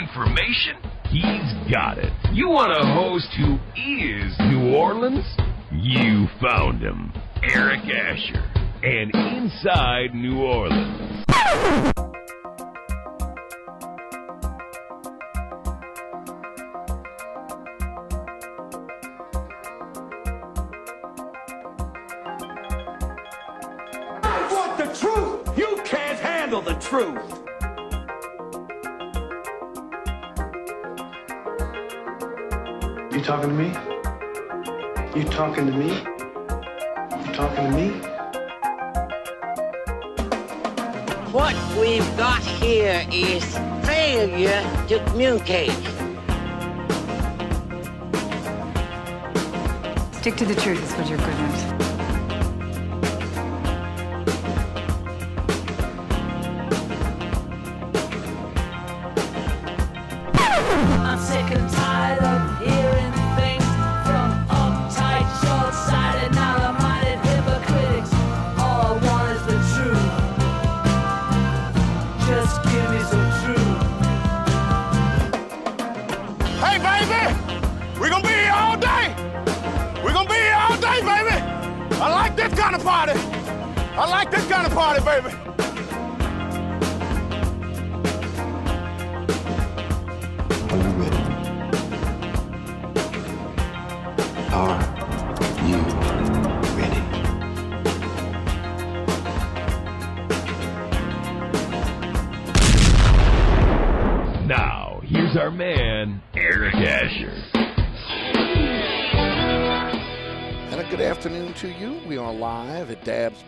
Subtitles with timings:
[0.00, 0.76] Information?
[1.10, 2.12] He's got it.
[2.32, 5.24] You want a host who is New Orleans?
[5.72, 7.12] You found him.
[7.42, 8.44] Eric Asher.
[8.82, 11.24] And Inside New Orleans.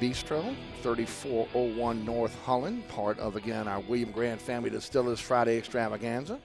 [0.03, 6.41] Bistro, 3401 North Holland, part of, again, our William Grant Family Distillers Friday Extravaganza.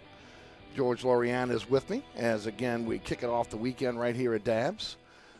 [0.75, 4.35] George Lorian is with me as, again, we kick it off the weekend right here
[4.35, 4.97] at Dab's.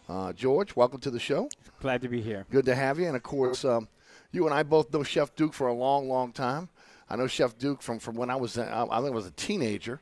[0.09, 1.47] Uh, George, welcome to the show.
[1.79, 2.47] Glad to be here.
[2.50, 3.05] Good to have you.
[3.05, 3.88] And, of course, um,
[4.31, 6.69] you and I both know Chef Duke for a long, long time.
[7.11, 9.31] I know Chef Duke from, from when I was, uh, I think I was a
[9.31, 9.99] teenager.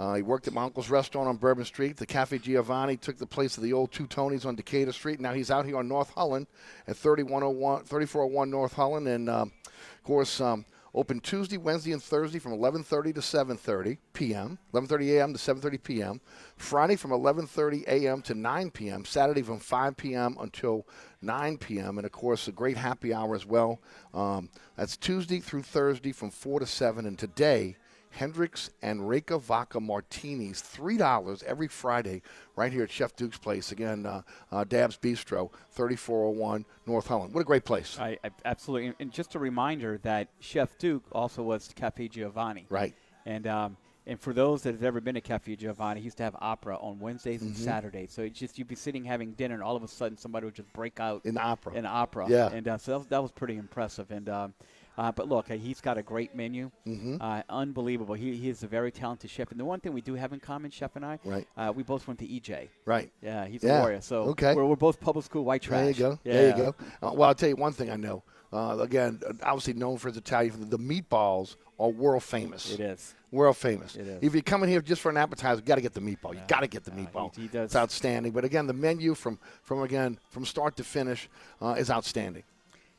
[0.00, 1.98] Uh, he worked at my uncle's restaurant on Bourbon Street.
[1.98, 5.20] The Cafe Giovanni took the place of the old Two Tonys on Decatur Street.
[5.20, 6.46] Now he's out here on North Holland
[6.88, 9.06] at 3101, 3401 North Holland.
[9.06, 14.58] And, um, of course, um, open Tuesday, Wednesday, and Thursday from 11:30 to 7:30 p.m.
[14.72, 15.34] 11:30 a.m.
[15.34, 16.20] to 7:30 p.m.
[16.56, 18.22] Friday from 11:30 a.m.
[18.22, 19.04] to 9 p.m.
[19.04, 20.34] Saturday from 5 p.m.
[20.40, 20.86] until
[21.20, 21.98] 9 p.m.
[21.98, 23.82] And of course, a great happy hour as well.
[24.14, 27.04] Um, that's Tuesday through Thursday from 4 to 7.
[27.04, 27.76] And today,
[28.10, 32.22] Hendrick's and Reyka Vodka Martinis, $3 every Friday
[32.56, 33.72] right here at Chef Duke's place.
[33.72, 37.32] Again, uh, uh, Dab's Bistro, 3401 North Holland.
[37.34, 37.96] What a great place.
[38.00, 42.66] I, I absolutely, and just a reminder that Chef Duke also was Cafe Giovanni.
[42.68, 42.94] Right.
[43.26, 43.76] And um,
[44.06, 46.76] and for those that have ever been to Cafe Giovanni, he used to have opera
[46.78, 47.58] on Wednesdays and Mhm.
[47.58, 48.10] Saturdays.
[48.12, 50.54] So it's just you'd be sitting having dinner, and all of a sudden somebody would
[50.54, 51.74] just break out In opera.
[51.74, 52.26] In opera.
[52.28, 52.48] Yeah.
[52.50, 54.10] And uh, so that was, that was pretty impressive.
[54.10, 54.54] And um,
[54.98, 56.70] uh, but look, uh, he's got a great menu.
[56.86, 57.18] Mhm.
[57.20, 58.14] Uh, unbelievable.
[58.14, 59.50] He, he is a very talented chef.
[59.50, 61.46] And the one thing we do have in common, Chef and I, Right.
[61.56, 62.68] uh, we both went to EJ.
[62.84, 63.10] Right.
[63.22, 63.78] Yeah, he's Yeah.
[63.78, 64.00] a warrior.
[64.00, 64.54] So Okay.
[64.54, 65.80] we're, we're both public school white trash.
[65.80, 66.18] There you go.
[66.24, 66.32] Yeah.
[66.32, 66.74] There you go.
[67.02, 68.22] Uh, well, I'll tell you one thing I know.
[68.52, 72.72] Uh, again, obviously known for his Italian, the meatballs are world famous.
[72.72, 73.14] It is.
[73.30, 73.94] World famous.
[73.94, 74.18] It is.
[74.22, 76.34] If you're coming here just for an appetizer, you got to get the meatball.
[76.34, 77.32] You got to get the meatball.
[77.36, 77.66] he does.
[77.66, 78.32] It's outstanding.
[78.32, 81.28] But again, the menu from from again from start to finish
[81.62, 82.42] uh, is outstanding.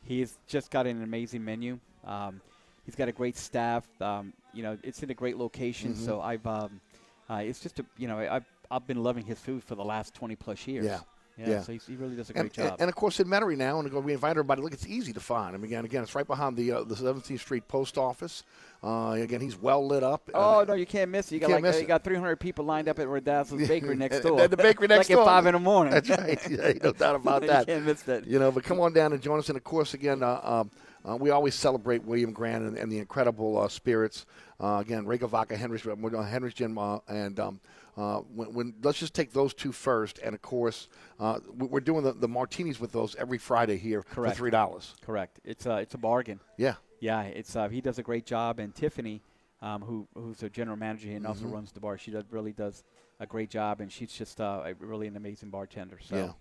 [0.04, 1.80] He's just got an amazing menu.
[2.06, 2.42] Um,
[2.86, 3.86] he's got a great staff.
[4.02, 5.94] Um, you know, it's in a great location.
[5.94, 6.06] Mhm.
[6.06, 6.82] So I've, um,
[7.30, 10.14] uh, it's just a, you know, I've, I've been loving his food for the last
[10.16, 10.86] 20 plus years.
[10.86, 11.00] Yeah.
[11.42, 11.50] Yeah.
[11.50, 11.62] Yeah.
[11.62, 12.72] So he really does a And, great job.
[12.74, 14.62] and, and of course in Metairie now, and we invite everybody.
[14.62, 15.56] Look, it's easy to find.
[15.56, 18.44] I mean, again, again, it's right behind the uh, the 17th Street Post Office.
[18.84, 20.30] Uh, again, he's well lit up.
[20.34, 21.36] Oh Uh, no, you can't miss it.
[21.36, 24.42] You got like miss you got 300 people lined up at Randazzo's Bakery next door.
[24.42, 25.22] and the bakery next like door.
[25.24, 25.94] at five in the morning.
[25.94, 26.40] That's right.
[26.50, 27.68] Yeah, no doubt about You that.
[27.68, 28.26] can't miss that.
[28.26, 29.50] You know, but come on down and join us.
[29.50, 30.72] And of course, again, uh, um,
[31.08, 34.26] uh, we always celebrate William Grant and, and the incredible uh, spirits.
[34.60, 37.60] Uh, again, Reyka Vodka, Henry's, uh, Henry's Gin, uh, and um,
[38.02, 40.20] uh, when, when let's just take those two first.
[40.20, 40.88] And of course,
[41.20, 44.36] uh, we- we're doing the, the martinis with those every Friday here Correct.
[44.36, 44.96] for three dollars.
[45.06, 45.40] Correct.
[45.44, 46.40] It's a it's a bargain.
[46.58, 46.76] Yeah.
[47.00, 49.22] Yeah, it's uh, he does a great job, and Tiffany,
[49.62, 51.54] um, who who's a general manager here and also Mhm.
[51.54, 52.84] runs the bar, she does, really does
[53.20, 55.98] a great job, and she's just uh, a, really an amazing bartender.
[56.02, 56.32] So, Yeah.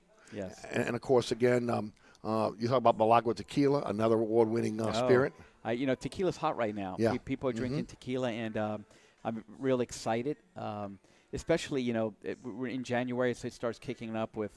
[0.42, 0.64] yes.
[0.72, 1.92] And, and of course, again, um,
[2.24, 5.32] uh, you talk about Milagro Tequila, another award-winning uh, Oh, spirit.
[5.64, 6.96] I, you know, tequila's hot right now.
[6.98, 7.16] Yeah.
[7.24, 7.88] People are drinking Mhm.
[7.88, 8.84] tequila, and um,
[9.24, 10.36] I'm real excited.
[10.56, 10.98] Um,
[11.32, 14.50] especially, you know, it, we're in January, so it starts kicking up with,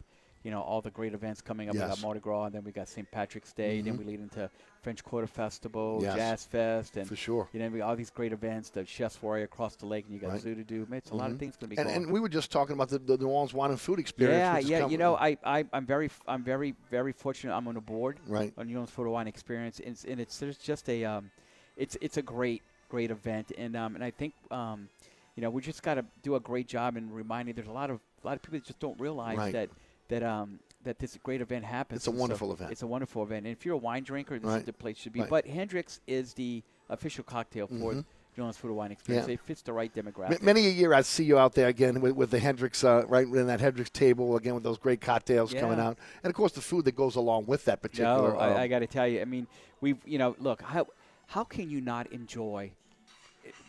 [0.44, 1.75] you know, all the great events coming up.
[1.75, 1.90] We Yes.
[1.90, 3.10] got Mardi Gras, and then we got St.
[3.12, 4.00] Patrick's Day, then Mhm.
[4.00, 4.50] we lead into
[4.81, 6.16] French Quarter Festival, Yes.
[6.16, 7.48] Jazz Fest, and For sure.
[7.54, 8.70] You know, we all these great events.
[8.70, 10.42] The Chef Soirée across the lake, and you got Right.
[10.42, 10.86] Zoo to do.
[10.90, 12.74] Man, it's a lot of things going to be And, and we were just talking
[12.74, 14.68] about the, the New Orleans wine and food experience.
[14.68, 14.88] Yeah, yeah.
[14.90, 17.56] You know, I, I, I'm very, I'm very, very fortunate.
[17.56, 18.52] I'm on a board Right.
[18.58, 21.31] on New Orleans Photo Wine Experience, and it's, and it's there's just a, um,
[21.78, 24.90] it's, it's a great, great event, and um, and I think, um,
[25.35, 27.56] you know, we just got to do a great job in reminding.
[27.56, 29.53] There's a lot of, a lot of people that just don't realize Right.
[29.53, 29.69] that,
[30.09, 32.00] that, um, that this great event happens.
[32.01, 32.71] It's a And so wonderful event.
[32.71, 34.59] It's a wonderful event, and if you're a wine drinker, this Right.
[34.59, 35.21] is the place you should be.
[35.21, 35.30] Right.
[35.30, 38.06] But Hendrick's is the official cocktail for Mhm.
[38.35, 39.27] New Orleans Photo Wine Experience.
[39.27, 39.35] Yeah.
[39.35, 40.41] It fits the right M- demographic.
[40.41, 43.27] Many a year I see you out there again with, with the Hendrick's, uh, right
[43.27, 46.62] in that Hendrick's table again with those great cocktails coming out, and of course the
[46.62, 48.29] food that goes along with that particular.
[48.33, 49.21] No, um, I, I got to tell you.
[49.21, 49.47] I mean,
[49.81, 50.88] we've you know, look how
[51.27, 52.71] how can you not enjoy,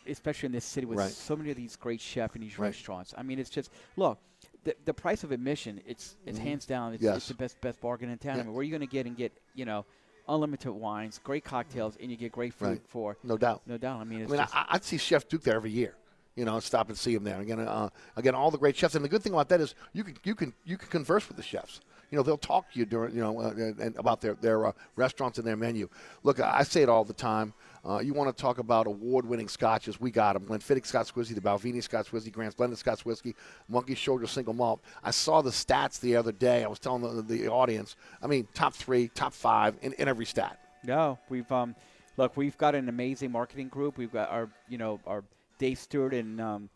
[0.06, 1.10] especially in this city with Right.
[1.10, 2.66] so many of these great these Right.
[2.68, 3.14] restaurants.
[3.16, 4.18] I mean, it's just look.
[4.64, 6.42] The, the price of admission, it's it's Mhm.
[6.42, 7.16] hands down, it's, Yes.
[7.18, 8.36] it's the best best bargain in town.
[8.36, 8.42] Yeah.
[8.42, 9.84] I mean, where are you going to get and get you know,
[10.26, 12.86] unlimited wines, great cocktails, and you get great food Right.
[12.88, 13.62] for no doubt.
[13.66, 14.00] no doubt.
[14.00, 15.94] I mean, I mean, I, I'd see Chef Duke there every year.
[16.34, 17.40] You know, stop and see him there.
[17.40, 18.94] Again, uh, again, all the great chefs.
[18.96, 21.36] And the good thing about that is you can you can you can converse with
[21.36, 21.80] the chefs.
[22.10, 24.66] You know, they'll talk to you during you know uh, and and about their their
[24.66, 25.88] uh, restaurants and their menu.
[26.22, 27.52] Look, I say it all the time.
[27.86, 30.00] Uh, you want to talk about award-winning scotches?
[30.00, 30.46] We got them.
[30.46, 33.34] Glenfiddich Scotch Whiskey, the Balvenie Scotch Whiskey, Grant's Blended Scotch Whiskey,
[33.68, 34.80] Monkey Shoulder Single Malt.
[35.02, 36.64] I saw the stats the other day.
[36.64, 37.96] I was telling the, the audience.
[38.22, 40.58] I mean, top three, top five in, in every stat.
[40.82, 41.74] No, we've um,
[42.16, 43.98] look, we've got an amazing marketing group.
[43.98, 45.24] We've got our, you know, our
[45.58, 46.68] Dave Stewart and um,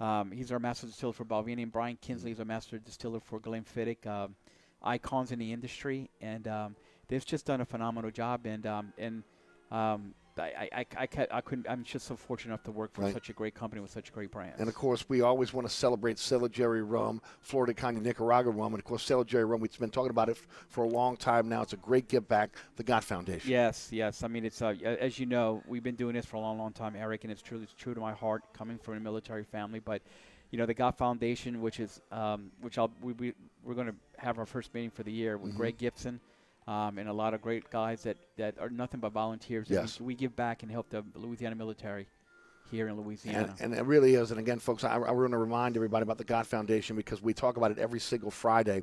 [0.00, 3.38] um, he's our master distiller for Balvenie, and Brian Kinsman is our master distiller for
[3.38, 4.06] Glenfiddich.
[4.06, 4.34] Um,
[4.82, 6.76] icons in the industry, and um,
[7.08, 8.46] they've just done a phenomenal job.
[8.46, 9.22] And um, and
[9.70, 11.66] um, I, I, I, I, ca- I couldn't.
[11.68, 13.12] I'm just so fortunate enough to work for Right.
[13.12, 14.58] such a great company with such a great brands.
[14.58, 18.52] And of course, we always want to celebrate Sailor Jerry rum, Flor de Caña Nicaragua
[18.52, 19.60] rum, and of course, Sailor Jerry rum.
[19.60, 21.62] We've been talking about it f- for a long time now.
[21.62, 22.50] It's a great give back.
[22.76, 23.50] The God Foundation.
[23.50, 24.22] Yes, yes.
[24.22, 26.72] I mean, it's uh, as you know, we've been doing this for a long, long
[26.72, 29.78] time, Eric, and it's truly it's true to my heart, coming from a military family.
[29.78, 30.02] But
[30.50, 33.34] you know, the God Foundation, which is um, which I'll we, we
[33.64, 35.56] we're going to have our first meeting for the year with Mhm.
[35.56, 36.20] Greg Gibson.
[36.66, 39.66] Um, and a lot of great guys that, that are nothing but volunteers.
[39.68, 40.00] Yes.
[40.00, 42.06] we, we give back and help the Louisiana military
[42.70, 43.54] here in Louisiana.
[43.60, 44.30] And, and it really is.
[44.30, 47.34] And again, folks, I, I want to remind everybody about the God Foundation because we
[47.34, 48.82] talk about it every single Friday.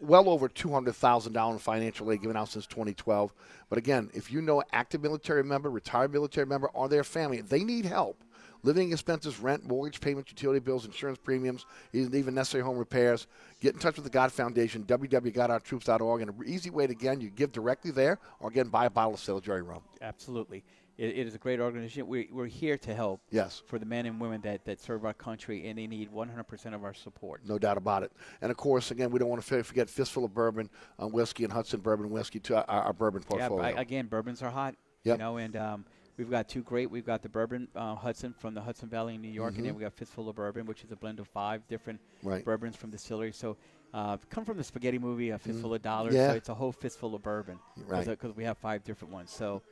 [0.00, 3.32] Well over $200,000 in financial aid given out since 2012.
[3.68, 7.40] But again, if you know an active military member, retired military member, or their family,
[7.40, 8.22] they need help.
[8.62, 13.26] Living expenses, rent, mortgage payments, utility bills, insurance premiums, even necessary home repairs.
[13.60, 16.22] Get in touch with the God Foundation, www.godourtroops.org.
[16.22, 19.14] And an easy way to, again, you give directly there or, again, buy a bottle
[19.14, 19.82] of Sailor Jerry rum.
[20.00, 20.64] Absolutely.
[20.96, 22.08] It, it is a great organization.
[22.08, 23.62] We, we're here to help Yes.
[23.66, 26.82] for the men and women that, that serve our country, and they need 100% of
[26.82, 27.42] our support.
[27.46, 28.10] No doubt about it.
[28.42, 30.68] And of course, again, we don't want to forget Fistful of Bourbon
[31.00, 33.68] uh, whiskey and Hudson Bourbon whiskey to our, our bourbon portfolio.
[33.68, 34.74] Yeah, I, again, bourbons are hot.
[35.04, 35.14] Yep.
[35.14, 35.84] You know, and um,
[36.18, 36.90] we've got two great.
[36.90, 39.72] We've got the bourbon uh, Hudson from the Hudson Valley in New York, and then
[39.72, 39.76] Mhm.
[39.78, 42.44] we got Fistful of Bourbon, which is a blend of five different Right.
[42.44, 43.36] bourbons from distilleries.
[43.36, 43.56] So,
[43.94, 46.12] uh, come from the spaghetti movie, A Fistful of Dollars.
[46.12, 46.20] Mm-hmm.
[46.22, 46.30] Yeah.
[46.32, 47.58] So it's a whole fistful of bourbon.
[47.86, 48.04] Right.
[48.06, 49.30] Because we have five different ones.
[49.30, 49.62] So,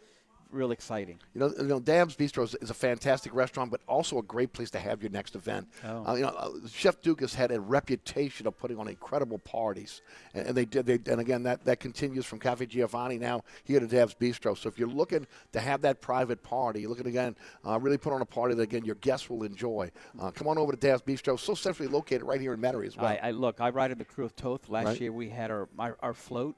[0.50, 1.18] real exciting.
[1.34, 4.52] You know, you know, Dab's Bistro is, is a fantastic restaurant, but also a great
[4.52, 5.68] place to have your next event.
[5.84, 6.06] Oh.
[6.06, 10.02] Uh, you know, uh, Chef Duke has had a reputation of putting on incredible parties,
[10.34, 10.86] and, and they did.
[10.86, 14.56] They, and again, that, that continues from Cafe Giovanni now here to Dab's Bistro.
[14.56, 17.36] So if you're looking to have that private party, you're looking again,
[17.66, 19.90] uh, really put on a party that again your guests will enjoy.
[20.20, 22.96] Uh, come on over to Dab's Bistro, so centrally located right here in Metairie as
[22.96, 23.06] well.
[23.06, 23.60] I, I look.
[23.60, 24.68] I ride in the Krewe of Thoth.
[24.68, 25.00] Last Right.
[25.00, 26.56] year we had our, our our float.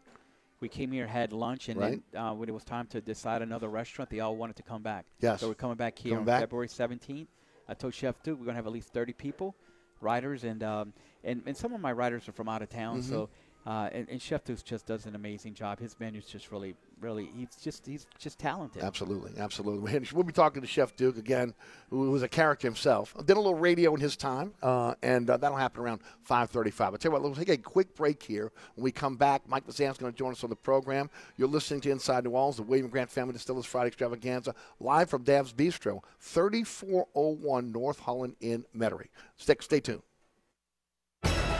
[0.60, 2.02] We came here, had lunch, and Right.
[2.12, 4.82] then uh, when it was time to decide another restaurant, they all wanted to come
[4.82, 5.06] back.
[5.20, 5.40] Yes.
[5.40, 6.40] So we're coming back here Coming on back.
[6.40, 7.28] February 17th.
[7.68, 9.54] I told Chef too, we're going to have at least 30 people.
[10.00, 10.92] riders, and um,
[11.24, 13.00] and and some of my riders are from out of town.
[13.00, 13.08] Mm-hmm.
[13.10, 13.28] So,
[13.68, 15.78] uh, and, and Chef Dukes just does an amazing job.
[15.78, 17.28] His menu's just really, really.
[17.36, 18.82] He's just he's just talented.
[18.82, 20.00] Absolutely, absolutely.
[20.14, 21.52] We'll be talking to Chef Duke again,
[21.90, 23.14] who was a character himself.
[23.26, 26.80] Did a little radio in his time, uh, and uh, that'll happen around 5:35.
[26.80, 28.50] I'll tell you what, let's take a quick break here.
[28.74, 31.10] When we come back, Mike Lazan's going to join us on the program.
[31.36, 35.24] You're listening to Inside New Orleans, the William Grant Family Distillers Friday Extravaganza, live from
[35.24, 39.08] Dab's Bistro, 3401 North Holland in Metairie.
[39.36, 40.02] Stick, stay tuned.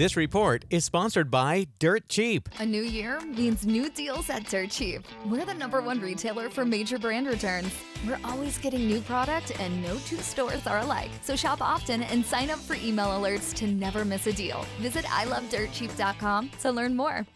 [0.00, 2.48] This report is sponsored by Dirt Cheap.
[2.58, 5.02] A new year means new deals at Dirt Cheap.
[5.26, 7.70] We're the number one retailer for major brand returns.
[8.06, 11.10] We're always getting new product, and no two stores are alike.
[11.20, 14.64] So shop often and sign up for email alerts to never miss a deal.
[14.78, 17.26] Visit ilovedirtcheap.com to learn more.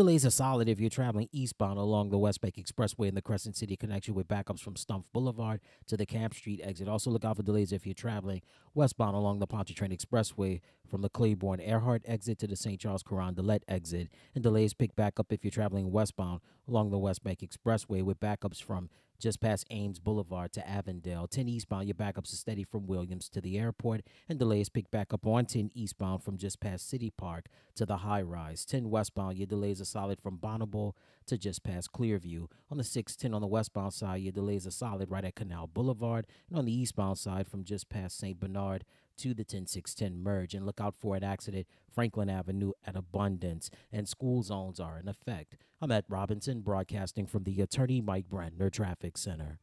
[0.00, 3.54] Delays are solid if you're traveling eastbound along the West Bank Expressway in the Crescent
[3.54, 6.88] City connection with backups from Stumpf Boulevard to the Camp Street exit.
[6.88, 8.40] Also, look out for delays if you're traveling
[8.72, 12.80] westbound along the Pontchartrain Expressway from the Claiborne Earhart exit to the St.
[12.80, 14.08] Charles Carondelet exit.
[14.34, 18.20] And delays pick back up if you're traveling westbound along the West Bank Expressway with
[18.20, 18.88] backups from
[19.20, 21.26] just past Ames Boulevard to Avondale.
[21.26, 25.12] 10 eastbound, your backups are steady from Williams to the airport, and delays pick back
[25.12, 27.46] up on 10 eastbound from just past City Park
[27.76, 28.64] to the high rise.
[28.64, 30.94] 10 westbound, your delays are solid from Bonnabel
[31.26, 32.48] to just past Clearview.
[32.70, 36.26] On the 610 on the westbound side, your delays are solid right at Canal Boulevard,
[36.48, 38.40] and on the eastbound side from just past St.
[38.40, 38.84] Bernard
[39.20, 40.54] to the 10610 merge.
[40.54, 45.08] And look out for an accident, Franklin Avenue at Abundance, and school zones are in
[45.08, 45.56] effect.
[45.80, 49.58] I'm at Robinson, broadcasting from the Attorney Mike Brandner Traffic Center.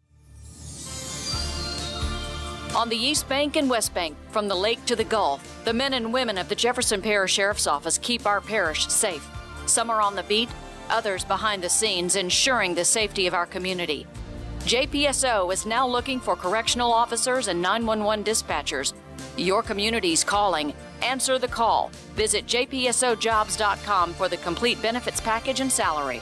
[2.76, 5.94] On the East Bank and West Bank, from the lake to the Gulf, the men
[5.94, 9.28] and women of the Jefferson Parish Sheriff's Office keep our parish safe.
[9.66, 10.50] Some are on the beat,
[10.90, 14.06] others behind the scenes, ensuring the safety of our community.
[14.60, 18.94] JPSO is now looking for correctional officers and 911 dispatchers.
[19.38, 20.74] Your community's calling.
[21.02, 21.92] Answer the call.
[22.16, 26.22] Visit jpsojobs.com for the complete benefits package and salary.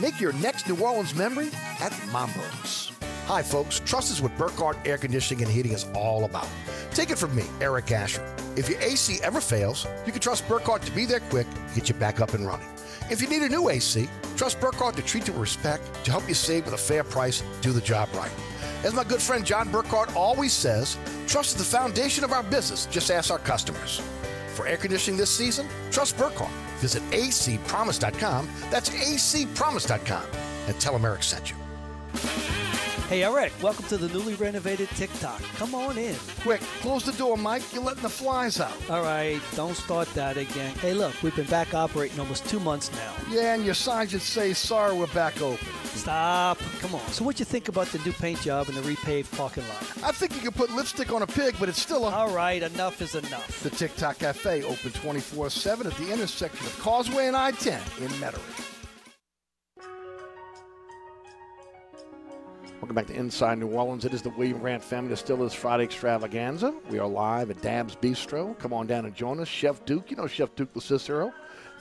[0.00, 2.90] Make your next New Orleans memory at Mambo's.
[3.26, 3.80] Hi, folks.
[3.80, 6.48] Trust is what Burkhardt Air Conditioning and Heating is all about.
[6.90, 8.24] Take it from me, Eric Asher.
[8.56, 11.88] If your AC ever fails, you can trust Burkhardt to be there quick to get
[11.88, 12.68] you back up and running.
[13.08, 16.26] If you need a new AC, trust Burkhardt to treat you with respect, to help
[16.28, 18.32] you save with a fair price, do the job right.
[18.82, 20.98] As my good friend John Burkhardt always says,
[21.28, 22.86] trust is the foundation of our business.
[22.86, 24.02] Just ask our customers.
[24.54, 26.50] For air conditioning this season, trust Burkhardt.
[26.84, 28.46] Visit acpromise.com.
[28.70, 30.24] That's acpromise.com.
[30.66, 31.56] And tell them Eric sent you.
[33.08, 35.40] Hey, Eric, welcome to the newly renovated TikTok.
[35.56, 36.14] Come on in.
[36.42, 37.62] Quick, close the door, Mike.
[37.72, 38.76] You're letting the flies out.
[38.90, 40.74] All right, don't start that again.
[40.74, 43.14] Hey, look, we've been back operating almost two months now.
[43.30, 45.66] Yeah, and your sign should say, sorry, we're back open.
[45.94, 46.58] Stop.
[46.80, 47.06] Come on.
[47.08, 49.82] So, what you think about the new paint job and the repaved parking lot?
[50.04, 52.10] I think you could put lipstick on a pig, but it's still a.
[52.10, 53.62] All right, enough is enough.
[53.62, 58.08] The TikTok Cafe, open 24 7 at the intersection of Causeway and I 10 in
[58.08, 58.70] Metairie.
[62.80, 64.04] Welcome back to Inside New Orleans.
[64.04, 66.74] It is the William Grant Family Distillers Friday Extravaganza.
[66.90, 68.58] We are live at Dab's Bistro.
[68.58, 69.48] Come on down and join us.
[69.48, 71.32] Chef Duke, you know Chef Duke the Cicero.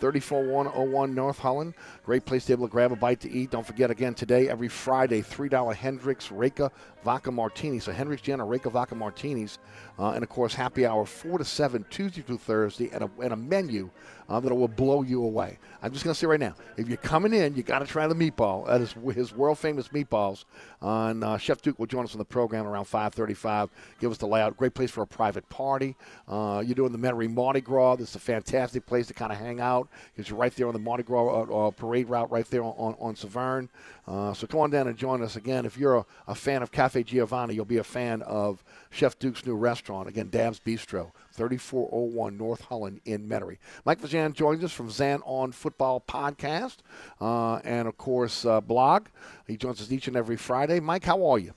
[0.04, 1.74] 34101 North Holland.
[2.04, 3.52] Great place to be able to grab a bite to eat.
[3.52, 6.72] Don't forget again today, every Friday, $3 Hendrick's Reyka
[7.06, 7.80] Vodka Martini.
[7.80, 9.60] So Hendrick's Gin or Reyka Vodka Martinis.
[9.98, 13.32] Uh, and of course, happy hour 4 to 7 Tuesday through Thursday and a, and
[13.32, 13.90] a menu
[14.30, 15.58] uh, that will blow you away.
[15.82, 18.08] I'm just going to say right now, if you're coming in, you got to try
[18.08, 18.66] the meatball.
[18.68, 20.46] That is his world famous meatballs.
[20.82, 23.70] And uh, Chef Duke will join us on the program around 5:35.
[24.00, 24.56] Give us the layout.
[24.56, 25.96] Great place for a private party.
[26.28, 27.98] Uh, you're doing the Metairie Mardi Gras.
[27.98, 30.74] This is a fantastic place to kind of hang out because you're right there on
[30.74, 33.70] the Mardi Gras uh, uh, parade route, right there on on, on Severn.
[34.06, 35.66] Uh, so come on down and join us again.
[35.66, 39.46] If you're a, a fan of Cafe Giovanni, you'll be a fan of Chef Duke's
[39.46, 40.10] new restaurant.
[40.10, 41.12] Again, Dab's Bistro.
[41.32, 43.58] 3401 North Holland in Metairie.
[43.86, 46.78] Mike Vajan joins us from Zan On Football Podcast
[47.20, 49.08] uh, and, of course, uh, blog.
[49.48, 50.80] He joins us each and every Friday.
[50.80, 51.54] Mike, how are you?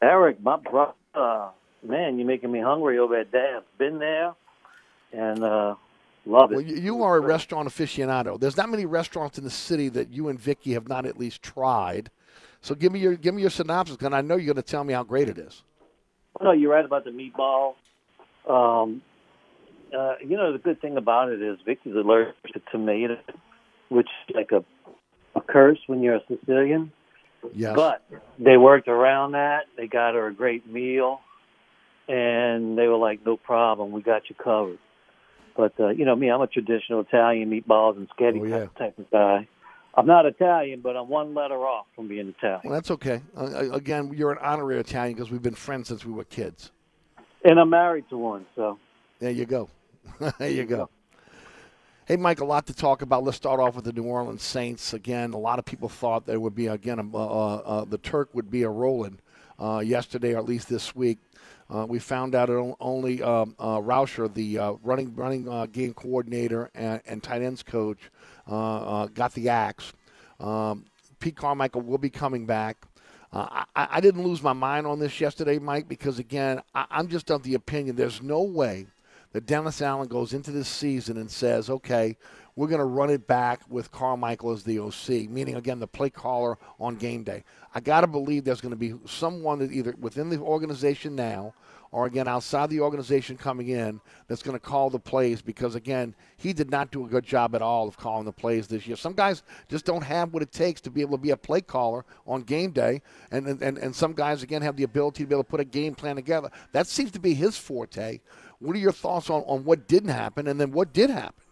[0.00, 1.48] Eric, my brother, uh,
[1.82, 3.64] man, you're making me hungry over at Dab's.
[3.78, 4.34] Been there
[5.12, 5.42] and
[6.26, 6.56] love it.
[6.56, 8.38] Well, you, you are a restaurant aficionado.
[8.38, 11.42] There's not many restaurants in the city that you and Vicky have not at least
[11.42, 12.10] tried.
[12.60, 14.84] So give me your give me your synopsis, and I know you're going to tell
[14.84, 15.62] me how great it is.
[16.42, 17.74] No, you're right about the meatball.
[18.48, 19.02] Um,
[19.96, 23.18] uh, you know, the good thing about it is Vicky's allergic to tomato,
[23.88, 24.64] which is like a,
[25.36, 26.92] a curse when you're a Sicilian.
[27.54, 27.74] Yes.
[27.76, 28.02] But
[28.38, 29.66] they worked around that.
[29.76, 31.20] They got her a great meal,
[32.08, 34.78] and they were like, "No problem, we got you covered."
[35.56, 38.66] But uh, you know me, I'm a traditional Italian meatballs and spaghetti Oh, yeah.
[38.78, 39.48] type of guy.
[39.98, 42.60] I'm not Italian, but I'm one letter off from being Italian.
[42.64, 43.22] Well, that's okay.
[43.36, 46.70] Uh, again, you're an honorary Italian because we've been friends since we were kids.
[47.44, 48.78] And I'm married to one, so
[49.20, 49.70] There you go.
[50.38, 50.90] there you go.
[52.06, 53.24] Hey, Mike, a lot to talk about.
[53.24, 54.92] Let's start off with the New Orleans Saints.
[54.92, 58.28] Again, a lot of people thought there would be, again, uh, uh, uh, the Turk
[58.32, 59.18] would be a rolling
[59.58, 61.18] uh, yesterday, or at least this week.
[61.68, 62.48] Uh, we found out
[62.80, 67.62] only um, uh, Roushar, the uh, running running uh, game coordinator and, and tight ends
[67.62, 67.98] coach,
[68.48, 69.92] uh, uh, got the axe.
[70.38, 70.84] Um,
[71.18, 72.76] Pete Carmichael will be coming back.
[73.32, 77.30] I, I didn't lose my mind on this yesterday, Mike, because again, I, I'm just
[77.30, 78.86] of the opinion there's no way
[79.32, 82.16] that Dennis Allen goes into this season and says, okay,
[82.56, 86.08] we're going to run it back with Carmichael as the OC, meaning, again, the play
[86.08, 87.44] caller on game day.
[87.74, 91.52] I got to believe there's going to be someone that either within the organization now
[91.92, 96.14] or, again, outside the organization coming in that's going to call the plays because, again,
[96.38, 98.96] he did not do a good job at all of calling the plays this year.
[98.96, 101.60] Some guys just don't have what it takes to be able to be a play
[101.60, 105.34] caller on game day, and, and, and some guys, again, have the ability to be
[105.34, 106.50] able to put a game plan together.
[106.72, 108.20] That seems to be his forte.
[108.60, 111.45] What are your thoughts on, on what didn't happen and then what did happen?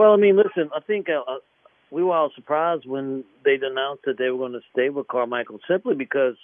[0.00, 1.40] Well, I mean, listen, I think uh, uh,
[1.90, 5.58] we were all surprised when they announced that they were going to stay with Carmichael
[5.68, 6.36] simply because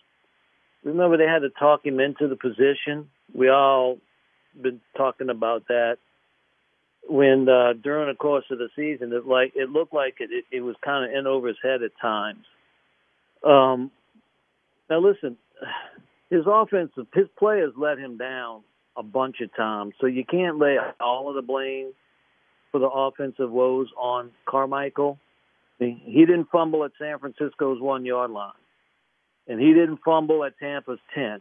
[0.84, 3.08] remember they had to talk him into the position.
[3.32, 3.96] We all
[4.60, 5.96] been talking about that
[7.08, 10.44] when uh, during the course of the season, it like it looked like it, it,
[10.52, 12.44] it was kind of in over his head at times.
[13.42, 13.90] Um,
[14.90, 15.38] now listen,
[16.28, 18.64] his offensive his players let him down
[18.98, 21.94] a bunch of times, so you can't lay all of the blame
[22.76, 25.18] for the offensive woes on Carmichael.
[25.78, 28.52] He didn't fumble at San Francisco's one yard line,
[29.48, 31.40] and he didn't fumble at Tampa's ten,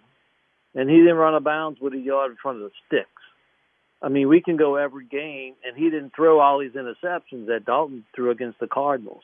[0.76, 3.10] and he didn't run a bounds with a yard in front of the sticks.
[4.02, 7.66] I mean, we can go every game, and he didn't throw all these interceptions that
[7.66, 9.24] Dalton threw against the Cardinals.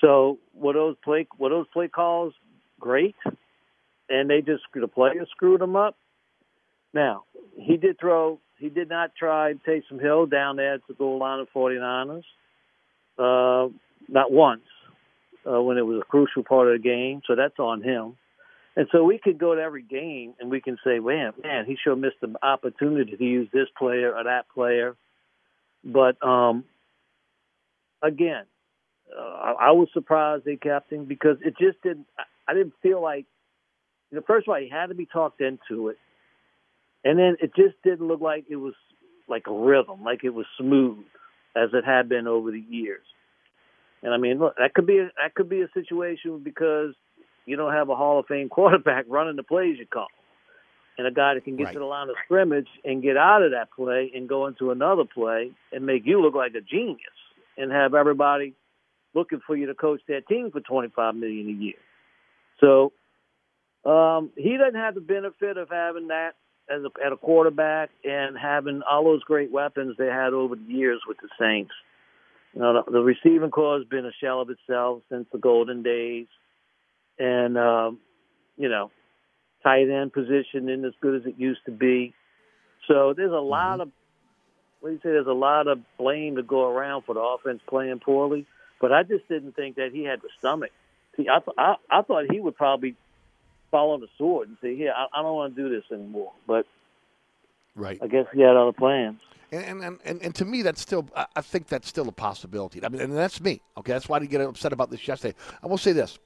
[0.00, 2.34] So, were those play were those play calls
[2.78, 3.16] great?
[4.08, 5.96] And they just the players screwed him up.
[6.94, 7.24] Now,
[7.56, 8.38] he did throw.
[8.58, 12.24] He did not try Taysom Hill down there at the goal line of 49ers.
[13.18, 13.70] Uh,
[14.08, 14.62] not once
[15.46, 17.22] uh, when it was a crucial part of the game.
[17.26, 18.16] So that's on him.
[18.76, 21.76] And so we could go to every game and we can say, man, man, he
[21.82, 24.96] sure missed the opportunity to use this player or that player.
[25.82, 26.64] But um,
[28.02, 28.44] again,
[29.16, 32.06] uh, I, I was surprised they kept him because it just didn't.
[32.18, 33.24] I, I didn't feel like,
[34.10, 35.98] you know, first of all, he had to be talked into it,
[37.06, 38.74] and then it just didn't look like it was
[39.28, 41.04] like a rhythm, like it was smooth
[41.56, 43.04] as it had been over the years.
[44.02, 46.94] And I mean, look, that could be a, that could be a situation because
[47.44, 50.08] you don't have a Hall of Fame quarterback running the plays you call,
[50.98, 51.72] and a guy that can get Right.
[51.74, 55.04] to the line of scrimmage and get out of that play and go into another
[55.04, 56.98] play and make you look like a genius
[57.56, 58.52] and have everybody
[59.14, 61.80] looking for you to coach that team for twenty five million a year.
[62.60, 62.92] So
[63.88, 66.32] um, he doesn't have the benefit of having that
[66.70, 70.72] as a, at a quarterback and having all those great weapons they had over the
[70.72, 71.72] years with the Saints.
[72.54, 75.82] You know, the, the receiving core has been a shell of itself since the golden
[75.82, 76.26] days,
[77.18, 77.98] and um,
[78.56, 78.90] you know,
[79.62, 82.14] tight end position isn't as good as it used to be.
[82.88, 83.90] So there's a lot of
[84.80, 85.10] what do you say?
[85.10, 88.46] There's a lot of blame to go around for the offense playing poorly,
[88.80, 90.70] but I just didn't think that he had the stomach.
[91.16, 92.94] See, I th- I, I thought he would probably
[93.76, 96.32] fall on the sword and say, "Here, I, I don't want to do this anymore."
[96.46, 96.66] But
[97.76, 97.98] Right.
[98.02, 99.20] I guess he had other plans.
[99.52, 102.84] And, and, and, and to me, that's still, I think that's still a possibility.
[102.84, 103.60] I mean, and that's me.
[103.76, 105.36] Okay, that's why I didn't get upset about this yesterday.
[105.62, 106.18] I will say this: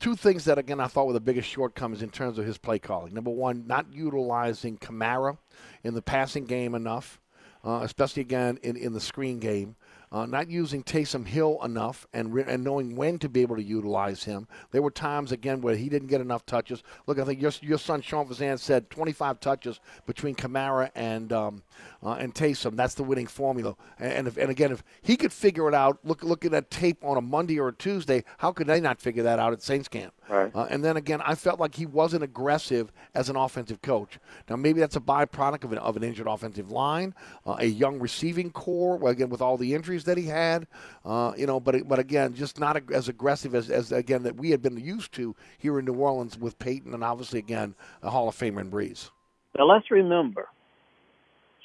[0.00, 2.78] two things that again I thought were the biggest shortcomings in terms of his play
[2.78, 3.14] calling.
[3.14, 5.38] Number one, not utilizing Kamara
[5.82, 7.20] in the passing game enough,
[7.64, 9.76] uh, especially again in, in the screen game.
[10.12, 13.62] Uh, not using Taysom Hill enough and re- and knowing when to be able to
[13.62, 14.46] utilize him.
[14.70, 16.82] There were times again where he didn't get enough touches.
[17.06, 21.62] Look, I think your, your son Sean Fazan said 25 touches between Kamara and um,
[22.02, 22.76] uh, and Taysom.
[22.76, 23.74] That's the winning formula.
[23.98, 26.70] And and, if, and again, if he could figure it out, look look at that
[26.70, 28.22] tape on a Monday or a Tuesday.
[28.36, 30.12] How could they not figure that out at Saints camp?
[30.28, 30.54] Right.
[30.54, 34.18] Uh, and then again, I felt like he wasn't aggressive as an offensive coach.
[34.48, 37.98] Now, maybe that's a byproduct of an, of an injured offensive line, uh, a young
[37.98, 40.66] receiving core, well, again, with all the injuries that he had.
[41.04, 44.36] Uh, you know, but but again, just not ag- as aggressive as, as, again, that
[44.36, 48.10] we had been used to here in New Orleans with Payton and obviously, again, a
[48.10, 49.10] Hall of Famer in Brees.
[49.58, 50.48] Now let's remember,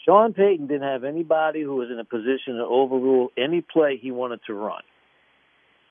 [0.03, 4.11] Sean Payton didn't have anybody who was in a position to overrule any play he
[4.11, 4.81] wanted to run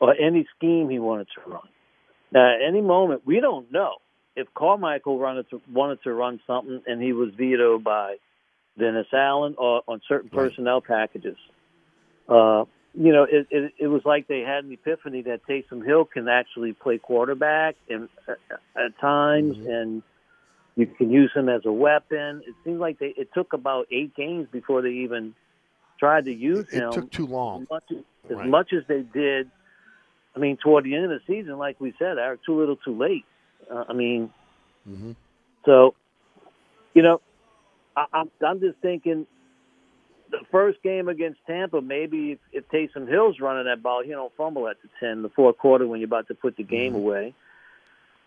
[0.00, 1.68] or any scheme he wanted to run.
[2.32, 3.96] Now, at any moment, we don't know
[4.34, 8.16] if Carmichael wanted to, wanted to run something and he was vetoed by
[8.78, 11.36] Dennis Allen or on certain personnel packages.
[12.28, 16.04] Uh, you know, it, it, it was like they had an epiphany that Taysom Hill
[16.04, 18.32] can actually play quarterback and uh,
[18.74, 20.02] at times, and
[20.76, 22.42] you can use him as a weapon.
[22.46, 25.34] It seemed like they it took about eight games before they even
[25.98, 26.88] tried to use It him.
[26.88, 27.62] It took too long.
[27.62, 29.50] As much as, as much as they did,
[30.36, 32.96] I mean, toward the end of the season, like we said, Eric, too little, too
[32.96, 33.24] late.
[33.70, 34.30] Uh, I mean,
[34.88, 35.12] Mm-hmm.
[35.64, 35.94] so
[36.94, 37.20] you know,
[37.96, 39.26] I, I'm I'm just thinking
[40.30, 44.32] the first game against Tampa, maybe if, if Taysom Hill's running that ball, he don't
[44.36, 47.34] fumble at the ten, the fourth quarter when you're about to put the game away.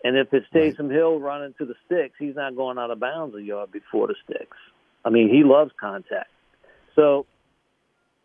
[0.02, 3.34] And if it's Taysom Hill running to the sticks, he's not going out of bounds
[3.34, 4.56] a yard before the sticks.
[5.04, 6.30] I mean, he loves contact.
[6.96, 7.26] So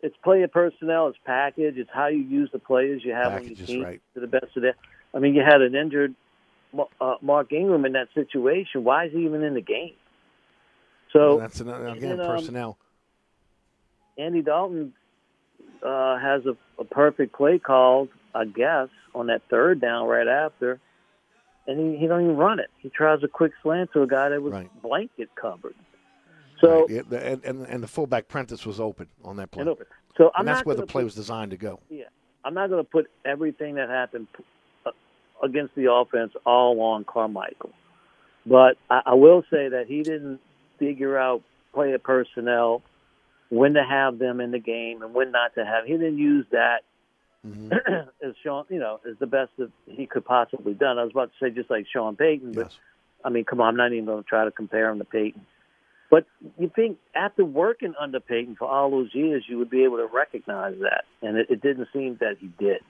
[0.06, 3.58] it's player personnel, it's package, it's how you use the players you have on Package
[3.58, 4.02] your team right.
[4.14, 4.76] to the best of their.
[5.14, 6.14] I mean, you had an injured
[7.02, 8.84] uh, Mark Ingram in that situation.
[8.84, 9.94] Why is he even in the game?
[11.12, 12.78] So that's another, again and, um, personnel.
[14.18, 14.94] Andy Dalton
[15.84, 20.80] uh, has a, a perfect play called, I guess, on that third down right after,
[21.66, 22.70] and he, he don't even run it.
[22.78, 24.82] He tries a quick slant to a guy that was Right.
[24.82, 25.76] blanket covered.
[26.62, 27.10] So Right.
[27.10, 29.62] The- and, and and the fullback Prentice was open on that play.
[29.62, 29.86] And open.
[30.18, 31.80] So I'm and that's where the play put- was designed to go.
[31.90, 32.06] yeah,
[32.44, 34.28] I'm not going to put everything that happened
[34.86, 34.92] uh,
[35.44, 37.72] against the offense all on Carmichael,
[38.46, 40.40] but I, I will say that he didn't
[40.80, 41.42] figure out
[41.74, 42.82] player personnel,
[43.50, 45.86] when to have them in the game and when not to have.
[45.86, 46.84] He didn't use that
[47.46, 47.74] Mm-hmm.
[48.28, 50.98] as Sean, you know, as the best that he could possibly done.
[50.98, 52.72] I was about to say just like Sean Payton, but
[53.24, 55.46] I mean, come on, I'm not even going to try to compare him to Payton.
[56.10, 56.26] But
[56.60, 60.08] you think after working under Payton for all those years, you would be able to
[60.14, 62.82] recognize that, and it, it didn't seem that he did.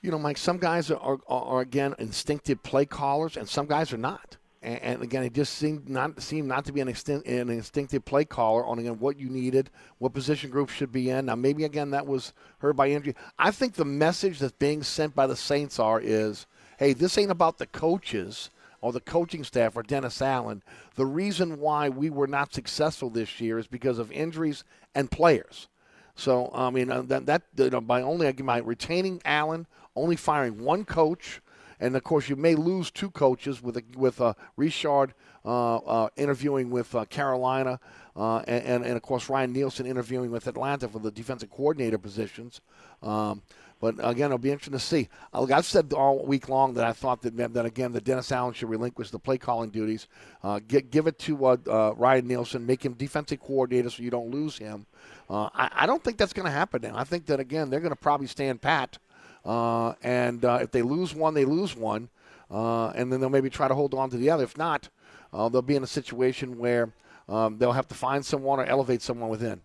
[0.00, 3.92] You know, Mike, some guys are, are, are again instinctive play callers, and some guys
[3.92, 4.38] are not.
[4.62, 8.24] And, and again, it just seemed not seemed not to be an, an instinctive play
[8.24, 11.26] caller on again what you needed, what position group should be in.
[11.26, 13.14] Now, maybe again that was heard by injury.
[13.38, 16.46] I think the message that's being sent by the Saints are is,
[16.78, 20.62] hey, this ain't about the coaches or the coaching staff or Dennis Allen.
[20.94, 24.64] The reason why we were not successful this year is because of injuries
[24.94, 25.68] and players.
[26.14, 29.66] So I mean uh, that that you know, by only by retaining Allen,
[29.96, 31.40] only firing one coach,
[31.78, 35.14] and of course you may lose two coaches with a, with uh, Richard
[35.44, 37.80] uh, uh, interviewing with uh, Carolina,
[38.16, 41.98] uh, and, and and of course Ryan Nielsen interviewing with Atlanta for the defensive coordinator
[41.98, 42.60] positions.
[43.02, 43.42] Um,
[43.80, 45.08] but again, it'll be interesting to see.
[45.32, 48.52] Uh, I've said all week long that I thought that that again that Dennis Allen
[48.52, 50.06] should relinquish the play calling duties,
[50.42, 54.10] uh, get, give it to uh, uh, Ryan Nielsen, make him defensive coordinator so you
[54.10, 54.86] don't lose him.
[55.30, 56.94] Uh, I, I don't think that's going to happen now.
[56.94, 58.98] I think that again they're going to probably stand pat,
[59.44, 62.10] uh, and if they lose one, they lose one,
[62.50, 64.44] and then they'll maybe try to hold on to the other.
[64.44, 64.90] If not,
[65.32, 66.92] they'll be in a situation where
[67.30, 69.62] um, they'll have to find someone or elevate someone within.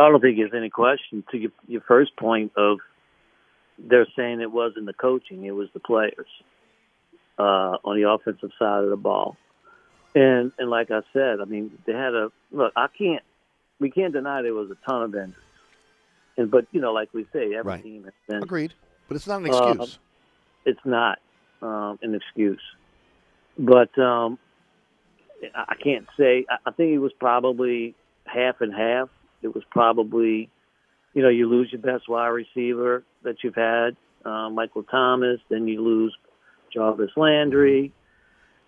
[0.00, 2.78] I don't think there's any question to your, your first point of
[3.78, 6.26] they're saying it wasn't the coaching, it was the players
[7.38, 9.36] uh, on the offensive side of the ball.
[10.14, 12.72] And and like I said, I mean they had a look.
[12.76, 13.22] I can't
[13.80, 15.34] we can't deny there was a ton of injuries.
[16.36, 17.82] And but you know, like we say, every Right.
[17.82, 18.74] team has been Agreed,
[19.08, 19.98] but it's not an Uh, excuse.
[20.66, 21.18] it's not
[21.62, 22.60] um, an excuse.
[23.58, 24.38] But um,
[25.54, 26.44] I I can't say.
[26.50, 27.94] I- I think it was probably
[28.26, 29.08] half and half.
[29.42, 30.50] It was probably,
[31.14, 35.68] you know, you lose your best wide receiver that you've had, uh, Michael Thomas, then
[35.68, 36.16] you lose
[36.72, 37.92] Jarvis Landry.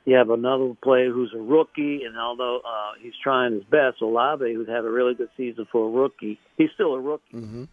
[0.05, 4.53] You have another player who's a rookie, and although uh, he's trying his best, Olave,
[4.53, 7.33] who's had a really good season for a rookie, he's still a rookie.
[7.33, 7.65] Mm-hmm.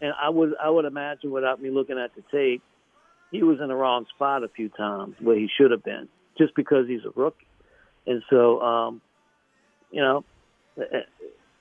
[0.00, 2.62] And I would I would imagine without me looking at the tape,
[3.30, 6.54] he was in the wrong spot a few times where he should have been, just
[6.56, 7.46] because he's a rookie.
[8.06, 9.00] And so, um,
[9.90, 10.24] you know,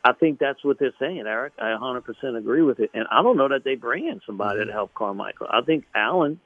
[0.06, 1.54] I think that's what they're saying, Eric.
[1.58, 2.92] I 100% agree with it.
[2.94, 5.48] And I don't know that they bring in somebody to help Carmichael.
[5.50, 6.40] I think Allen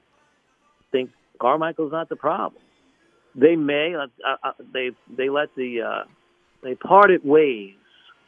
[0.93, 2.63] thinks Carmichael's not the problem.
[3.35, 4.07] They may uh,
[4.43, 6.03] uh, they they let the uh,
[6.63, 7.75] they parted ways,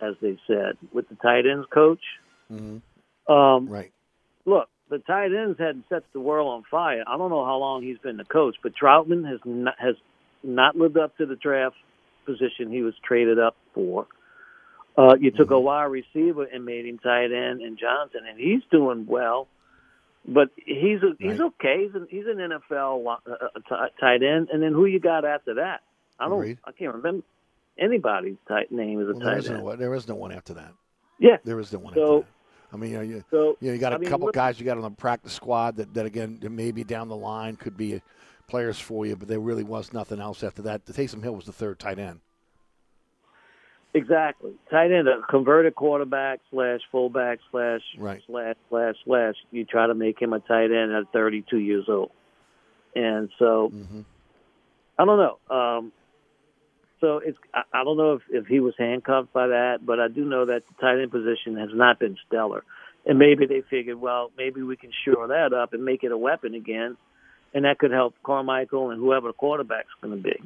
[0.02, 2.04] as they said, with the tight ends coach.
[2.52, 3.34] Mm-hmm.
[3.34, 3.92] Um, right.
[4.46, 7.04] Look, the tight ends hadn't set the world on fire.
[7.08, 9.96] I don't know how long he's been the coach, but Trautman has not, has
[10.44, 11.76] not lived up to the draft
[12.26, 14.08] position he was traded up for.
[14.98, 18.62] Uh, you took a wide receiver and made him tight end and Johnson, and he's
[18.72, 19.48] doing well.
[20.28, 21.86] But he's a, he's okay.
[21.86, 25.26] He's an, he's an NFL uh, uh, t- tight end, and then who you got
[25.26, 25.82] after that?
[26.20, 26.38] I don't.
[26.40, 26.60] Agreed.
[26.64, 27.26] I can't remember
[27.80, 29.64] anybody's tight name is a Well, tight is end.
[29.64, 30.74] no, there is no one after that.
[31.20, 31.38] Yeah.
[31.44, 32.28] There is no one So- after that.
[32.74, 34.36] I mean, you, know, you, So, you, know, you got a I mean, couple look-
[34.36, 37.76] guys you got on the practice squad that, that again, maybe down the line could
[37.76, 38.02] be
[38.48, 40.86] players for you, but there really was nothing else after that.
[40.86, 42.22] Taysom Hill was the third tight end.
[43.94, 44.54] Exactly.
[44.70, 48.22] Tight end, a converted quarterback slash fullback slash Right.
[48.26, 49.36] slash slash slash.
[49.52, 52.12] You try to make him a tight end at 32 years old,
[52.96, 54.02] and so Mm-hmm.
[54.98, 55.56] I don't know.
[55.56, 55.92] Um,
[57.02, 60.08] so it's I, I don't know if, if he was handcuffed by that, but I
[60.08, 62.64] do know that the tight end position has not been stellar,
[63.06, 66.18] and maybe they figured, well, maybe we can shore that up and make it a
[66.18, 66.96] weapon again,
[67.54, 70.40] and that could help Carmichael and whoever the quarterback's going to be.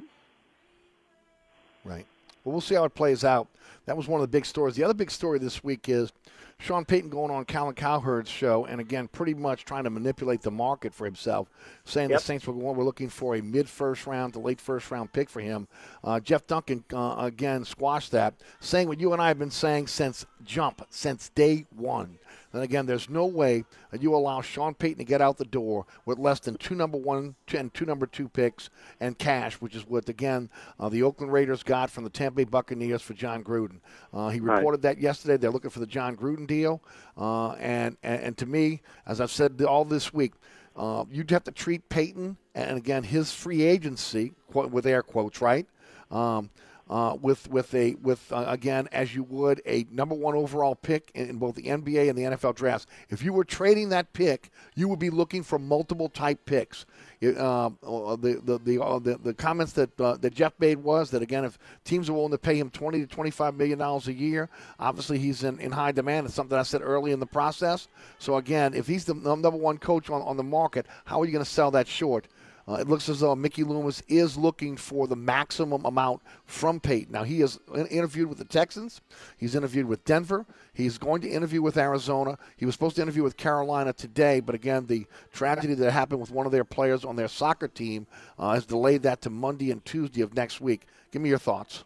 [1.83, 2.07] Right.
[2.45, 3.49] Well, we'll see how it plays out.
[3.85, 4.75] That was one of the big stories.
[4.75, 6.11] The other big story this week is
[6.57, 10.51] Sean Payton going on Colin Cowherd's show, and again, pretty much trying to manipulate the
[10.51, 11.49] market for himself,
[11.83, 12.19] saying Yep.
[12.19, 15.29] the Saints were, were looking for a mid first round to late first round pick
[15.29, 15.67] for him.
[16.03, 19.87] Uh, Jeff Duncan, uh, again, squashed that, saying what you and I have been saying
[19.87, 22.17] since jump, since day one.
[22.53, 25.85] And again, there's no way that you allow Sean Payton to get out the door
[26.05, 28.69] with less than two number one and two number two picks
[29.01, 32.43] and cash, which is what again uh, the Oakland Raiders got from the Tampa Bay
[32.45, 33.74] Buccaneers for Jon Gruden.
[34.13, 34.57] Uh, he Right.
[34.57, 35.37] reported that yesterday.
[35.37, 36.81] They're looking for the Jon Gruden deal,
[37.17, 40.33] uh, and, and and to me, as I've said all this week,
[40.75, 45.41] uh, you'd have to treat Payton and again his free agency quote, with air quotes,
[45.41, 45.67] right?
[46.11, 46.49] Um,
[46.89, 51.11] uh, with with a with uh, again as you would a number one overall pick
[51.15, 52.85] in, in both the NBA and the NFL drafts.
[53.09, 56.85] If you were trading that pick, you would be looking for multiple type picks.
[57.21, 60.77] It, um, uh, the the the, uh, the the comments that uh, that Jeff made
[60.77, 63.79] was that again, if teams are willing to pay him twenty to twenty five million
[63.79, 66.27] dollars a year, obviously he's in, in high demand.
[66.27, 67.87] It's something I said early in the process.
[68.19, 71.31] So again, if he's the number one coach on, on the market, how are you
[71.31, 72.27] going to sell that short?
[72.67, 77.11] Uh, it looks as though Mickey Loomis is looking for the maximum amount from Payton.
[77.11, 79.01] Now, he has interviewed with the Texans.
[79.37, 80.45] He's interviewed with Denver.
[80.73, 82.39] He's going to interview with Arizona.
[82.57, 86.31] He was supposed to interview with Carolina today, but again, the tragedy that happened with
[86.31, 88.07] one of their players on their soccer team
[88.39, 90.87] uh, has delayed that to Monday and Tuesday of next week.
[91.11, 91.83] Give me your thoughts.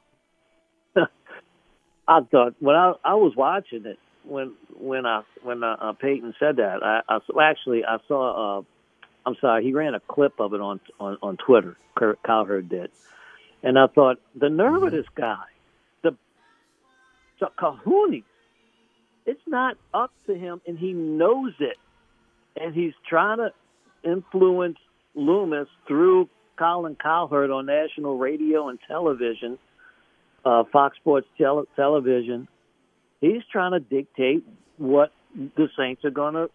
[2.07, 6.33] I thought when I I was watching it when when I when uh, uh, Payton
[6.39, 8.61] said that I, I actually I saw uh,
[9.25, 11.77] I'm sorry he ran a clip of it on on on Twitter
[12.25, 12.91] Cowherd did
[13.63, 15.43] and I thought the nerve of this guy
[16.03, 16.15] the
[17.39, 18.23] the kahoonies
[19.29, 21.77] it's not up to him and he knows it.
[22.59, 23.51] And he's trying to
[24.03, 24.79] influence
[25.13, 29.59] Loomis through Colin Cowherd on national radio and television
[30.43, 32.47] uh, Fox Sports tel- television.
[33.21, 34.43] He's trying to dictate
[34.77, 36.49] what the Saints are going to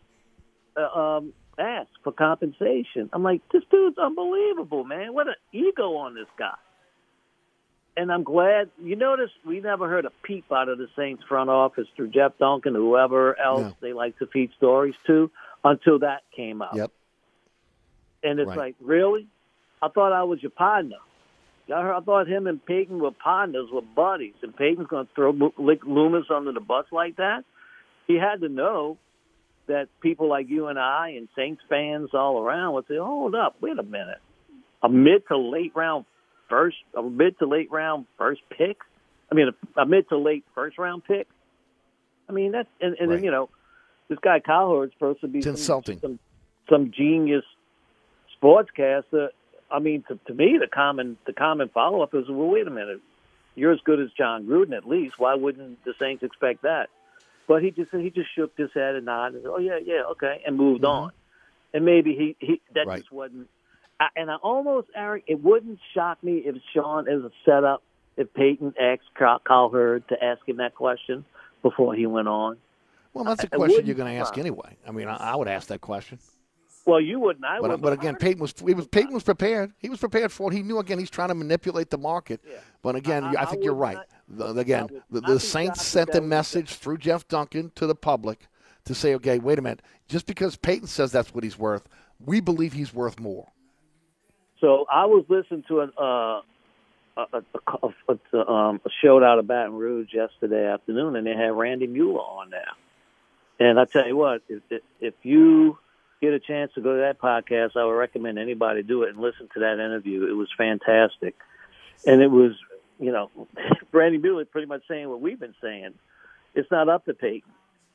[0.77, 3.11] uh, um, ask for compensation.
[3.13, 5.15] I'm like, this dude's unbelievable, man.
[5.15, 6.55] What an ego on this guy.
[7.97, 11.49] And I'm glad you notice we never heard a peep out of the Saints front
[11.49, 13.77] office through Jeff Duncan, whoever else No.
[13.81, 15.31] they like to feed stories to,
[15.63, 16.75] until that came out.
[16.75, 16.91] Yep.
[18.25, 18.59] And it's Right.
[18.59, 19.29] like, really?
[19.81, 20.97] I thought I was your partner.
[21.73, 25.85] I, thought him and Payton were partners, were buddies, and Payton's going to throw Lick
[25.87, 27.45] Loomis under the bus like that.
[28.07, 28.99] He had to know
[29.67, 33.57] that people like you and I and Saints fans all around would say, "Hold up,
[33.61, 34.21] wait a minute,
[34.83, 36.05] a mid to late round
[36.49, 38.79] first, a mid to late round first pick.
[39.31, 41.27] I mean, a, a mid to late first round pick.
[42.29, 43.49] I mean, that's and, and then you know,
[44.09, 46.01] this guy Cowherd's supposed to be some, insulting.
[46.01, 46.19] some
[46.69, 47.45] some genius
[48.41, 49.29] sportscaster.
[49.71, 52.71] I mean, to, to me, the common the common follow up is, well, wait a
[52.71, 53.01] minute,
[53.55, 55.15] you're as good as Jon Gruden at least.
[55.19, 56.89] Why wouldn't the Saints expect that?
[57.47, 60.03] But he just he just shook his head and nodded and said, "Oh yeah, yeah,
[60.13, 61.05] okay," and moved Mm-hmm.
[61.05, 61.13] on.
[61.73, 63.01] And maybe he he that Right.
[63.01, 63.49] just wasn't.
[64.01, 67.83] I, and I almost, Eric, it wouldn't shock me if Sean is a setup
[68.17, 71.25] if Payton asked Hurd to ask him that question
[71.63, 72.57] before he went on.
[73.13, 74.77] Well, that's a question you're going to ask anyway.
[74.87, 76.19] I mean, I, I would ask that question.
[76.87, 77.45] Well, you wouldn't.
[77.45, 77.81] I But, would.
[77.83, 79.73] but again, Payton was he was Payton was prepared.
[79.79, 80.55] He was prepared for it.
[80.57, 82.41] He knew again he's trying to manipulate the market.
[82.83, 83.97] But again, I- I, I think you're right.
[83.97, 88.49] not- The- again, the, the Saints sent a message through Jeff Duncan to the public
[88.85, 89.81] to say, okay, wait a minute.
[90.09, 91.89] Just because Payton says that's what he's worth,
[92.23, 93.49] we believe he's worth more.
[94.61, 96.41] So I was listening to an, uh,
[97.17, 97.89] a, a,
[98.35, 102.21] a, um, a show out of Baton Rouge yesterday afternoon, and they had Randy Mueller
[102.21, 102.67] on there.
[103.61, 105.79] And I tell you what, if, if you
[106.21, 109.19] get a chance to go to that podcast, I would recommend anybody do it and
[109.19, 110.27] listen to that interview.
[110.29, 111.37] It was fantastic,
[112.07, 112.53] and it was,
[112.99, 113.31] you know,
[113.93, 115.95] Randy Mueller pretty much saying what we've been saying.
[116.55, 117.51] It's not up to Payton,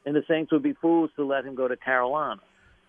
[0.05, 2.41] and the Saints would be fools to let him go to Carolina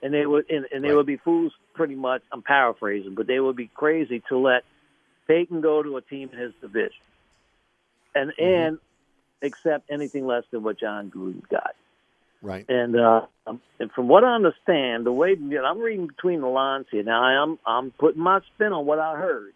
[0.02, 3.40] and they would and, and they would be fools pretty much I'm paraphrasing, but they
[3.40, 4.64] would be crazy to let
[5.28, 7.02] Payton go to a team in his division.
[8.14, 8.44] And mm-hmm.
[8.44, 8.78] and
[9.42, 11.74] accept anything less than what Jon Gruden got.
[12.42, 12.64] Right.
[12.68, 13.26] And uh
[13.78, 17.02] and from what I understand, the way you know, I'm reading between the lines here.
[17.02, 19.52] Now I am I'm putting my spin on what I heard.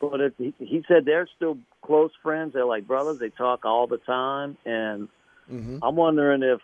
[0.00, 2.54] But it, he, he said they're still close friends.
[2.54, 3.18] They're like brothers.
[3.20, 5.08] They talk all the time, and
[5.50, 5.78] Mm-hmm.
[5.82, 6.60] I'm wondering if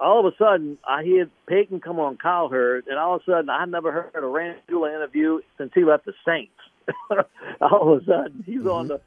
[0.00, 3.50] all of a sudden I hear Payton come on Hurd, and all of a sudden
[3.50, 6.52] I never heard a Randy Mueller interview since he left the Saints.
[7.60, 8.88] all of a sudden he's on Mm-hmm.
[8.88, 9.00] the.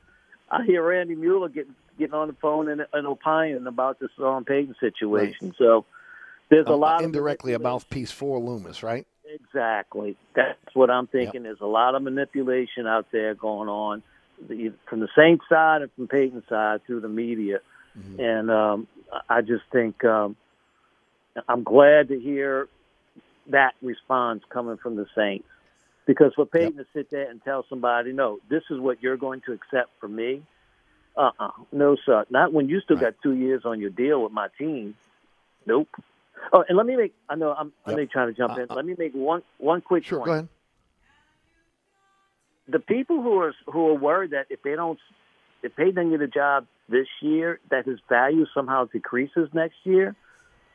[0.49, 4.43] I hear Randy Mueller getting getting on the phone and, and opining about the Sean
[4.43, 5.55] Payton situation.
[5.57, 5.85] So
[6.49, 9.07] there's a Um, lot of indirectly a mouthpiece for Loomis, right?
[9.25, 10.17] Exactly.
[10.35, 11.43] That's what I'm thinking.
[11.43, 14.03] There's a lot of manipulation out there going on
[14.89, 17.59] from the Saints side and from Payton's side through the media.
[18.19, 18.87] And um,
[19.29, 20.35] I just think um,
[21.47, 22.67] I'm glad to hear
[23.47, 25.47] that response coming from the Saints.
[26.05, 29.41] Because for Payton to sit there and tell somebody, no, this is what you're going
[29.47, 30.43] to accept from me,
[31.17, 32.25] uh uh no, sir.
[32.29, 34.95] Not when you still got two years on your deal with my team.
[35.65, 35.89] Nope.
[36.53, 38.67] Oh, and let me make, I know I'm, I know you're trying to jump in.
[38.69, 40.25] Let me make one, one quick Sure, point.
[40.27, 40.47] go ahead.
[42.67, 44.99] The people who are, who are worried that if they don't,
[45.63, 50.15] if Payton doesn't get a job this year, that his value somehow decreases next year,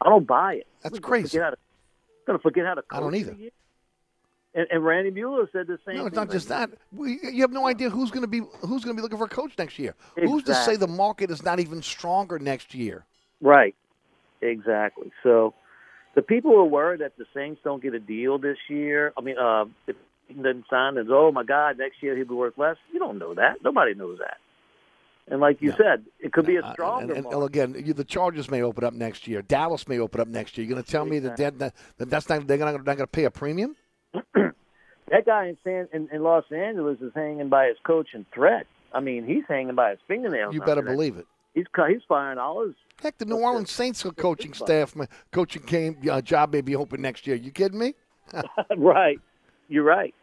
[0.01, 0.66] I don't buy it.
[0.83, 1.38] That's I'm crazy.
[1.38, 1.57] Gonna
[2.27, 2.83] going to forget how to.
[2.90, 3.37] I don't either.
[4.53, 5.99] And, and Randy Mueller said the same.
[5.99, 6.71] No, it's not just that.
[6.93, 9.27] We, you have no idea who's going to be who's going to be looking for
[9.27, 9.95] a coach next year.
[10.17, 13.05] Who's to say the market is not even stronger next year?
[13.41, 13.77] Right.
[14.43, 15.13] Exactly.
[15.23, 15.55] So
[16.15, 19.21] the people who are worried that the Saints don't get a deal this year, I
[19.21, 22.59] mean, uh, if he doesn't sign, and oh my God, next year he'll be worth
[22.59, 22.77] less.
[22.93, 23.63] You don't know that.
[23.63, 24.39] Nobody knows that.
[25.29, 28.03] And like you said, it could be a stronger and, and, well, again, you, the
[28.03, 29.43] Chargers may open up next year.
[29.43, 30.67] Dallas may open up next year.
[30.67, 32.99] You're going to tell me that, that, that, that that's not they're not, not going
[32.99, 33.77] to pay a premium?
[35.11, 38.66] That guy in San in, in Los Angeles is hanging by his coaching threat.
[38.92, 40.55] I mean, he's hanging by his fingernails.
[40.55, 41.27] You better believe it.
[41.55, 42.75] He's he's firing all his.
[43.03, 47.01] Heck, the New Orleans Saints coaching staff, my coaching game uh, job may be open
[47.01, 47.35] next year.
[47.35, 47.94] You kidding me?
[48.77, 49.18] right.
[49.68, 50.14] You're right.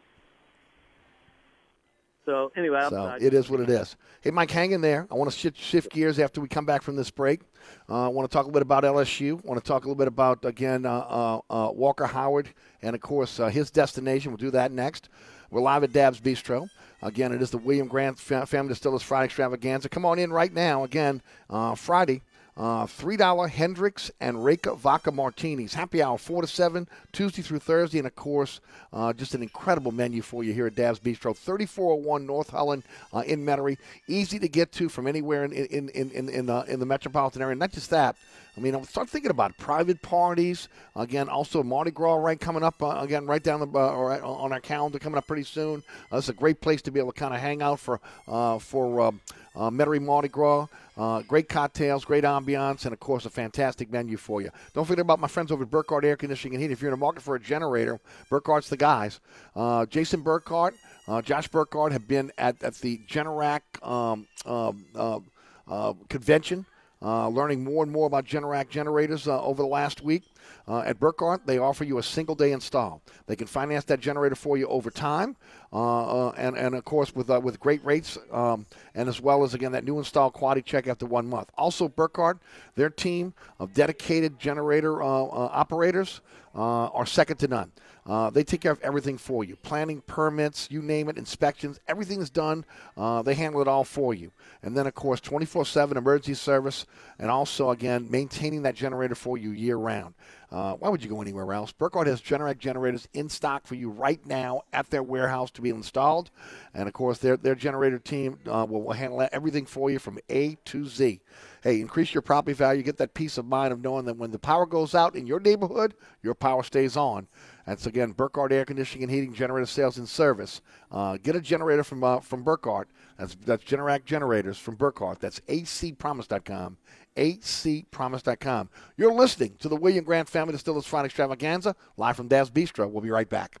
[2.28, 3.96] So anyway, I'm, So it is what it is.
[4.20, 5.06] Hey, Mike, hang in there.
[5.10, 7.40] I want to shift, shift gears after we come back from this break.
[7.88, 9.42] Uh, I want to talk a little bit about LSU.
[9.42, 12.50] I want to talk a little bit about, again, uh, uh, uh, Walker Howard
[12.82, 14.30] and, of course, uh, his destination.
[14.30, 15.08] We'll do that next.
[15.50, 16.68] We're live at Dab's Bistro.
[17.00, 19.88] Again, it is the William Grant Family Distillers Friday Extravaganza.
[19.88, 20.84] Come on in right now.
[20.84, 22.20] Again, uh, Friday.
[22.58, 25.74] Uh, $3 Hendrick's and Reyka Vodka Martinis.
[25.74, 27.98] Happy hour 4 to 7, Tuesday through Thursday.
[27.98, 28.60] And, of course,
[28.92, 31.36] uh, just an incredible menu for you here at Dab's Bistro.
[31.36, 33.78] 3401 North Holland uh, in Metairie.
[34.08, 37.54] Easy to get to from anywhere in, in, in, in, in, in the metropolitan area.
[37.54, 38.16] Not just that.
[38.58, 40.68] I mean, start thinking about private parties.
[40.96, 42.82] Again, also Mardi Gras right coming up.
[42.82, 45.84] Uh, again, right down the uh, right on our calendar coming up pretty soon.
[46.10, 49.00] Uh, a great place to be able to kind of hang out for uh, for
[49.00, 49.20] um,
[49.54, 50.66] uh, Metairie Mardi Gras.
[50.96, 54.50] Uh, great cocktails, great ambiance, and of course a fantastic menu for you.
[54.74, 56.72] Don't forget about my friends over at Burkhardt Air Conditioning and Heat.
[56.72, 59.20] If you're in the market for a generator, Burkhardt's the guys.
[59.54, 60.74] Uh, Jason Burkhardt,
[61.06, 65.20] uh, Josh Burkhardt have been at, at the Generac um, um, uh,
[65.68, 66.66] uh, convention.
[67.00, 70.24] Uh, learning more and more about Generac generators uh, over the last week.
[70.66, 73.00] Uh, at Burkhardt, they offer you a single day install.
[73.26, 75.36] They can finance that generator for you over time,
[75.72, 79.44] uh, uh, and and of course with uh, with great rates, um, and as well
[79.44, 81.50] as again that new install quality check after one month.
[81.56, 82.38] Also, Burkhardt,
[82.74, 86.20] their team of dedicated generator operators
[86.54, 87.70] are second to none.
[88.08, 92.22] Uh, they take care of everything for you planning, permits, you name it, inspections, everything
[92.22, 92.64] is done.
[92.96, 94.32] Uh, they handle it all for you.
[94.62, 96.86] And then, of course, 24 7 emergency service,
[97.18, 100.14] and also, again, maintaining that generator for you year round.
[100.50, 101.72] Uh, why would you go anywhere else?
[101.72, 105.68] Burkhardt has Generac generators in stock for you right now at their warehouse to be
[105.68, 106.30] installed.
[106.72, 110.18] And, of course, their, their generator team uh, will, will handle everything for you from
[110.30, 111.20] A to Z
[111.62, 114.38] hey, increase your property value, get that peace of mind of knowing that when the
[114.38, 117.26] power goes out in your neighborhood, your power stays on.
[117.68, 120.62] That's again Burkhardt Air Conditioning and Heating Generator Sales and Service.
[120.90, 122.88] Uh, get a generator from uh, from Burkhardt.
[123.18, 125.20] That's that's Generac generators from Burkhardt.
[125.20, 126.78] That's acpromise.com.
[127.14, 128.70] acpromise.com.
[128.96, 132.90] You're listening to the William Grant Family Distillers Friday Extravaganza live from Dab's Bistro.
[132.90, 133.60] We'll be right back.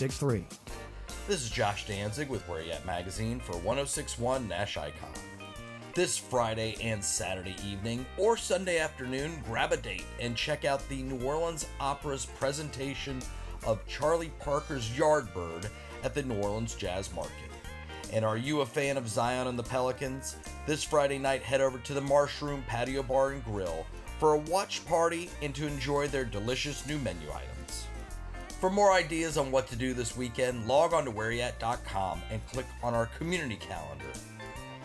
[0.00, 1.20] 7663.
[1.28, 5.12] This is Josh Danzig with Where Y'at Magazine for 1061 Nash Icon.
[5.92, 11.02] This Friday and Saturday evening or Sunday afternoon, grab a date and check out the
[11.02, 13.20] New Orleans Opera's presentation
[13.66, 15.68] of Charlie Parker's Yardbird
[16.02, 17.50] at the New Orleans Jazz Market.
[18.10, 20.36] And are you a fan of Zion and the Pelicans?
[20.64, 23.84] This Friday night, head over to the Marshroom Patio Bar and Grill
[24.18, 27.59] for a watch party and to enjoy their delicious new menu items.
[28.60, 32.66] For more ideas on what to do this weekend, log on to whereyat.com and click
[32.82, 34.04] on our community calendar.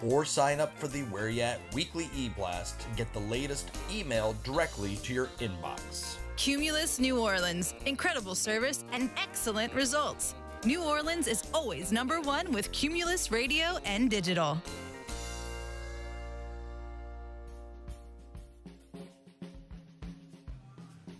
[0.01, 4.34] Or sign up for the Where You At weekly e-blast to get the latest email
[4.45, 6.15] directly to your inbox.
[6.38, 7.73] Cumulus New Orleans.
[7.86, 10.36] Incredible service and excellent results.
[10.63, 14.57] New Orleans is always number one with Cumulus Radio and Digital.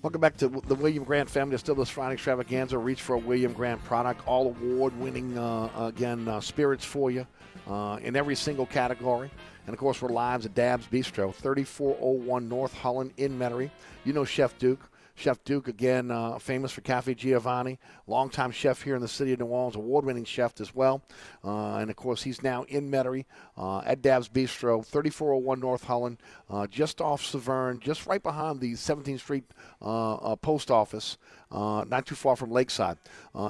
[0.06, 2.78] Welcome back to the William Grant Family Distillers Friday Extravaganza.
[2.78, 4.22] Reach for a William Grant product.
[4.28, 7.26] All award winning, uh, again, uh, spirits for you
[7.68, 9.32] uh, in every single category.
[9.66, 13.72] And of course, we're live at Dab's Bistro, 3401 North Holland in Metairie.
[14.04, 14.88] You know Chef Duke.
[15.16, 19.40] Chef Duke, again, uh, famous for Cafe Giovanni, longtime chef here in the city of
[19.40, 21.02] New Orleans, award winning chef as well.
[21.44, 23.24] Uh, and of course, he's now in Metairie
[23.58, 26.18] uh, at Dab's Bistro, 3401 North Holland,
[26.50, 29.46] uh, just off Severn, just right behind the 17th Street
[29.82, 31.18] uh, uh, Post Office,
[31.50, 32.98] not too far from Lakeside.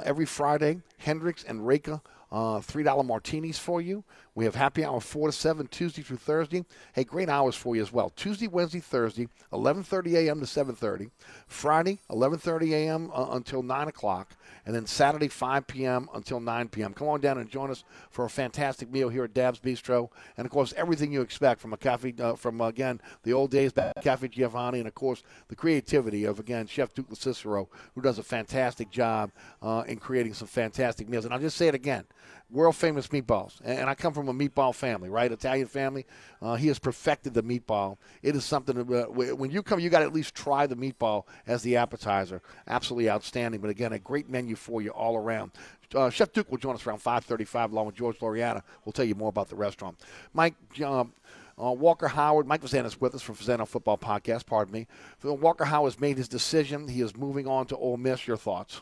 [0.03, 2.01] every Friday, Hendrick's and Reyka.
[2.32, 4.03] Uh, $3 martinis for you.
[4.36, 6.65] We have happy hour 4 to 7 Tuesday through Thursday.
[6.91, 8.09] Hey, great hours for you as well.
[8.09, 10.41] Tuesday, Wednesday, Thursday, 11:30 a.m.
[10.41, 11.09] to 7:30.
[11.47, 13.11] Friday, 11:30 a.m.
[13.13, 16.09] Uh, until 9 o'clock, and then Saturday, 5 p.m.
[16.13, 16.93] until 9 p.m.
[16.93, 20.45] Come on down and join us for a fantastic meal here at Dab's Bistro, and
[20.45, 23.93] of course everything you expect from a cafe, uh, from again the old days back
[24.01, 28.23] Cafe Giovanni, and of course the creativity of again Chef Duke Cicero, who does a
[28.23, 29.31] fantastic job
[29.61, 31.23] uh, in creating some fantastic meals.
[31.23, 32.03] And I'll just say it again
[32.49, 33.59] world famous meatballs.
[33.63, 35.32] And I come from a meatball family, right?
[35.32, 36.05] Italian family.
[36.41, 37.97] Uh, he has perfected the meatball.
[38.21, 41.23] It is something, uh, when you come, you got to at least try the meatball
[41.47, 42.41] as the appetizer.
[42.67, 43.61] Absolutely outstanding.
[43.61, 45.51] But again, a great menu for you all around.
[45.93, 48.61] Uh, Chef Duke will join us around 5:35 along with George Loriana.
[48.84, 49.99] We'll tell you more about the restaurant.
[50.34, 50.55] Mike.
[50.84, 51.13] Um,
[51.57, 54.45] uh, Walker Howard, Mike Fazan is with us from Fazano Football Podcast.
[54.45, 54.88] Pardon me.
[55.23, 56.89] Walker Howard has made his decision.
[56.89, 58.28] He is moving on to Ole Miss.
[58.28, 58.82] Your thoughts?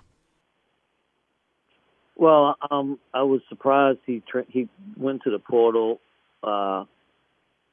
[2.16, 6.00] Well, um, I was surprised he tra- he went to the portal
[6.44, 6.86] uh,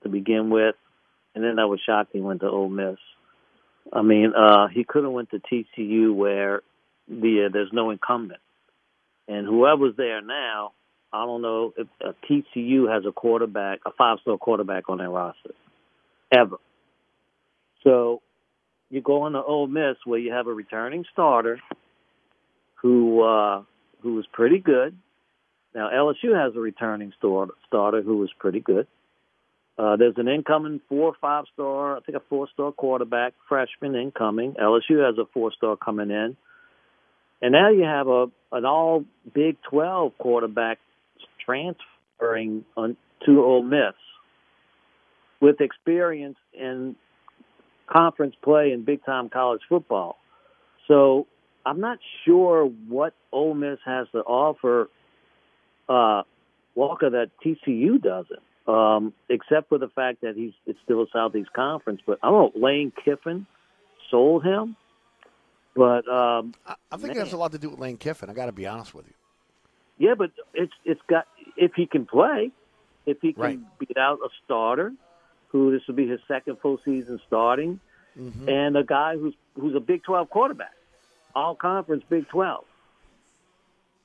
[0.02, 0.76] to begin with,
[1.34, 2.96] and then I was shocked he went to Ole Miss.
[3.92, 6.62] I mean, uh, he could have went to TCU where
[7.08, 8.40] the uh, there's no incumbent,
[9.28, 10.72] and whoever's there now,
[11.12, 15.10] I don't know if uh, TCU has a quarterback, a five star quarterback on their
[15.10, 15.54] roster,
[16.32, 16.56] ever.
[17.84, 18.22] So
[18.90, 21.60] you go into Ole Miss where you have a returning starter
[22.82, 23.62] who uh,
[24.02, 24.96] who was pretty good.
[25.74, 28.86] Now LSU has a returning starter who was pretty good.
[29.78, 33.94] Uh, there's an incoming four or five star, I think a four star quarterback, freshman
[33.94, 34.54] incoming.
[34.60, 36.36] LSU has a four star coming in.
[37.40, 40.78] And now you have a an all Big 12 quarterback
[41.44, 43.94] transferring on, to Ole Miss
[45.40, 46.96] with experience in
[47.90, 50.18] conference play and big time college football.
[50.88, 51.26] So
[51.70, 54.90] I'm not sure what Ole Miss has to offer
[55.88, 56.24] uh,
[56.74, 61.52] Walker that TCU doesn't, um, except for the fact that he's it's still a Southeast
[61.52, 62.00] Conference.
[62.04, 62.60] But I don't know.
[62.60, 63.46] Lane Kiffin
[64.10, 64.74] sold him,
[65.76, 67.18] but um, I, I think man.
[67.18, 68.28] it has a lot to do with Lane Kiffin.
[68.28, 69.14] I got to be honest with you.
[70.08, 72.50] Yeah, but it's it's got if he can play,
[73.06, 73.78] if he can right.
[73.78, 74.92] beat out a starter,
[75.50, 77.78] who this will be his second full season starting,
[78.18, 78.48] mm-hmm.
[78.48, 80.72] and a guy who's who's a Big Twelve quarterback
[81.34, 82.64] all conference Big Twelve.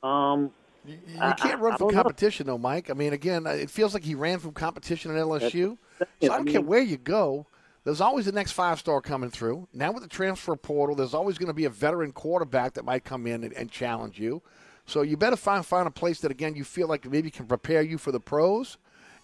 [0.03, 0.51] Um,
[0.85, 2.89] you, you can't run I, from I competition, though, Mike.
[2.89, 5.51] I mean, again, it feels like he ran from competition at LSU.
[5.51, 7.47] so I don't I mean, care where you go.
[7.83, 9.67] There's always the next five star coming through.
[9.71, 13.03] Now with the transfer portal, there's always going to be a veteran quarterback that might
[13.03, 14.41] come in and, and challenge you.
[14.87, 17.81] So you better find find a place that again you feel like maybe can prepare
[17.81, 18.77] you for the pros,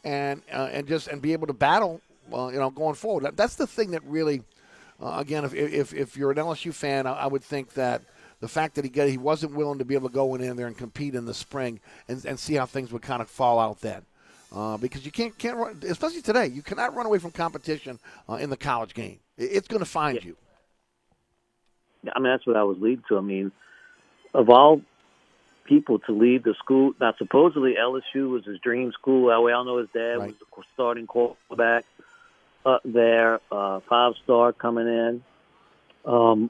[0.03, 2.01] and uh, and just and be able to battle,
[2.33, 3.35] uh, you know, going forward.
[3.35, 4.43] That's the thing that really
[5.01, 8.03] uh, again, if, if if you're an LSU fan, I, I, would think that
[8.39, 10.67] the fact that he got, he wasn't willing to be able to go in there
[10.67, 13.81] and compete in the spring and, and see how things would kind of fall out
[13.81, 14.03] then.
[14.53, 16.47] Uh, because you can't can't run, especially today.
[16.47, 17.99] You cannot run away from competition
[18.29, 19.19] uh, in the college game.
[19.37, 20.27] It's going to find yeah.
[20.27, 20.37] you.
[22.13, 23.17] I mean, that's what I was leading to.
[23.17, 23.51] I mean,
[24.33, 24.81] of all
[25.63, 29.43] people to leave the school, now supposedly LSU was his dream school.
[29.43, 30.27] We all know his dad right.
[30.27, 31.85] was the starting quarterback
[32.65, 35.23] up there, uh, five star coming in.
[36.05, 36.49] Um,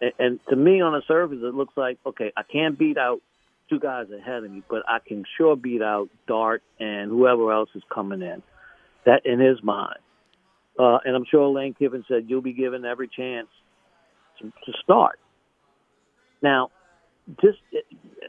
[0.00, 3.20] and, and to me, on the surface, it looks like okay, I can't beat out
[3.68, 7.70] two guys ahead of me, but I can sure beat out Dart and whoever else
[7.74, 8.42] is coming in.
[9.04, 9.98] That in his mind,
[10.78, 13.46] uh, and I'm sure Lane Kiffin said you'll be given every chance
[14.40, 15.18] to, to start.
[16.42, 16.70] Now,
[17.40, 17.58] just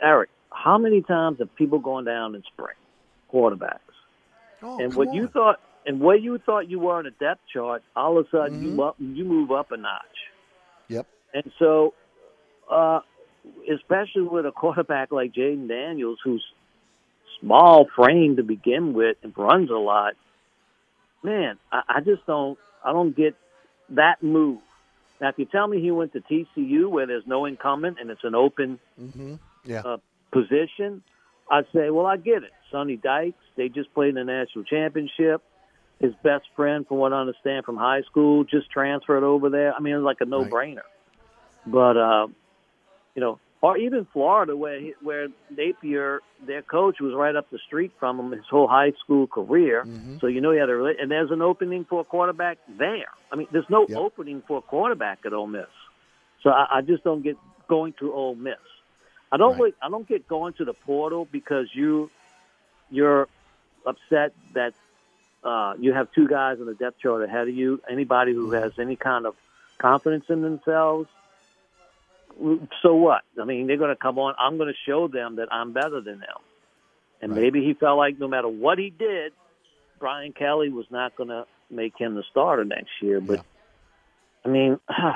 [0.01, 2.75] Eric, how many times have people gone down in spring
[3.33, 3.79] quarterbacks?
[4.61, 5.13] Oh, and what on.
[5.13, 8.29] you thought and where you thought you were on a depth chart, all of a
[8.29, 8.75] sudden mm-hmm.
[8.75, 10.01] you up, you move up a notch.
[10.89, 11.07] Yep.
[11.33, 11.93] And so,
[12.69, 12.99] uh,
[13.73, 16.43] especially with a quarterback like Jayden Daniels, who's
[17.39, 20.15] small frame to begin with and runs a lot,
[21.23, 23.35] man, I, I just don't I don't get
[23.91, 24.59] that move.
[25.21, 28.23] Now, if you tell me he went to TCU where there's no incumbent and it's
[28.23, 29.35] an open mm-hmm.
[29.63, 29.81] yeah.
[29.81, 29.97] uh,
[30.31, 31.01] position,
[31.49, 32.51] I'd say, well, I get it.
[32.71, 35.41] Sonny Dykes, they just played in the national championship.
[35.99, 39.73] His best friend, from what I understand, from high school, just transferred over there.
[39.73, 40.81] I mean, it was like a no-brainer.
[41.65, 42.27] But uh,
[43.15, 47.57] you know, or even Florida, where he, where Napier, their coach, was right up the
[47.65, 49.83] street from him his whole high school career.
[49.85, 50.19] Mm-hmm.
[50.19, 53.09] So you know he had a and there's an opening for a quarterback there.
[53.31, 55.65] I mean, there's no opening for a quarterback at Ole Miss.
[56.43, 57.35] So I, I just don't get
[57.67, 58.55] going to Ole Miss.
[59.31, 59.57] I don't.
[59.57, 62.11] Really, I don't get going to the portal because you
[62.89, 63.27] you're
[63.85, 64.73] upset that
[65.43, 67.81] uh, you have two guys on the depth chart ahead of you.
[67.89, 69.35] Anybody who has any kind of
[69.77, 71.07] confidence in themselves,
[72.81, 73.21] so what?
[73.39, 74.35] I mean, they're going to come on.
[74.39, 76.37] I'm going to show them that I'm better than them.
[77.21, 79.33] And maybe he felt like no matter what he did,
[79.99, 83.19] Brian Kelly was not going to make him the starter next year.
[83.19, 83.43] But
[84.45, 85.15] I mean, I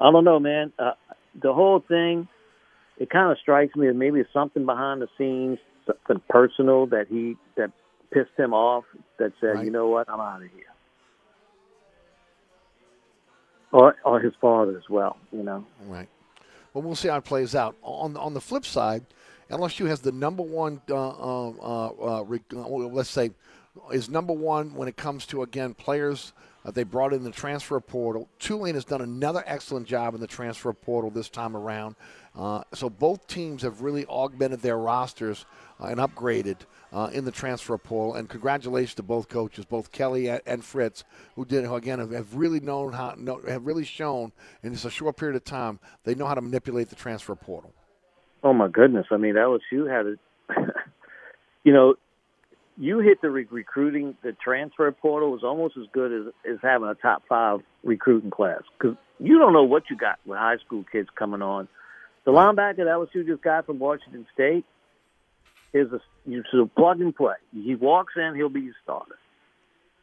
[0.00, 0.72] don't know, man.
[0.78, 0.92] Uh,
[1.34, 2.28] the whole thing,
[2.96, 7.08] it kind of strikes me as maybe it's something behind the scenes, something personal that
[7.08, 7.72] he that
[8.10, 8.84] pissed him off.
[9.18, 10.64] That said, you know what, I'm out of here.
[13.72, 15.16] Or or his father as well.
[15.32, 15.66] You know.
[15.86, 16.08] Right.
[16.72, 17.76] Well, we'll see how it plays out.
[17.82, 19.04] On on the flip side,
[19.50, 20.80] LSU has the number one.
[20.88, 23.30] Uh, uh, uh, uh, uh, let's say
[23.92, 26.32] is number one when it comes to again players
[26.66, 28.28] uh, they brought in the transfer portal.
[28.38, 31.94] Tulane has done another excellent job in the transfer portal this time around.
[32.34, 35.46] Uh, so both teams have really augmented their rosters
[35.80, 36.56] uh, and upgraded
[36.92, 38.14] uh, in the transfer portal.
[38.14, 42.10] And congratulations to both coaches, both Kelly and, and Fritz, who did who again have,
[42.10, 44.32] have really known how know, have really shown
[44.62, 47.72] in just a short period of time they know how to manipulate the transfer portal.
[48.42, 49.06] Oh my goodness!
[49.10, 50.18] I mean, LSU had it.
[51.64, 51.94] you know,
[52.76, 54.14] you hit the re- recruiting.
[54.22, 58.60] The transfer portal was almost as good as as having a top five recruiting class
[58.78, 61.68] because you don't know what you got with high school kids coming on.
[62.24, 64.64] The linebacker that LSU just got from Washington State
[65.72, 67.34] is a you should plug and play.
[67.52, 69.16] He walks in, he'll be your starter.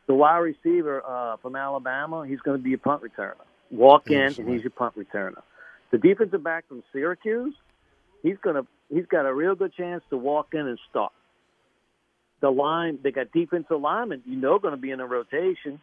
[0.07, 3.35] The wide receiver uh, from Alabama, he's going to be a punt returner.
[3.71, 5.41] Walk in, and he's your punt returner.
[5.91, 7.55] The defensive back from Syracuse,
[8.21, 11.13] he's going to he's got a real good chance to walk in and start.
[12.41, 15.79] The line, they got defensive linemen, you know, going to be in a rotation,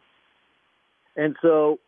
[1.15, 1.79] and so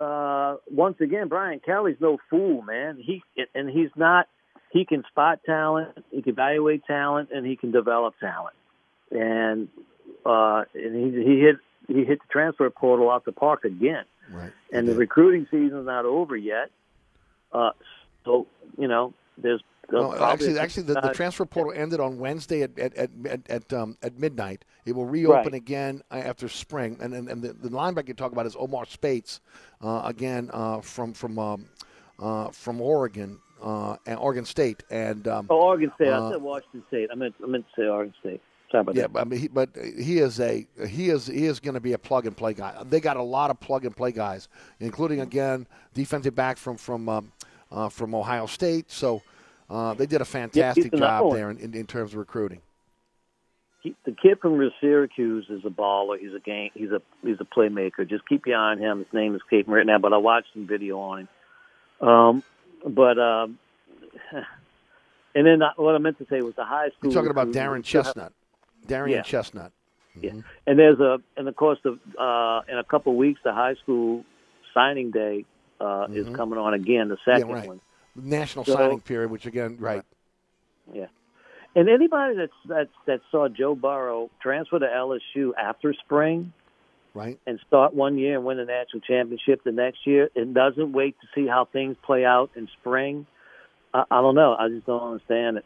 [0.00, 2.98] uh, once again, Brian Kelly's no fool, man.
[2.98, 3.22] He
[3.54, 4.28] and he's not.
[4.70, 8.54] He can spot talent, he can evaluate talent, and he can develop talent.
[9.10, 9.68] And
[10.24, 11.56] uh, and he he hit
[11.88, 14.04] he hit the transfer portal out the park again.
[14.30, 14.52] Right.
[14.72, 16.70] And the recruiting season's not over yet.
[17.52, 17.70] Uh,
[18.24, 18.46] so
[18.78, 22.62] you know, there's uh, No, actually, actually, the, the uh, transfer portal ended on Wednesday
[22.62, 24.64] at at at, at, at, um, at midnight.
[24.86, 25.54] It will reopen Right.
[25.54, 28.86] again uh, after spring, and and, and the, the linebacker you talk about is Omar
[28.86, 29.40] Speights,
[29.82, 31.64] uh, again uh, from from um,
[32.20, 36.08] uh, from Oregon uh, and Oregon State, and um, Oh, Oregon State.
[36.08, 37.08] uh, I said Washington State.
[37.12, 38.40] I meant I meant to say Oregon State.
[38.70, 39.12] Sorry about yeah, that.
[39.12, 41.92] but, I mean, he, but he is a he is he is going to be
[41.92, 42.82] a plug and play guy.
[42.84, 44.48] They got a lot of plug and play guys,
[44.78, 47.32] including again defensive back from from um,
[47.72, 48.90] uh, from Ohio State.
[48.90, 49.22] So
[49.68, 52.60] uh, they did a fantastic job there in, in, in terms of recruiting.
[53.82, 56.18] He, the kid from Syracuse is a baller.
[56.18, 56.70] He's a game.
[56.74, 58.08] He's a he's a playmaker.
[58.08, 58.98] Just keep your eye on him.
[58.98, 62.08] His name is escaping right now, but I watched some video on him.
[62.08, 62.42] Um,
[62.86, 63.58] but um,
[65.34, 67.12] and then I, what I meant to say was the high school.
[67.12, 68.32] You're talking about Darren Chestnut.
[68.86, 69.22] Darren Yeah.
[69.22, 69.72] Chestnut.
[70.20, 70.32] Yeah,
[70.66, 73.74] and there's a and of course the uh, in a couple of weeks the high
[73.74, 74.24] school
[74.74, 75.44] signing day
[75.80, 76.34] uh, is Mhm.
[76.34, 77.08] coming on again.
[77.08, 77.68] The Yeah, second right.
[77.68, 77.80] one.
[78.16, 80.02] National So- signing period, which again, right.
[80.92, 81.06] Yeah.
[81.76, 86.52] And anybody that's that that saw Joe Burrow transfer to LSU after spring,
[87.14, 90.92] right, and start one year and win a national championship the next year, and doesn't
[90.92, 93.26] wait to see how things play out in spring,
[93.94, 94.54] I, I don't know.
[94.58, 95.64] I just don't understand it.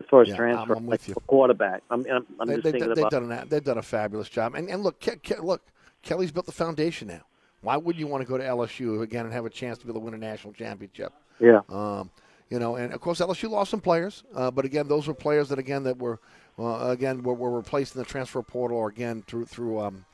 [0.00, 1.14] As far as Yeah, I'm- I'm like you.
[1.26, 3.10] quarterback, I'm I'm, I'm they, just they, thinking they've about.
[3.12, 4.54] done an, they've done a fabulous job.
[4.54, 5.62] And and look, Ke- Ke- look,
[6.02, 7.22] Kelly's built the foundation now.
[7.60, 9.90] Why would you want to go to LSU again and have a chance to be
[9.92, 11.12] able to win a national championship?
[11.38, 11.60] Yeah.
[11.68, 12.10] Um,
[12.50, 15.48] you know, and of course LSU lost some players, uh, but again, those were players
[15.50, 16.18] that again that were
[16.58, 20.04] uh, again were, were replaced in the transfer portal or again through through um,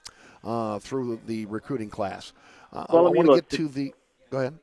[0.44, 2.32] uh, through the recruiting class.
[2.72, 3.94] Uh, Well, I I mean, want to get to the.
[4.30, 4.58] Go ahead.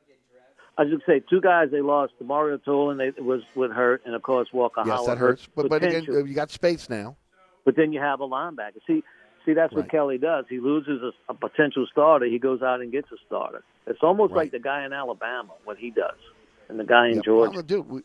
[0.78, 2.12] I was just say two guys they lost.
[2.22, 5.48] Mario Tolan they was with hurt, and of course Walker Yes, Howard that hurts.
[5.54, 7.16] But but again, you got space now.
[7.64, 8.78] But then you have a linebacker.
[8.86, 9.02] See,
[9.44, 9.90] see, that's what Right.
[9.90, 10.44] Kelly does.
[10.48, 12.26] He loses a, a potential starter.
[12.26, 13.64] He goes out and gets a starter.
[13.86, 16.18] It's almost like the guy in Alabama, what he does,
[16.68, 17.24] and the guy in Yep.
[17.24, 17.52] Georgia.
[17.54, 18.02] Well, dude, we,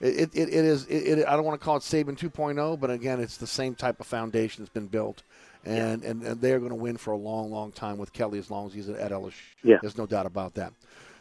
[0.00, 0.86] it, it, it is.
[0.86, 3.74] It, it, I don't want to call it Saban 2.0, but again, it's the same
[3.74, 5.22] type of foundation that's been built,
[5.64, 8.50] and and, and they're going to win for a long, long time with Kelly as
[8.50, 9.32] long as he's at LSU.
[9.62, 9.76] Yeah.
[9.80, 10.72] There's no doubt about that.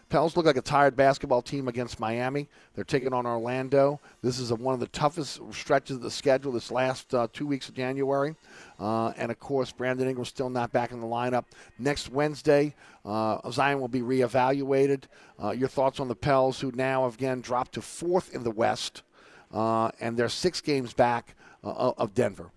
[0.09, 2.47] Pels look like a tired basketball team against Miami.
[2.75, 3.99] They're taking on Orlando.
[4.21, 7.47] This is a, one of the toughest stretches of the schedule this last uh, two
[7.47, 8.35] weeks of January.
[8.79, 11.45] Uh, and of course, Brandon Ingram's still not back in the lineup.
[11.79, 15.05] Next Wednesday, uh, Zion will be reevaluated.
[15.43, 19.01] Uh, your thoughts on the Pels, who now again dropped to fourth in the West,
[19.51, 22.51] uh, and they're six games back uh, of Denver.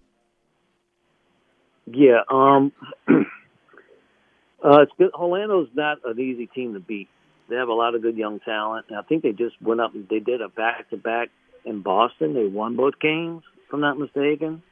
[1.86, 2.72] Yeah, um,
[4.62, 4.84] uh.
[5.14, 7.09] Orlando's not an easy team to beat.
[7.49, 8.86] They have a lot of good young talent.
[8.88, 9.92] And I think they just went up.
[9.94, 11.30] They did a back to back
[11.64, 12.34] in Boston.
[12.34, 14.62] They won both games, if I'm not mistaken,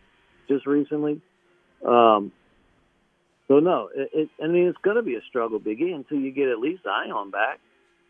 [0.49, 1.21] just recently.
[1.87, 2.33] Um,
[3.49, 6.33] so no, it, it, I mean it's going to be a struggle, Biggie, until you
[6.33, 7.61] get at least Zion back.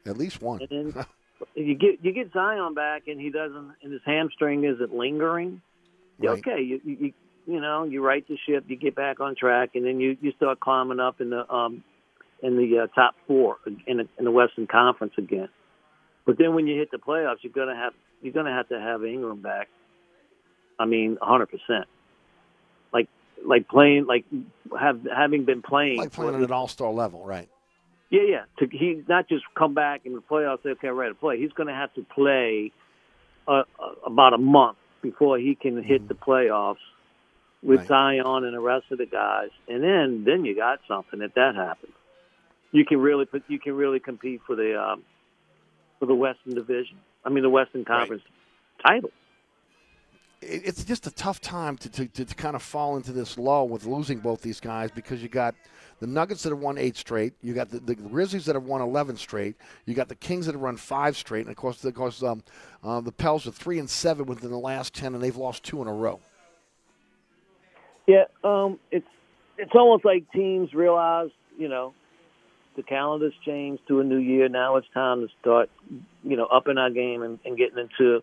[0.07, 0.61] At least one.
[0.63, 1.07] And then
[1.55, 5.61] you get you get Zion back, and he doesn't, and his hamstring isn't lingering.
[6.19, 6.39] Right.
[6.39, 7.13] Okay, you, you
[7.47, 10.33] you know you right the ship, you get back on track, and then you you
[10.33, 11.85] start climbing up in the um
[12.43, 15.49] in the uh, top four in the, in the Western Conference again.
[16.25, 19.05] But then when you hit the playoffs, you're gonna have you're gonna have to have
[19.05, 19.69] Ingram back.
[20.79, 21.87] I mean, 100 percent.
[22.93, 23.09] Like
[23.45, 24.25] like playing like
[24.79, 27.49] have having been playing Like playing at an all star level, right?
[28.11, 28.45] yeah, yeah.
[28.59, 30.63] To, he not just come back in the playoffs.
[30.63, 31.41] Say, okay, I'm ready to play.
[31.41, 32.73] He's going to have to play
[33.49, 33.63] uh, uh,
[34.05, 36.77] about a month before he can hit the playoffs
[37.63, 39.51] with Zion and the rest of the guys.
[39.69, 41.21] And then, then you got something.
[41.21, 41.93] If that happens,
[42.77, 45.03] you can really put, you can really compete for the um,
[45.99, 46.99] for the Western Division.
[47.25, 48.23] I mean, the Western Conference
[48.87, 49.11] title.
[50.43, 53.87] it's just a tough time to, to, to, kind of fall into this lull with
[53.87, 55.55] losing both these guys because you got
[56.01, 58.83] the Nuggets that have won eight straight, you got the, the Grizzlies that have won
[58.83, 59.57] 11 straight,
[59.87, 62.43] you got the Kings that have run five straight, and of course, of course um,
[62.85, 65.81] uh, the Pels are three and seven within the last 10, and they've lost two
[65.81, 66.21] in a row.
[68.07, 69.09] Yeah, um, it's
[69.57, 71.95] it's almost like teams realize, you know,
[72.77, 74.49] the calendar's changed to a new year.
[74.49, 75.71] Now it's time to start,
[76.23, 78.23] you know, upping our game and, and getting into,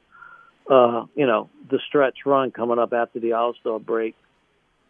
[0.70, 4.16] uh, you know, the stretch run coming up after the All Star break.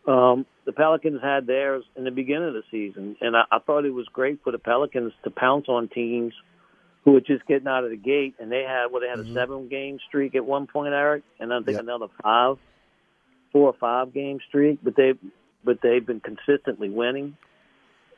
[0.05, 3.85] Um, the Pelicans had theirs in the beginning of the season, and I, I thought
[3.85, 6.33] it was great for the Pelicans to pounce on teams
[7.05, 9.33] who were just getting out of the gate, and they had well, they had a
[9.33, 12.57] seven game streak at one point, Eric, and I think another five,
[13.51, 15.13] four or five game streak, but they
[15.63, 17.37] but they've been consistently winning,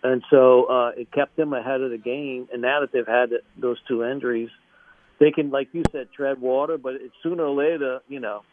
[0.05, 2.47] and so uh, it kept them ahead of the game.
[2.53, 4.49] And now that they've had those two injuries,
[5.19, 6.77] they can, like you said, tread water.
[6.77, 8.43] But it's sooner or later, you know,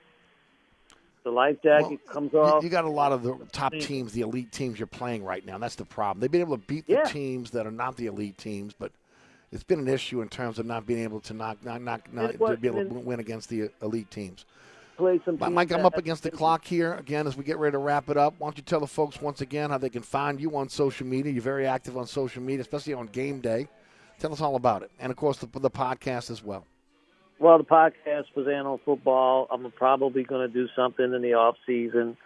[1.25, 2.65] the life jacket comes off.
[2.65, 5.55] you got a lot of the top teams, the elite teams you're playing right now.
[5.55, 6.21] and That's the problem.
[6.21, 7.05] They've been able to beat the Yeah.
[7.05, 8.91] teams that are not the elite teams, but
[9.53, 12.33] it's been an issue in terms of not being able to knock, not, not, not
[12.39, 14.47] to be able to win against the elite teams.
[14.97, 15.39] Play some.
[15.53, 18.17] Mike, I'm up against the clock here again as we get ready to wrap it
[18.17, 18.35] up.
[18.39, 21.07] Why don't you tell the folks once again how they can find you on social
[21.07, 21.33] media?
[21.33, 23.69] You're very active on social media, especially on game day.
[24.19, 26.65] Tell us all about it, and of course the, the podcast as well.
[27.39, 29.49] Well, the podcast was Animal football.
[29.51, 32.17] I'm probably going to do something in the off season,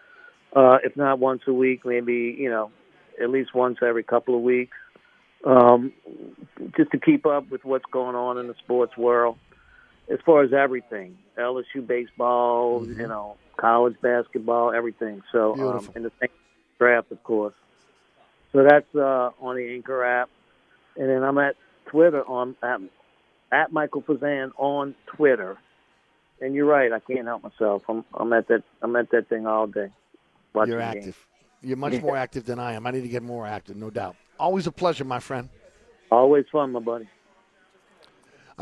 [0.54, 2.70] uh, if not once a week, maybe you know,
[3.22, 4.76] at least once every couple of weeks,
[5.46, 5.92] um,
[6.76, 9.38] just to keep up with what's going on in the sports world,
[10.10, 15.22] as far as everything, LSU baseball, you know, college basketball, everything.
[15.32, 16.30] So, um, and the same
[16.78, 17.54] draft, of course.
[18.52, 20.30] So that's uh, on the Anchor app,
[20.96, 21.56] and then I'm at
[21.90, 22.80] Twitter on at,
[23.52, 25.58] at Michael Fazan on Twitter.
[26.40, 27.82] And you're right, I can't help myself.
[27.88, 29.90] I'm I'm at that I'm at that thing all day.
[30.54, 31.26] You're active.
[31.62, 32.86] You're much more active than I am.
[32.86, 34.16] I need to get more active, no doubt.
[34.38, 35.48] Always a pleasure, my friend.
[36.10, 37.08] Always fun, my buddy.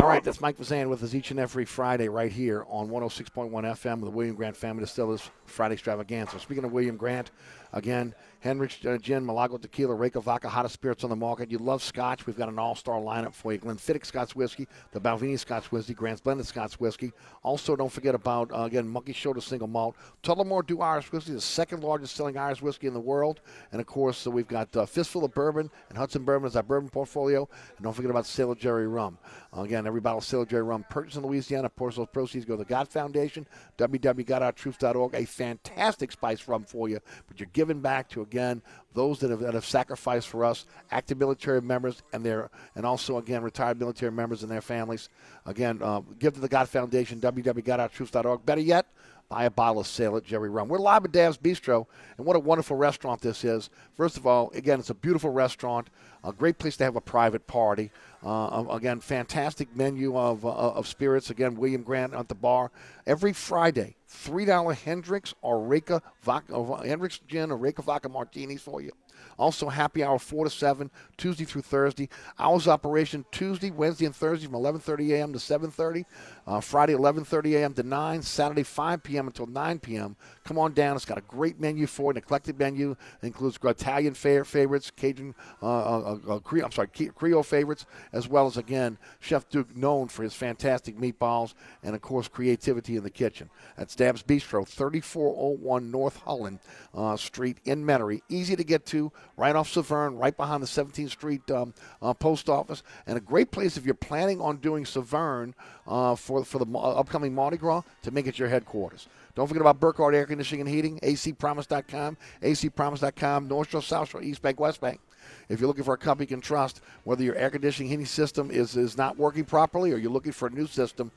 [0.01, 3.53] All right, that's Mike Fazan with us each and every Friday right here on 106.1
[3.53, 6.41] FM with the William Grant Family Distillers Friday Extravaganza.
[6.41, 7.31] Speaking of William Grant,
[7.75, 11.51] again, Hendrick's uh, Gin, Milagro Tequila, Reyka Vodka, hottest spirits on the market.
[11.51, 13.59] You love Scotch, we've got an all-star lineup for you.
[13.59, 17.13] Glenfiddich Scotch Whiskey, the Balvenie Scotch Whiskey, Grant's Blended Scotch Whiskey.
[17.43, 19.97] Also, don't forget about, uh, again, Monkey Shoulder Single Malt.
[20.23, 23.41] Tullamore Dew Irish Whiskey, the second largest selling Irish whiskey in the world.
[23.73, 26.63] And, of course, so we've got uh, Fistful of Bourbon and Hudson Bourbon is our
[26.63, 27.49] bourbon portfolio.
[27.77, 29.17] And don't forget about Sailor Jerry Rum.
[29.57, 32.55] Uh, again, every bottle of Sailor Jerry Rum purchased in Louisiana, of those proceeds go
[32.55, 33.47] to the God Foundation,
[33.79, 35.15] www.godourtruth.org.
[35.15, 38.63] A fantastic spice rum for you, but you're giving back to, again,
[38.95, 43.19] those that have, that have sacrificed for us, active military members and their, and also
[43.19, 45.09] again retired military members and their families.
[45.47, 48.47] Again, uh, give to the God Foundation, www.godourtruth.org.
[48.47, 48.87] Better yet,
[49.35, 50.69] buy a bottle of Sailor Jerry Rum.
[50.69, 53.69] We're live at Dab's Bistro, and what a wonderful restaurant this is.
[53.97, 55.91] First of all, again, it's a beautiful restaurant,
[56.23, 57.91] a great place to have a private party.
[58.25, 61.31] Uh, again, fantastic menu of, uh, of spirits.
[61.31, 62.71] Again, William Grant at the bar
[63.09, 63.97] every Friday.
[64.07, 68.93] Three dollar Hendrick's or Reyka vodka, or Hendrick's gin or Reyka vodka martinis for you.
[69.39, 72.09] Also, happy hour 4 to 7, Tuesday through Thursday.
[72.39, 75.33] Hours operation Tuesday, Wednesday, and Thursday from 11.30 a.m.
[75.33, 76.05] to 7.30.
[76.47, 77.73] Uh, Friday, 11.30 a.m.
[77.75, 78.23] to 9.
[78.23, 79.27] Saturday, 5 p.m.
[79.27, 80.17] until 9 p.m.
[80.45, 80.95] Come on down.
[80.95, 82.97] It's got a great menu for an eclectic menu.
[83.23, 88.29] It includes Italian fa- favorites, Cajun, uh, uh, uh, Creole, I'm sorry, Creole favorites, as
[88.29, 93.05] well as, again, Chef Duke known for his fantastic meatballs and, of course, creativity in
[93.05, 93.49] the kitchen.
[93.79, 96.59] At Stabs Bistro, 3401 North Holland
[96.95, 98.21] uh, Street in Metairie.
[98.29, 101.73] Easy to get to, right off Severn, right behind the 17th Street um,
[102.03, 105.55] uh, post office, and a great place if you're planning on doing Severn
[105.87, 109.09] uh, for, for the upcoming Mardi Gras to make it your headquarters.
[109.35, 114.43] Don't forget about Burkhardt Air Conditioning and Heating, acpromise.com, acpromise.com, North Shore, South Shore, East
[114.43, 115.01] Bank, West Bank.
[115.49, 118.51] If you're looking for a company you can trust, whether your air conditioning heating system
[118.51, 121.11] is, is not working properly or you're looking for a new system,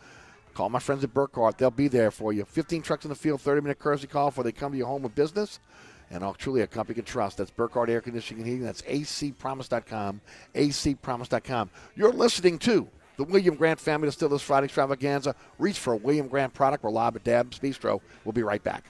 [0.54, 1.58] call my friends at Burkhardt.
[1.58, 2.46] They'll be there for you.
[2.46, 5.06] 15 trucks in the field, 30 minute courtesy call before they come to your home
[5.06, 5.60] of business.
[6.10, 7.38] And all truly a company you can trust.
[7.38, 8.66] That's Burkhardt Air Conditioning and Heating.
[8.66, 10.22] That's acpromise.com,
[10.56, 11.70] acpromise.com.
[11.96, 12.88] You're listening to
[13.18, 15.36] the William Grant Family Distillers Friday Extravaganza.
[15.60, 16.84] Reach for a William Grant product.
[16.84, 18.00] We're live at Dab's Bistro.
[18.24, 18.86] We'll be right back.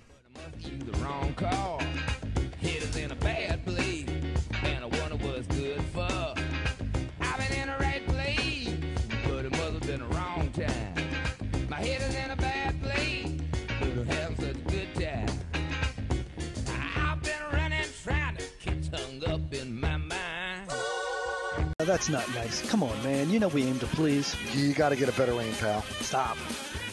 [21.86, 22.68] That's not nice.
[22.72, 23.30] Come on, man.
[23.30, 24.36] You know we aim to please.
[24.56, 25.84] You got to get a better aim, pal.
[26.02, 26.36] Stop.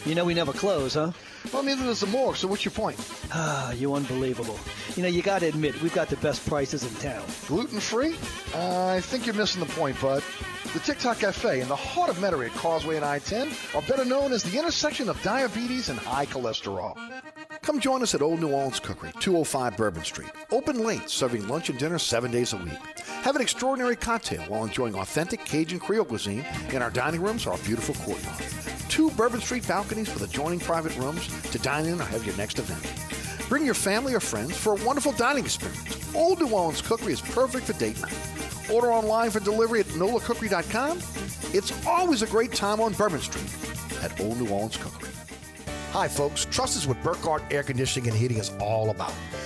[0.05, 1.11] You know we never close, huh?
[1.51, 2.99] Well, neither does the morgue, so what's your point?
[3.33, 4.59] Ah, you unbelievable.
[4.95, 7.25] You know, you got to admit, we've got the best prices in town.
[7.47, 8.15] Gluten free?
[8.53, 10.23] Uh, I think you're missing the point, bud.
[10.73, 14.05] The TikTok Cafe in the heart of Metairie at Causeway and I 10 are better
[14.05, 16.95] known as the intersection of diabetes and high cholesterol.
[17.63, 20.29] Come join us at Old New Orleans Cookery, 205 Bourbon Street.
[20.51, 22.77] Open late, serving lunch and dinner seven days a week.
[23.25, 27.53] Have an extraordinary cocktail while enjoying authentic Cajun Creole cuisine in our dining rooms or
[27.53, 28.37] our beautiful courtyard.
[28.87, 32.59] Two Bourbon Street balconies with adjoining private rooms to dine in or have your next
[32.59, 33.49] event.
[33.49, 36.13] Bring your family or friends for a wonderful dining experience.
[36.13, 38.13] Old New Orleans Cookery is perfect for date night.
[38.71, 40.99] Order online for delivery at nolacookery.com.
[41.51, 45.09] It's always a great time on Bourbon Street at Old New Orleans Cookery.
[45.93, 46.45] Hi, folks.
[46.45, 49.15] Trust is what Burkhardt Air Conditioning and Heating is all about.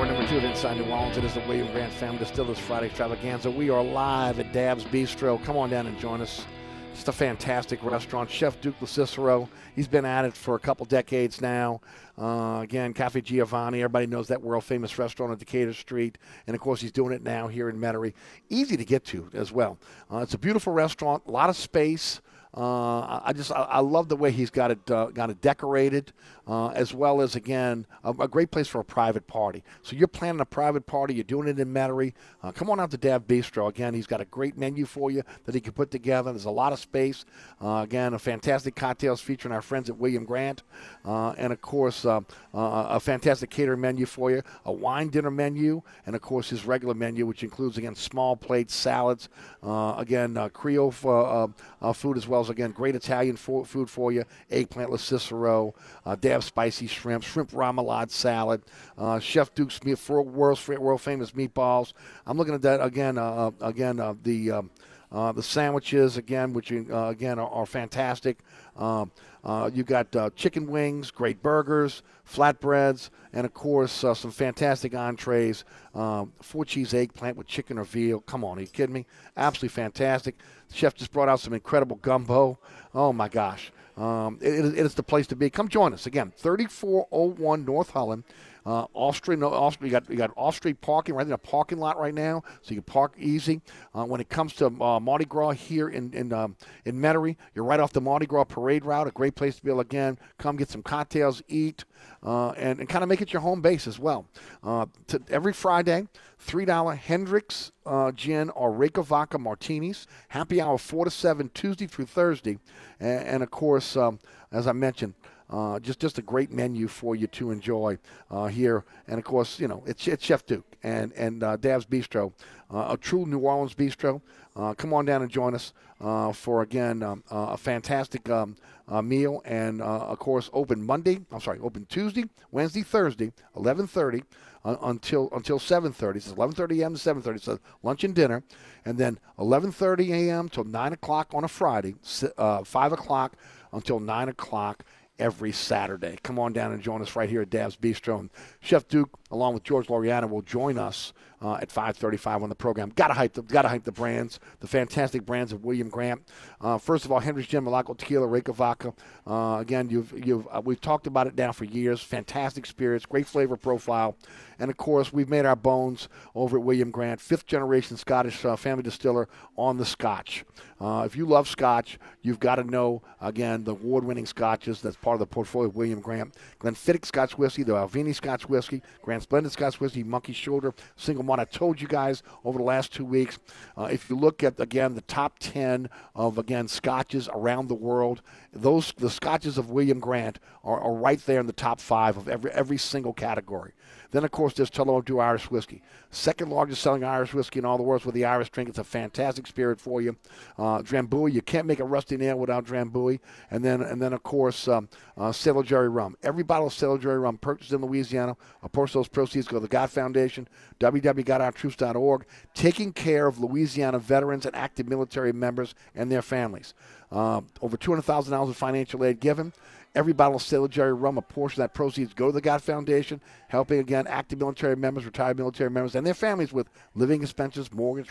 [0.00, 1.18] Hour number two of Inside New Orleans.
[1.18, 3.50] It is the William Grant Family Distillers Friday Extravaganza.
[3.50, 5.44] We are live at Dab's Bistro.
[5.44, 6.46] Come on down and join us.
[6.94, 8.30] It's a fantastic restaurant.
[8.30, 9.46] Chef Duke LoCicero,
[9.76, 11.82] he's been at it for a couple decades now.
[12.16, 16.16] Uh, again, Cafe Giovanni, everybody knows that world famous restaurant on Decatur Street.
[16.46, 18.14] And of course, he's doing it now here in Metairie.
[18.48, 19.76] Easy to get to as well.
[20.10, 22.22] Uh, it's a beautiful restaurant, a lot of space.
[22.52, 26.12] Uh, I just I, I love the way he's got it uh, got it decorated,
[26.48, 29.62] uh, as well as again a, a great place for a private party.
[29.82, 32.12] So you're planning a private party, you're doing it in Metairie.
[32.42, 33.68] Uh, come on out to Dab Bistro.
[33.68, 36.32] Again, he's got a great menu for you that he can put together.
[36.32, 37.24] There's a lot of space.
[37.62, 40.64] Uh, again, a fantastic cocktails featuring our friends at William Grant,
[41.04, 46.16] uh, and of course a fantastic catering menu for you, a wine dinner menu, and
[46.16, 49.28] of course his regular menu, which includes again small plates, salads,
[49.62, 55.74] again Creole f- food as well again great Italian fo- food for you, eggplant Cicero,
[56.06, 58.62] uh, spicy shrimp, shrimp remoulade salad,
[58.96, 61.92] uh, Chef Duke's meat for world's world famous meatballs.
[62.26, 63.18] I'm looking at that again.
[63.18, 64.70] Uh, uh, again, uh, the um,
[65.12, 68.38] uh, the sandwiches again, which again are, are fantastic.
[68.76, 69.10] Um,
[69.44, 74.94] uh, you got uh, chicken wings, great burgers, flatbreads, and of course uh, some fantastic
[74.94, 75.64] entrees.
[75.94, 78.20] Um, four cheese eggplant with chicken or veal.
[78.20, 79.06] Come on, are you kidding me?
[79.36, 80.36] Absolutely fantastic.
[80.68, 82.58] The chef just brought out some incredible gumbo.
[82.94, 83.72] Oh my gosh.
[83.96, 85.50] Um, it, it is the place to be.
[85.50, 88.24] Come join us again, 3401 North Holland.
[88.66, 89.78] Uh, off street, no, off.
[89.80, 92.70] You got you got off street parking right in a parking lot right now, so
[92.74, 93.60] you can park easy.
[93.94, 97.64] Uh, when it comes to uh, Mardi Gras here in in um, in Metairie, you're
[97.64, 99.06] right off the Mardi Gras parade route.
[99.06, 101.84] A great place to be able again come get some cocktails, eat,
[102.22, 104.26] uh, and and kind of make it your home base as well.
[104.62, 106.06] Uh, to, every Friday,
[106.38, 110.06] three dollar Hendrick's uh, gin or Reyka vodka martinis.
[110.28, 112.58] Happy hour four to seven Tuesday through Thursday,
[112.98, 114.18] and, and of course, um,
[114.52, 115.14] as I mentioned.
[115.50, 117.98] Uh, just just a great menu for you to enjoy
[118.30, 121.86] uh, here, and of course, you know it's, it's Chef Duke and and uh, Dab's
[121.86, 122.32] Bistro,
[122.70, 124.20] uh, a true New Orleans bistro.
[124.54, 128.56] Uh, come on down and join us uh, for again um, a fantastic um,
[129.02, 131.20] meal, and of course open Monday.
[131.32, 134.22] I'm sorry, open Tuesday, Wednesday, Thursday, 11:30
[134.64, 136.16] uh, until until 7:30.
[136.16, 136.94] It's 11:30 a.m.
[136.94, 137.40] to 7:30.
[137.40, 138.42] So lunch and dinner,
[138.84, 140.48] and then 11:30 a.m.
[140.48, 141.96] till 9 o'clock on a Friday,
[142.36, 143.36] uh, 5 o'clock
[143.72, 144.84] until 9 o'clock
[145.20, 146.18] every Saturday.
[146.22, 148.18] Come on down and join us right here at Dab's Bistro.
[148.18, 151.12] And Chef Duke, along with George Loriana, will join us
[151.42, 152.90] uh, at 5:35 on the program.
[152.94, 156.22] Got to hype the got to hype the brands, the fantastic brands of William Grant.
[156.60, 158.92] Uh, first of all, Hendrick's Gin, Milagro Tequila, Reyka Vodka.
[159.26, 162.02] Uh, again, you've you've uh, we've talked about it now for years.
[162.02, 164.16] Fantastic spirits, great flavor profile,
[164.58, 168.56] and of course we've made our bones over at William Grant, fifth generation Scottish uh,
[168.56, 170.44] family distiller on the Scotch.
[170.80, 174.80] Uh, if you love Scotch, you've got to know again the award-winning Scotches.
[174.80, 176.34] That's part of the portfolio of William Grant.
[176.58, 181.40] Glenfiddich Scotch whiskey, the Balvenie Scotch whiskey, Grand Splendid Scotch whiskey, Monkey Shoulder, single malt.
[181.40, 183.38] I told you guys over the last two weeks.
[183.76, 188.22] Uh, if you look at again the top ten of again Scotches around the world,
[188.52, 192.28] those the Scotches of William Grant are, are right there in the top five of
[192.28, 193.72] every every single category.
[194.10, 195.82] Then, of course, there's Tullamore Dew Irish Whiskey.
[196.10, 198.68] Second largest selling Irish whiskey in all the world with the Irish drink.
[198.68, 200.16] It's a fantastic spirit for you.
[200.58, 203.20] Uh, Drambuie, you can't make a rusty nail without Drambuie.
[203.50, 206.16] And then, and then of course, um, uh, Sailor Jerry rum.
[206.22, 209.68] Every bottle of Sailor Jerry rum purchased in Louisiana, of those proceeds go to the
[209.68, 210.48] GOT Foundation,
[210.80, 216.74] www.gotourtroops.org, taking care of Louisiana veterans and active military members and their families.
[217.12, 219.52] Uh, over $200,000 of financial aid given.
[219.92, 222.62] Every bottle of Sailor Jerry rum, a portion of that proceeds go to the GOT
[222.62, 227.72] Foundation, helping again active military members, retired military members, and their families with living expenses,
[227.72, 228.10] mortgage,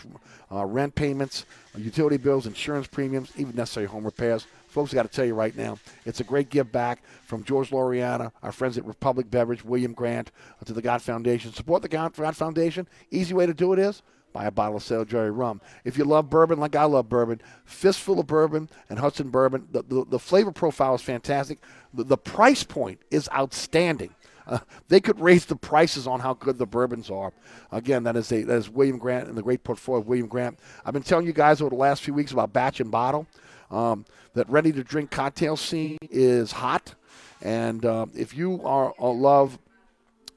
[0.52, 4.46] uh, rent payments, utility bills, insurance premiums, even necessary home repairs.
[4.68, 7.70] Folks, I got to tell you right now, it's a great give back from George
[7.70, 11.52] Loriana, our friends at Republic Beverage, William Grant, uh, to the GOT Foundation.
[11.52, 12.86] Support the GOT GOT Foundation.
[13.10, 14.02] Easy way to do it is
[14.32, 15.60] buy a bottle of Sailor Jerry rum.
[15.84, 19.82] If you love bourbon like I love bourbon, fistful of bourbon and Hudson bourbon, the,
[19.82, 21.58] the, the flavor profile is fantastic.
[21.92, 24.14] The, the price point is outstanding.
[24.46, 24.58] Uh,
[24.88, 27.32] they could raise the prices on how good the bourbons are.
[27.70, 30.58] Again, that is a that is William Grant and the great portfolio of William Grant.
[30.84, 33.26] I've been telling you guys over the last few weeks about batch and bottle.
[33.70, 34.04] Um,
[34.34, 36.94] that ready to drink cocktail scene is hot,
[37.40, 39.58] and uh, if you are uh, love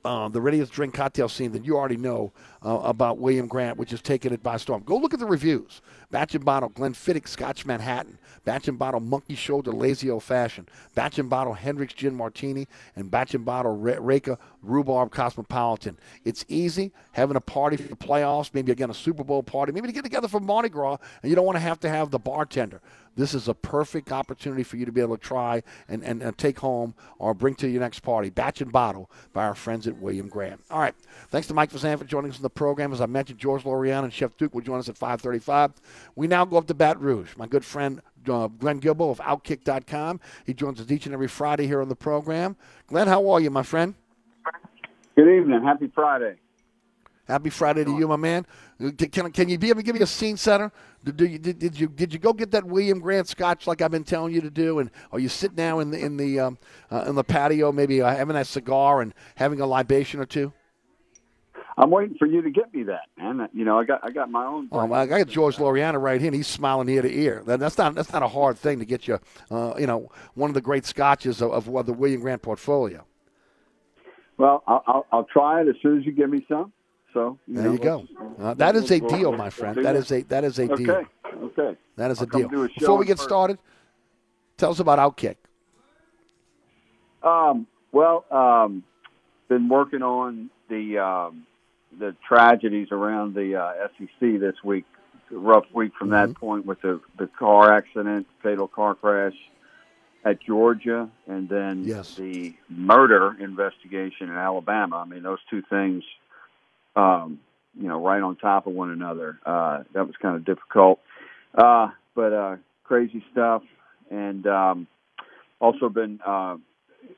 [0.06, 2.34] uh, the ready to drink cocktail scene, then you already know
[2.66, 4.84] uh, about William Grant, which has taken it by storm.
[4.84, 5.82] Go look at the reviews.
[6.12, 11.20] Batch and Bottle Glenfiddich Scotch Manhattan, Batch and Bottle Monkey Shoulder Lazy Old Fashioned, Batch
[11.20, 15.98] and Bottle Hendrick's Gin Martini, and Batch and Bottle Re- Reyka Rhubarb Cosmopolitan.
[16.26, 19.88] It's easy having a party for the playoffs, maybe again a Super Bowl party, maybe
[19.88, 22.20] to get together for Mardi Gras, and you don't want to have to have the
[22.20, 22.82] bartender.
[23.16, 26.36] This is a perfect opportunity for you to be able to try and, and, and
[26.38, 28.30] take home or bring to your next party.
[28.32, 30.60] Batch and Bottle by our friends at William Graham.
[30.72, 30.96] All right.
[31.30, 32.92] Thanks to Mike Fazan for joining us on the program.
[32.92, 35.74] As I mentioned, George Loriano and Chef Duke will join us at 535.
[36.16, 37.36] We now go up to Baton Rouge.
[37.38, 40.20] My good friend uh, Glenn Guilbeau of Outkick.com.
[40.46, 42.56] He joins us each and every Friday here on the program.
[42.88, 43.96] Glenn, how are you, my friend?
[45.16, 45.64] Good evening.
[45.64, 46.38] Happy Friday.
[47.26, 48.46] Happy Friday to you, my man.
[48.84, 50.72] Uh, Can, can you be able to give me a scene setter?
[51.06, 53.82] Did, did, you, did, did you did you go get that William Grant Scotch like
[53.82, 54.80] I've been telling you to do?
[54.80, 56.58] And are you sitting now in the in the um,
[56.92, 60.52] uh, in the patio, maybe uh, having that cigar and having a libation or two?
[61.78, 63.48] I'm waiting for you to get me that, man.
[63.54, 64.70] You know, I got I got my own.
[64.72, 67.42] Oh, I got George Loriano right here, and he's smiling ear to ear.
[67.46, 69.20] That, that's not that's not a hard thing to get you.
[69.50, 73.06] Uh, you know, one of the great scotches of, of the William Grant portfolio.
[74.38, 76.74] Well, I'll, I'll, I'll try it as soon as you give me some.
[77.14, 78.08] So you There know, you go.
[78.40, 79.84] Uh, that is a deal, my friend.
[79.84, 80.84] That is a that is a okay.
[80.84, 81.04] deal.
[81.44, 81.78] Okay.
[81.96, 82.48] That is a deal.
[82.48, 83.30] a Before we get person.
[83.30, 83.60] started,
[84.58, 85.36] tell us about Outkick.
[87.22, 88.84] Um, well, um,
[89.48, 91.46] been working on the um,
[92.00, 94.86] the tragedies around the uh, SEC this week.
[95.32, 99.34] Rough week from that point with the the car accident, fatal car crash
[100.26, 102.16] at Georgia, and then Yes.
[102.16, 104.98] the murder investigation in Alabama.
[104.98, 106.04] I mean, those two things,
[106.96, 107.40] um,
[107.74, 109.40] you know, right on top of one another.
[109.46, 111.00] Uh, that was kind of difficult,
[111.56, 113.64] uh, but uh, crazy stuff.
[114.12, 114.88] And um,
[115.60, 116.58] also been uh,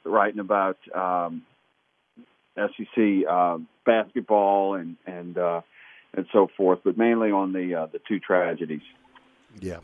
[0.06, 1.44] writing about um,
[2.56, 5.62] SEC uh, basketball and and uh,
[6.14, 8.82] and so forth, but mainly on the uh, the two tragedies.
[9.60, 9.80] Yeah.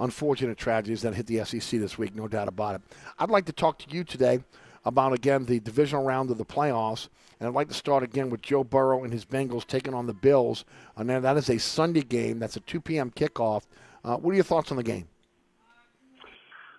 [0.00, 2.82] Unfortunate tragedies that hit the SEC this week, no doubt about it.
[3.18, 4.40] I'd like to talk to you today
[4.84, 7.08] about, again, the divisional round of the playoffs.
[7.38, 10.14] And I'd like to start again with Joe Burrow and his Bengals taking on the
[10.14, 10.64] Bills.
[10.96, 12.38] And then that is a Sunday game.
[12.38, 13.10] That's a 2 p.m.
[13.10, 13.62] kickoff.
[14.04, 15.08] Uh, what are your thoughts on the game?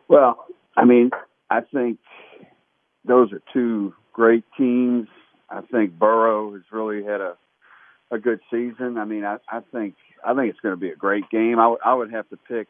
[0.08, 0.46] Well,
[0.78, 1.12] I mean,
[1.50, 2.00] I think
[3.06, 5.08] those are two great teams.
[5.50, 7.36] I think Burrow has really had a
[8.12, 8.98] a good season.
[8.98, 11.60] I mean, I, I think I think it's going to be a great game.
[11.60, 12.68] I would- I would have to pick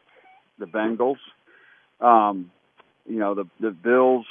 [0.58, 1.18] the Bengals.
[2.00, 2.50] Um,
[3.06, 4.26] you know, the the Bills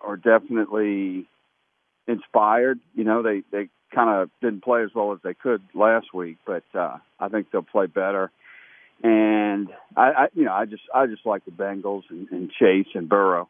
[0.00, 1.26] are definitely
[2.06, 2.78] inspired.
[2.94, 6.38] You know, they they kind of didn't play as well as they could last week,
[6.46, 8.30] but uh, I think they'll play better.
[9.02, 12.88] And I, I, you know, I just I just like the Bengals and, and Chase
[12.94, 13.48] and Burrow.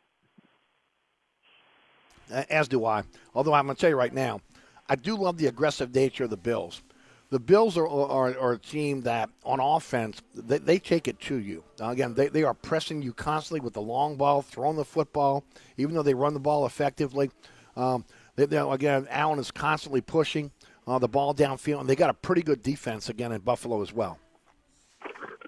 [2.30, 3.02] A- As do I.
[3.34, 4.40] Although I'm going to tell you right now,
[4.88, 6.82] I do love the aggressive nature of the Bills.
[7.30, 11.36] The Bills are, are, are a team that, on offense, they, they take it to
[11.36, 11.64] you.
[11.80, 15.44] Now, again, they, they are pressing you constantly with the long ball, throwing the football,
[15.76, 17.30] even though they run the ball effectively.
[17.76, 18.04] Um,
[18.36, 20.52] they, they, again, Allen is constantly pushing
[20.86, 23.92] uh, the ball downfield, and they got a pretty good defense, again, in Buffalo as
[23.92, 24.18] well.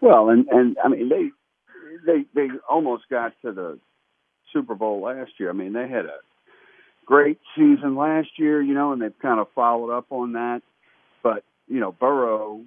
[0.00, 1.30] Well, and and I mean they
[2.06, 3.78] they they almost got to the
[4.52, 5.50] Super Bowl last year.
[5.50, 6.18] I mean they had a
[7.08, 10.60] great season last year, you know, and they've kind of followed up on that.
[11.22, 12.62] But you know, Burrow.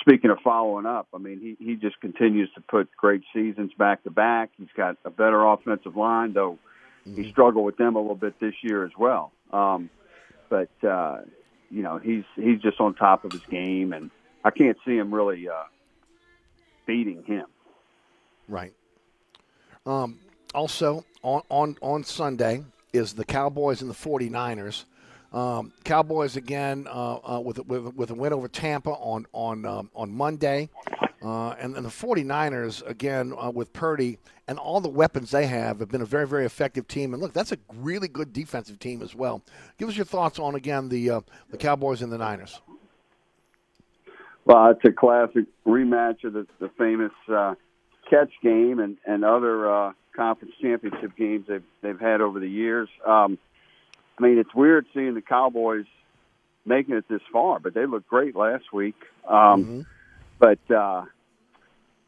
[0.00, 4.02] Speaking of following up, I mean he he just continues to put great seasons back
[4.04, 4.50] to back.
[4.56, 6.58] He's got a better offensive line, though
[7.04, 9.32] he struggled with them a little bit this year as well.
[9.52, 9.90] Um,
[10.48, 11.18] but uh,
[11.70, 14.10] you know he's he's just on top of his game, and
[14.44, 15.64] I can't see him really uh,
[16.86, 17.46] beating him.
[18.48, 18.72] Right.
[19.84, 20.18] Um,
[20.54, 22.62] also, on, on, on Sunday
[22.92, 24.84] is the Cowboys and the 49ers.
[25.32, 29.90] Um, Cowboys again uh, uh, with, with with a win over Tampa on on um,
[29.94, 30.68] on Monday,
[31.22, 35.80] uh, and then the 49ers again uh, with Purdy and all the weapons they have
[35.80, 37.14] have been a very very effective team.
[37.14, 39.42] And look, that's a really good defensive team as well.
[39.78, 41.20] Give us your thoughts on again the uh,
[41.50, 42.60] the Cowboys and the Niners.
[44.44, 47.54] Well, it's a classic rematch of the, the famous uh,
[48.10, 52.88] catch game and and other conference championship games they've they've had over the years.
[53.06, 53.38] Um,
[54.18, 55.86] I mean, it's weird seeing the Cowboys
[56.64, 58.96] making it this far, but they looked great last week.
[59.28, 59.86] Um,
[60.38, 61.04] But uh,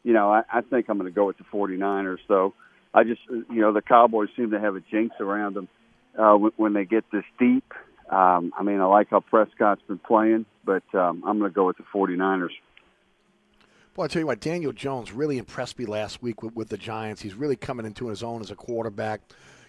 [0.03, 2.19] you know, I, I think I'm going to go with the 49ers.
[2.27, 2.53] Though
[2.93, 5.67] I just you know the Cowboys seem to have a jinx around them
[6.17, 7.73] uh, when, when they get this deep.
[8.09, 11.65] Um, I mean, I like how Prescott's been playing, but um, I'm going to go
[11.65, 12.49] with the 49ers.
[13.95, 16.75] Boy, I tell you what, Daniel Jones really impressed me last week with, with the
[16.75, 17.21] Giants.
[17.21, 19.21] He's really coming into his own as a quarterback.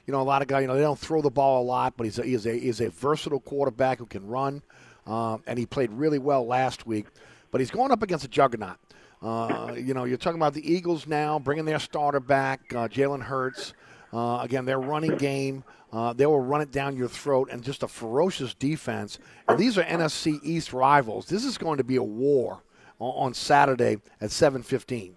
[0.05, 1.97] You know, a lot of guys, you know, they don't throw the ball a lot,
[1.97, 4.63] but he's a, he's a, he's a versatile quarterback who can run,
[5.07, 7.07] um, and he played really well last week.
[7.53, 8.79] but he's going up against a juggernaut.
[9.23, 13.23] Uh, you know, you're talking about the Eagles now bringing their starter back, uh, Jalen
[13.23, 13.75] Hurts.
[14.13, 15.63] Uh, again, their running game,
[15.93, 19.21] uh, they will run it down your throat, and just a ferocious defense.
[19.49, 21.27] And these are NFC East rivals.
[21.27, 22.63] This is going to be a war
[22.99, 25.13] on, on Saturday at 7:15.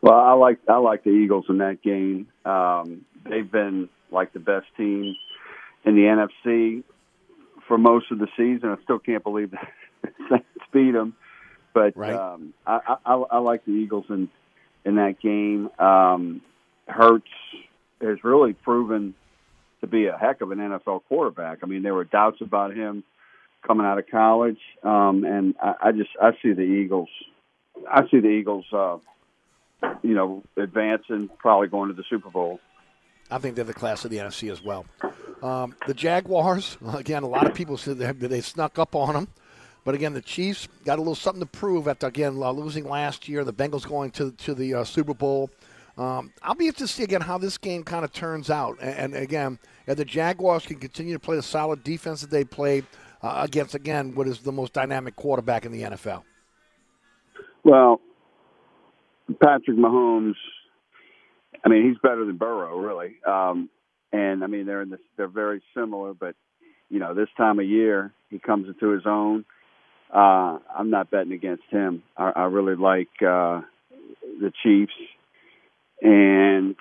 [0.00, 2.28] Well, I like I like the Eagles in that game.
[2.44, 5.16] Um, they've been like the best team
[5.84, 6.84] in the NFC
[7.66, 8.70] for most of the season.
[8.70, 9.68] I still can't believe that
[10.30, 11.14] Saints beat them,
[11.74, 12.14] but Right.
[12.14, 14.28] um, I, I, I like the Eagles in
[14.84, 15.68] in that game.
[15.78, 16.42] Um,
[16.86, 17.26] Hurts
[18.00, 19.14] has really proven
[19.80, 21.58] to be a heck of an NFL quarterback.
[21.62, 23.04] I mean, there were doubts about him
[23.66, 27.08] coming out of college, um, and I, I just I see the Eagles.
[27.90, 28.64] I see the Eagles.
[28.72, 28.98] Uh,
[30.02, 32.60] you know, advancing, probably going to the Super Bowl.
[33.30, 34.86] I think they're the class of the NFC as well.
[35.42, 39.28] Um, the Jaguars, again, a lot of people said they, they snuck up on them.
[39.84, 43.28] But again, the Chiefs got a little something to prove after, again, uh, losing last
[43.28, 43.44] year.
[43.44, 45.50] The Bengals going to, to the uh, Super Bowl.
[45.96, 48.78] Um, I'll be interested to see, again, how this game kind of turns out.
[48.80, 52.44] And, and again, if the Jaguars can continue to play the solid defense that they
[52.44, 52.84] played
[53.22, 56.22] uh, against, again, what is the most dynamic quarterback in the NFL.
[57.64, 58.00] Well,
[59.42, 60.34] Patrick Mahomes.
[61.64, 63.16] I mean, he's better than Burrow, really.
[63.26, 63.68] Um,
[64.12, 66.34] and I mean, they're in this, they're very similar, but
[66.88, 69.44] you know, this time of year he comes into his own.
[70.12, 72.02] Uh, I'm not betting against him.
[72.16, 73.60] I, I really like uh,
[74.40, 74.92] the Chiefs,
[76.00, 76.76] and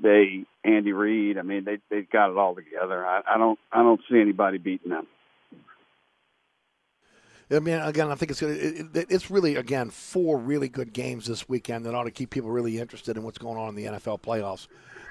[0.00, 1.38] they Andy Reid.
[1.38, 3.04] I mean, they they've got it all together.
[3.04, 5.08] I, I don't I don't see anybody beating them.
[7.50, 11.26] I mean, again, I think it's it, it, it's really again four really good games
[11.26, 13.84] this weekend that ought to keep people really interested in what's going on in the
[13.84, 14.68] NFL playoffs.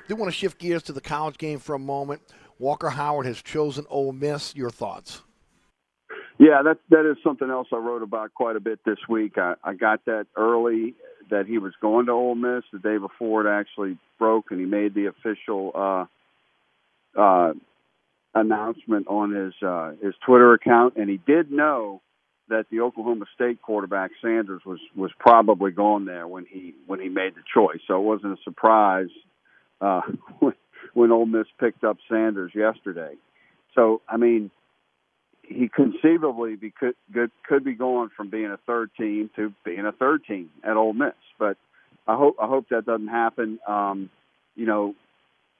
[0.07, 2.21] Do want to shift gears to the college game for a moment.
[2.57, 4.55] Walker Howard has chosen Ole Miss.
[4.55, 5.21] Your thoughts?
[6.37, 9.37] Yeah, that that is something else I wrote about quite a bit this week.
[9.37, 10.95] I, I got that early
[11.29, 14.65] that he was going to Ole Miss the day before it actually broke, and he
[14.65, 17.53] made the official uh, uh,
[18.33, 22.01] announcement on his uh, his Twitter account, and he did know
[22.49, 27.09] that the Oklahoma State quarterback Sanders was was probably going there when he when he
[27.09, 27.79] made the choice.
[27.87, 29.09] So it wasn't a surprise
[29.81, 30.01] uh,
[30.39, 30.53] when,
[30.93, 33.15] when Ole Miss picked up Sanders yesterday.
[33.75, 34.51] So I mean,
[35.43, 39.85] he conceivably be, could, could could be going from being a third team to being
[39.85, 41.13] a third team at Ole Miss.
[41.37, 41.57] But
[42.07, 43.59] I hope I hope that doesn't happen.
[43.67, 44.09] Um,
[44.55, 44.95] you know,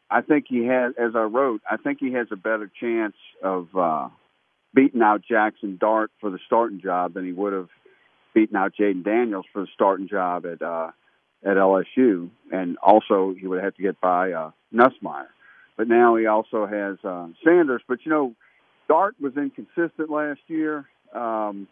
[0.09, 3.67] I think he has, as I wrote, I think he has a better chance of
[3.75, 4.09] uh,
[4.73, 7.69] beating out Jackson Dart for the starting job than he would have
[8.33, 10.91] beaten out Jayden Daniels for the starting job at uh,
[11.43, 15.27] at LSU, and also he would have to get by uh, Nussmeier.
[15.77, 17.81] But now he also has uh, Sanders.
[17.87, 18.35] But you know,
[18.87, 20.85] Dart was inconsistent last year.
[21.13, 21.67] Um,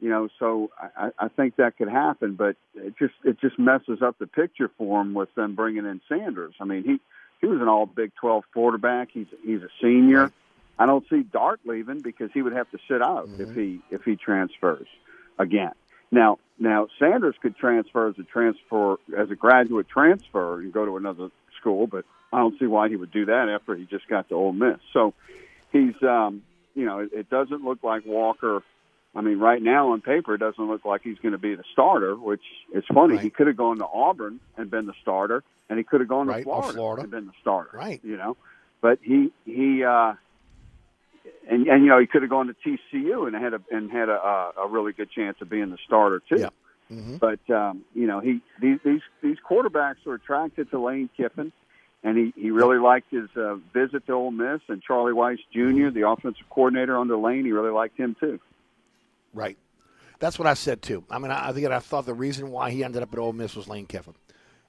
[0.00, 4.02] you know, so I, I think that could happen, but it just it just messes
[4.02, 6.54] up the picture for him with them bringing in Sanders.
[6.60, 7.00] I mean, he
[7.40, 9.08] he was an All Big Twelve quarterback.
[9.12, 10.32] He's he's a senior.
[10.78, 14.02] I don't see Dart leaving because he would have to sit out if he if
[14.04, 14.86] he transfers
[15.38, 15.72] again.
[16.10, 20.96] Now now Sanders could transfer as a transfer as a graduate transfer and go to
[20.96, 21.30] another
[21.60, 24.34] school, but I don't see why he would do that after he just got to
[24.34, 24.78] Ole Miss.
[24.92, 25.14] So
[25.72, 26.42] he's um
[26.74, 28.62] you know it, it doesn't look like Walker.
[29.14, 31.64] I mean, right now on paper, it doesn't look like he's going to be the
[31.72, 32.42] starter, which
[32.72, 33.16] is funny.
[33.16, 36.26] He could have gone to Auburn and been the starter, and he could have gone
[36.26, 37.02] to Right, or Florida, Florida.
[37.02, 37.70] and been the starter.
[37.76, 38.00] Right.
[38.04, 38.36] You know,
[38.80, 40.12] but he he uh,
[41.48, 44.08] and and you know he could have gone to TCU and had a and had
[44.08, 46.40] a a really good chance of being the starter too.
[46.40, 46.48] Yeah.
[46.90, 47.16] Mm-hmm.
[47.16, 51.52] But um, you know he these these these quarterbacks are attracted to Lane Kiffin,
[52.02, 55.90] and he he really liked his uh, visit to Ole Miss and Charlie Weis Jr.,
[55.90, 57.44] the offensive coordinator under Lane.
[57.44, 58.40] He really liked him too.
[59.34, 59.58] Right.
[60.18, 61.04] That's what I said too.
[61.10, 63.32] I mean, I I think I thought the reason why he ended up at Ole
[63.32, 64.14] Miss was Lane Kiffin,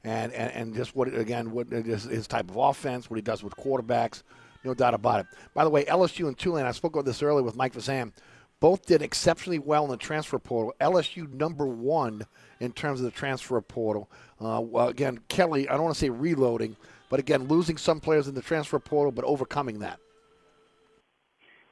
[0.04, 3.44] and and, and just what again what his, his type of offense, what he does
[3.44, 4.24] with quarterbacks,
[4.64, 5.26] no doubt about it.
[5.54, 6.66] By the way, LSU and Tulane.
[6.66, 8.12] I spoke about this earlier with Mike Fazan.
[8.60, 10.74] Both did exceptionally well in the transfer portal.
[10.82, 12.26] LSU number one
[12.60, 14.10] in terms of the transfer portal.
[14.42, 15.68] Uh, again, Kelly.
[15.70, 16.76] I don't want to say reloading,
[17.10, 20.00] but again, losing some players in the transfer portal, but overcoming that.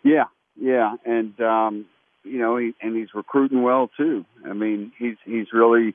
[0.03, 1.85] Yeah, yeah, and um,
[2.23, 4.25] you know, he, and he's recruiting well too.
[4.45, 5.93] I mean, he's he's really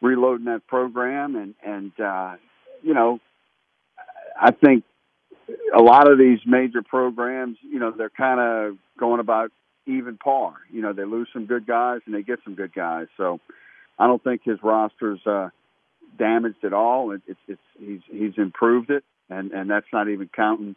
[0.00, 2.36] reloading that program, and and uh,
[2.82, 3.20] you know,
[4.40, 4.84] I think
[5.74, 9.50] a lot of these major programs, you know, they're kind of going about
[9.86, 10.54] even par.
[10.70, 13.06] You know, they lose some good guys and they get some good guys.
[13.16, 13.40] So
[13.98, 15.50] I don't think his roster's uh,
[16.18, 17.12] damaged at all.
[17.12, 20.76] It, it's it's he's he's improved it, and and that's not even counting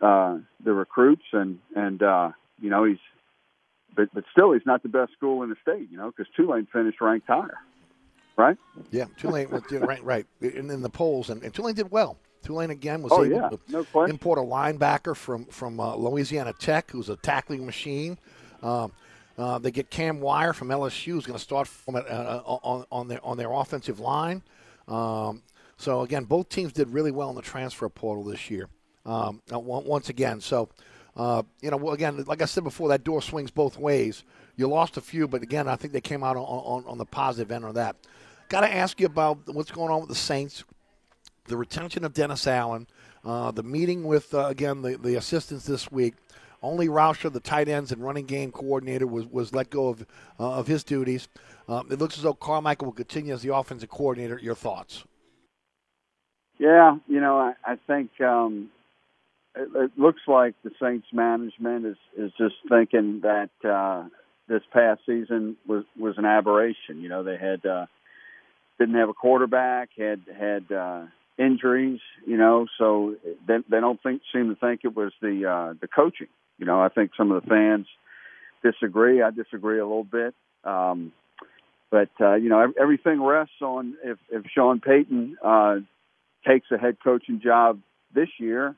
[0.00, 2.30] uh, the recruits and and uh,
[2.60, 2.98] you know he's
[3.94, 5.88] but but still, he's not the best school in the state.
[5.90, 7.58] You know, because Tulane finished ranked higher,
[8.36, 8.56] right?
[8.90, 12.16] Yeah, Tulane was right, right, in, in the polls, and, and Tulane did well.
[12.42, 16.52] Tulane again was Oh, able yeah, to no import a linebacker from from uh, Louisiana
[16.58, 18.18] Tech, who's a tackling machine.
[18.62, 18.92] Um,
[19.38, 22.84] uh, they get Cam Wire from LSU, who's going to start from it, uh, on
[22.90, 24.42] on their on their offensive line.
[24.88, 25.42] Um,
[25.76, 28.68] so again, both teams did really well in the transfer portal this year.
[29.04, 30.68] Um, uh, once again, so
[31.16, 34.24] uh, you know, again, like I said before, that door swings both ways.
[34.56, 37.06] You lost a few, but again, I think they came out on, on, on the
[37.06, 37.96] positive end of that.
[38.48, 40.62] Got to ask you about what's going on with the Saints
[41.46, 42.86] the retention of Dennis Allen,
[43.24, 46.14] uh, the meeting with uh, again the, the assistants this week.
[46.62, 50.06] Only Roushar, the tight ends and running game coordinator, was, was let go of
[50.38, 51.28] uh, of his duties.
[51.68, 54.38] Um, it looks as though Carmichael will continue as the offensive coordinator.
[54.40, 55.04] Your thoughts?
[56.58, 58.70] Yeah, you know, I, I think um,
[59.56, 64.04] it, it looks like the Saints management is is just thinking that uh,
[64.46, 67.00] this past season was was an aberration.
[67.00, 67.86] You know, they had uh,
[68.78, 71.06] didn't have a quarterback, had had uh,
[71.38, 72.00] injuries.
[72.26, 75.88] You know, so they, they don't think seem to think it was the uh, the
[75.88, 76.28] coaching.
[76.58, 77.86] You know, I think some of the fans
[78.62, 79.22] disagree.
[79.22, 80.34] I disagree a little bit.
[80.64, 81.12] Um,
[81.90, 85.76] but uh, you know, everything rests on if if Sean Payton uh,
[86.46, 87.80] takes a head coaching job
[88.14, 88.74] this year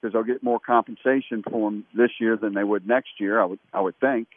[0.00, 3.40] because they'll get more compensation for him this year than they would next year.
[3.40, 4.28] I would I would think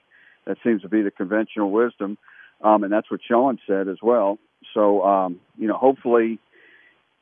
[0.46, 2.18] that seems to be the conventional wisdom,
[2.62, 4.38] um, and that's what Sean said as well.
[4.76, 6.40] So um, you know, hopefully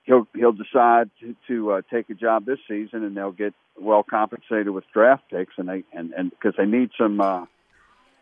[0.03, 4.03] he'll he'll decide to, to uh, take a job this season, and they'll get well
[4.03, 7.19] compensated with draft picks, and they and and because they need some.
[7.21, 7.45] Uh,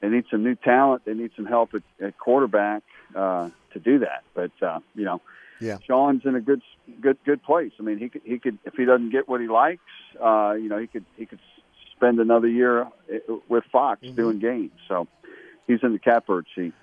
[0.02, 1.04] they need some new talent.
[1.06, 2.82] They need some help at, at quarterback
[3.16, 4.24] uh, to do that.
[4.34, 5.22] But uh, you know,
[5.62, 5.78] Yeah.
[5.86, 6.62] Sean's in a good,
[7.00, 7.72] good, good place.
[7.80, 9.84] I mean, he could, he could, if he doesn't get what he likes,
[10.20, 11.40] uh, you know, he could, he could
[11.96, 14.72] spend another year uh, with Fox doing games.
[14.88, 15.08] So
[15.68, 16.74] he's in the catbird seat.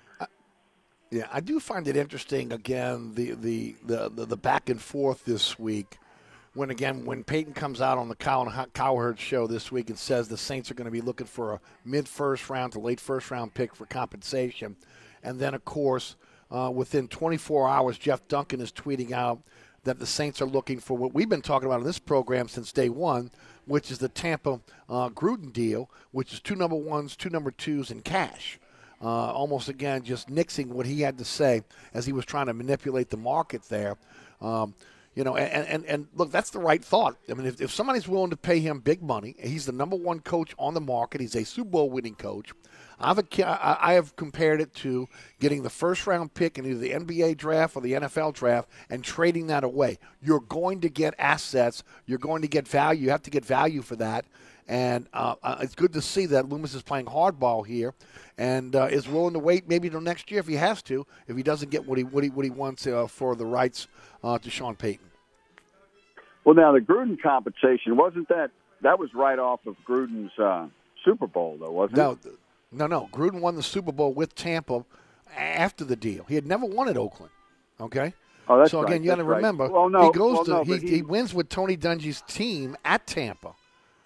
[1.11, 2.51] Yeah, I do find it interesting.
[2.51, 5.97] Again, the the the, the, the back and forth this week.
[6.53, 10.27] When again, when Payton comes out on the Cow Cowherd show this week and says
[10.27, 13.31] the Saints are going to be looking for a mid first round to late first
[13.31, 14.75] round pick for compensation,
[15.23, 16.15] and then of course
[16.51, 19.41] uh, within 24 hours, Jeff Duncan is tweeting out
[19.83, 22.71] that the Saints are looking for what we've been talking about in this program since
[22.71, 23.31] day one,
[23.65, 24.59] which is the Tampa
[24.89, 28.59] uh, Gruden deal, which is two number ones, two number twos, and cash.
[29.01, 31.61] Uh, almost again, just nixing what he had to say
[31.93, 33.95] as he was trying to manipulate the market there.
[34.41, 34.73] Um,
[35.15, 37.17] you know, and, and, and look, that's the right thought.
[37.29, 40.19] I mean, if, if somebody's willing to pay him big money, he's the number one
[40.19, 41.19] coach on the market.
[41.19, 42.51] He's a Super Bowl winning coach.
[43.01, 45.07] I've I have compared it to
[45.39, 49.03] getting the first round pick in either the NBA draft or the NFL draft and
[49.03, 49.99] trading that away.
[50.21, 51.83] You're going to get assets.
[52.05, 53.03] You're going to get value.
[53.03, 54.25] You have to get value for that.
[54.69, 57.95] And uh, uh, it's good to see that Loomis is playing hardball here,
[58.37, 61.35] and uh, is willing to wait maybe till next year if he has to, if
[61.35, 63.87] he doesn't get what he what he, what he wants uh, for the rights
[64.23, 65.07] uh, to Sean Payton.
[66.45, 68.51] Well, now the Gruden compensation wasn't that
[68.81, 70.67] that was right off of Gruden's uh,
[71.03, 72.19] Super Bowl, though, wasn't No, it?
[72.71, 73.09] no, no.
[73.11, 74.85] Gruden won the Super Bowl with Tampa
[75.35, 76.25] after the deal.
[76.29, 77.31] He had never won at Oakland.
[77.81, 78.13] Okay.
[78.47, 79.35] Oh, that's so again, right, you got to that's right.
[79.37, 82.21] remember, Well, no, he goes well, to no, he, he, he- wins with Tony Dungy's
[82.27, 83.53] team at Tampa.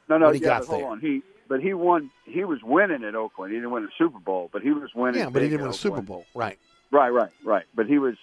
[0.09, 0.85] No, no, when he yeah, got there.
[0.85, 0.99] on.
[0.99, 2.11] He, but he won.
[2.25, 3.51] He was winning at Oakland.
[3.51, 5.21] He didn't win a Super Bowl, but he was winning.
[5.21, 6.57] Yeah, but he didn't win a Super Bowl, right?
[6.91, 7.65] Right, right, right.
[7.75, 8.15] But he was,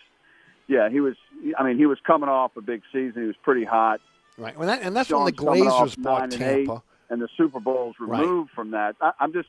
[0.68, 1.14] yeah, he was.
[1.58, 3.22] I mean, he was coming off a big season.
[3.22, 4.00] He was pretty hot.
[4.38, 4.56] Right.
[4.56, 6.82] Well, that, and that's Sean's when the Glazers bought nine and Tampa.
[7.10, 8.20] and the Super Bowl's Right.
[8.20, 8.96] removed from that.
[9.00, 9.48] I, I'm just,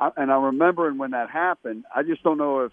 [0.00, 1.84] I, and I'm remembering when that happened.
[1.94, 2.72] I just don't know if.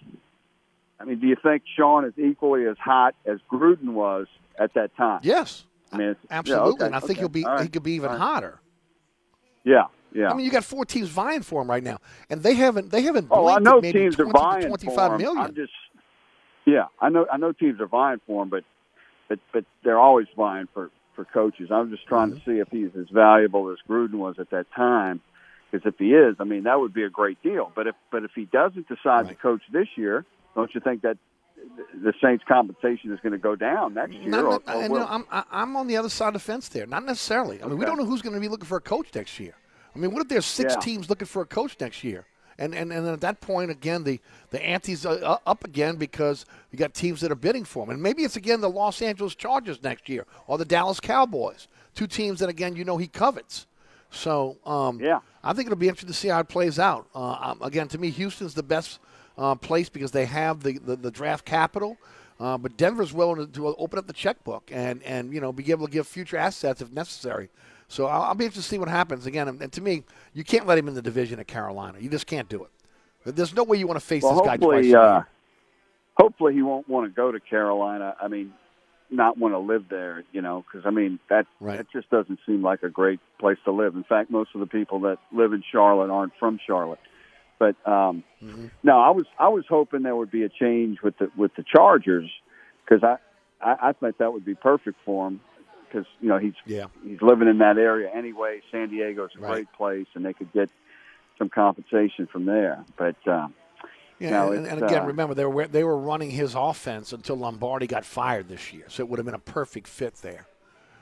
[0.99, 4.27] I mean, do you think Sean is equally as hot as Gruden was
[4.59, 5.19] at that time?
[5.23, 5.63] Yes,
[5.93, 6.67] I mean, absolutely.
[6.67, 8.19] Yeah, okay, and I think he'll be right, he could be even right.
[8.19, 8.59] hotter.
[9.63, 9.83] Yeah,
[10.13, 10.29] yeah.
[10.31, 11.97] I mean, you got four teams vying for him right now,
[12.29, 15.17] and they haven't they haven't Oh, I know maybe teams 20 are vying for him.
[15.17, 15.37] million.
[15.37, 15.73] I'm just,
[16.65, 18.63] yeah, I know, I know teams are vying for him, but,
[19.27, 21.69] but, but they're always vying for for coaches.
[21.71, 22.39] I'm just trying Mm-hmm.
[22.39, 25.21] to see if he's as valuable as Gruden was at that time.
[25.71, 27.71] Because if he is, I mean, that would be a great deal.
[27.75, 30.25] But if, but if he doesn't decide to coach this year,
[30.55, 31.17] don't you think that
[32.03, 34.29] the Saints' compensation is going to go down next year?
[34.29, 36.39] Not, or, or and, will you know, I'm I'm on the other side of the
[36.39, 36.85] fence there.
[36.85, 37.61] Not necessarily.
[37.61, 39.55] I mean, we don't know who's going to be looking for a coach next year.
[39.95, 40.79] I mean, what if there's six Yeah.
[40.79, 42.25] teams looking for a coach next year?
[42.57, 44.19] And, and and at that point, again, the
[44.49, 48.03] the ante's uh, up again because you got teams that are bidding for him, and
[48.03, 52.39] maybe it's again the Los Angeles Chargers next year or the Dallas Cowboys, two teams
[52.39, 53.65] that again you know he covets.
[54.11, 57.07] So um, yeah, I think it'll be interesting to see how it plays out.
[57.15, 58.99] Uh, um, again, to me, Houston's the best
[59.39, 61.97] uh, place because they have the, the, the draft capital.
[62.39, 65.71] Uh, but Denver's willing to, to open up the checkbook and, and you know be
[65.71, 67.49] able to give future assets if necessary.
[67.87, 69.47] So I'll, I'll be interested to see what happens again.
[69.47, 70.03] And, and to me,
[70.33, 71.97] you can't let him in the division at Carolina.
[71.99, 73.35] You just can't do it.
[73.35, 74.93] There's no way you want to face well, this guy twice.
[74.93, 75.23] uh,
[76.17, 78.15] hopefully he won't want to go to Carolina.
[78.21, 78.53] I mean,
[79.09, 82.61] not want to live there, you know, because I mean that that just doesn't seem
[82.61, 83.95] like a great place to live.
[83.95, 86.99] In fact, most of the people that live in Charlotte aren't from Charlotte.
[87.59, 88.67] But um, Mm-hmm.
[88.83, 91.63] no, I was I was hoping there would be a change with the with the
[91.63, 92.29] Chargers
[92.87, 93.17] because I,
[93.61, 95.41] I I think that would be perfect for him
[95.87, 96.85] because you know he's yeah.
[97.05, 98.61] he's living in that area anyway.
[98.71, 99.49] San Diego's a Right.
[99.49, 100.69] great place, and they could get
[101.37, 102.83] some compensation from there.
[102.97, 103.53] But um,
[104.19, 107.35] Yeah, no, and, and again, uh, remember they were they were running his offense until
[107.35, 110.47] Lombardi got fired this year, so it would have been a perfect fit there.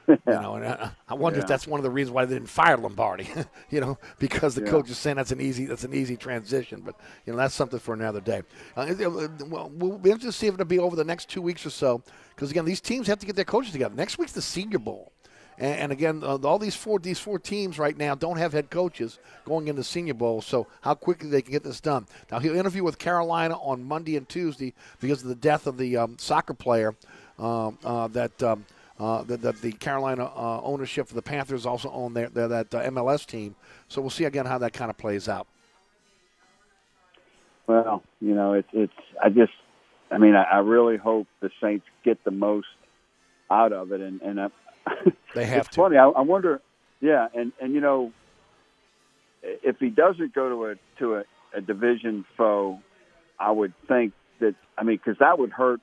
[0.28, 2.50] You know, and I, I wonder if that's one of the reasons why they didn't
[2.50, 3.30] fire Lombardi.
[3.70, 4.72] you know, because the Yeah.
[4.72, 6.82] coach is saying that's an easy that's an easy transition.
[6.86, 8.44] But you know, that's something for another day.
[8.78, 11.66] Uh, it- well, we'll interested to see if it'll be over the next two weeks
[11.66, 12.02] or so,
[12.36, 13.96] because again, these teams have to get their coaches together.
[13.96, 15.12] Next week's the Senior Bowl.
[15.60, 18.70] And, and again, uh, all these four these four teams right now don't have head
[18.70, 20.42] coaches going into Senior Bowl.
[20.42, 22.06] So how quickly they can get this done?
[22.32, 25.98] Now he'll interview with Carolina on Monday and Tuesday because of the death of the
[25.98, 26.96] um, soccer player
[27.40, 28.42] um, uh, that.
[28.42, 28.66] Um,
[29.00, 32.74] uh, that, that the Carolina uh, ownership for the Panthers also own their, their that
[32.74, 33.56] uh, MLS team.
[33.88, 35.48] So we'll see again how that kind of plays out.
[37.68, 38.94] Well, you know, it's it's.
[39.22, 39.52] I just,
[40.12, 42.68] I mean, I, I really hope the Saints get the most
[43.52, 44.48] out of it, and and I,
[45.34, 45.76] They have it's to.
[45.76, 45.98] funny.
[45.98, 46.62] I, I wonder,
[47.02, 48.14] yeah, and and you know,
[49.44, 51.24] if he doesn't go to a to a,
[51.58, 52.80] a division foe,
[53.40, 55.82] I would think that I mean, because that would hurt.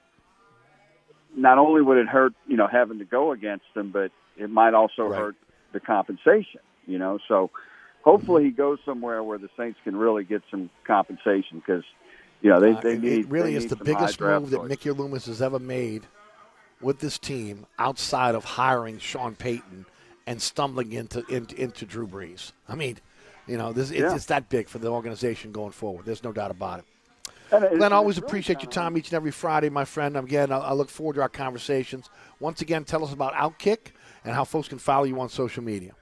[1.36, 4.74] Not only would it hurt, you know, having to go against them, but it might
[4.74, 5.36] also hurt
[5.72, 6.60] the compensation.
[6.86, 7.50] You know, so
[8.02, 11.84] hopefully he goes somewhere where the Saints can really get some compensation because,
[12.42, 14.64] you know, they Uh, they need it really they is need the biggest move that.
[14.66, 16.06] Mickey Loomis has ever made
[16.80, 19.86] with this team outside of hiring Sean Payton
[20.26, 22.52] and stumbling into into, into Drew Brees.
[22.68, 22.98] I mean,
[23.46, 24.14] you know, this it's, Yeah.
[24.14, 26.04] it's that big for the organization going forward.
[26.04, 26.84] There's no doubt about it.
[27.50, 30.16] Glenn, always appreciate your time each and every Friday, my friend.
[30.16, 32.10] Again, I, I look forward to our conversations.
[32.40, 33.92] Once again, tell us about Outkick
[34.24, 35.92] and how folks can follow you on social media.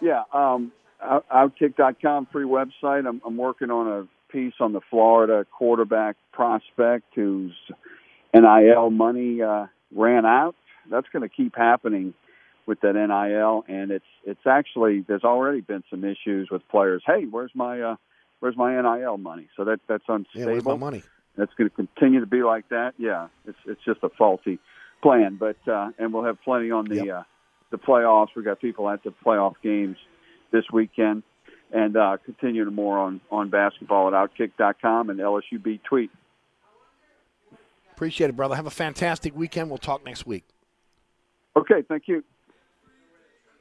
[0.00, 3.06] Yeah, um, Outkick.com, free website.
[3.06, 7.54] I'm, I'm working on a piece on the Florida quarterback prospect whose
[8.34, 10.54] NIL money uh, ran out.
[10.90, 12.14] That's going to keep happening
[12.66, 17.02] with that NIL, and it's it's actually there's already been some issues with players.
[17.06, 17.96] Hey, where's my uh,
[18.40, 19.48] where's my NIL money?
[19.56, 20.46] So that that's unstable.
[20.46, 21.02] Yeah, where's my money?
[21.36, 22.94] That's going to continue to be like that.
[22.98, 24.58] Yeah, it's it's just a faulty
[25.02, 25.36] plan.
[25.38, 27.22] But uh, and we'll have plenty on the uh,
[27.70, 28.28] the playoffs.
[28.34, 29.96] We've got people at the playoff games
[30.52, 31.22] this weekend,
[31.72, 36.10] and uh, continue to more on on basketball at Outkick.com and LSU beat tweet.
[37.92, 38.54] Appreciate it, brother.
[38.54, 39.70] Have a fantastic weekend.
[39.70, 40.44] We'll talk next week.
[41.56, 42.22] Okay, thank you.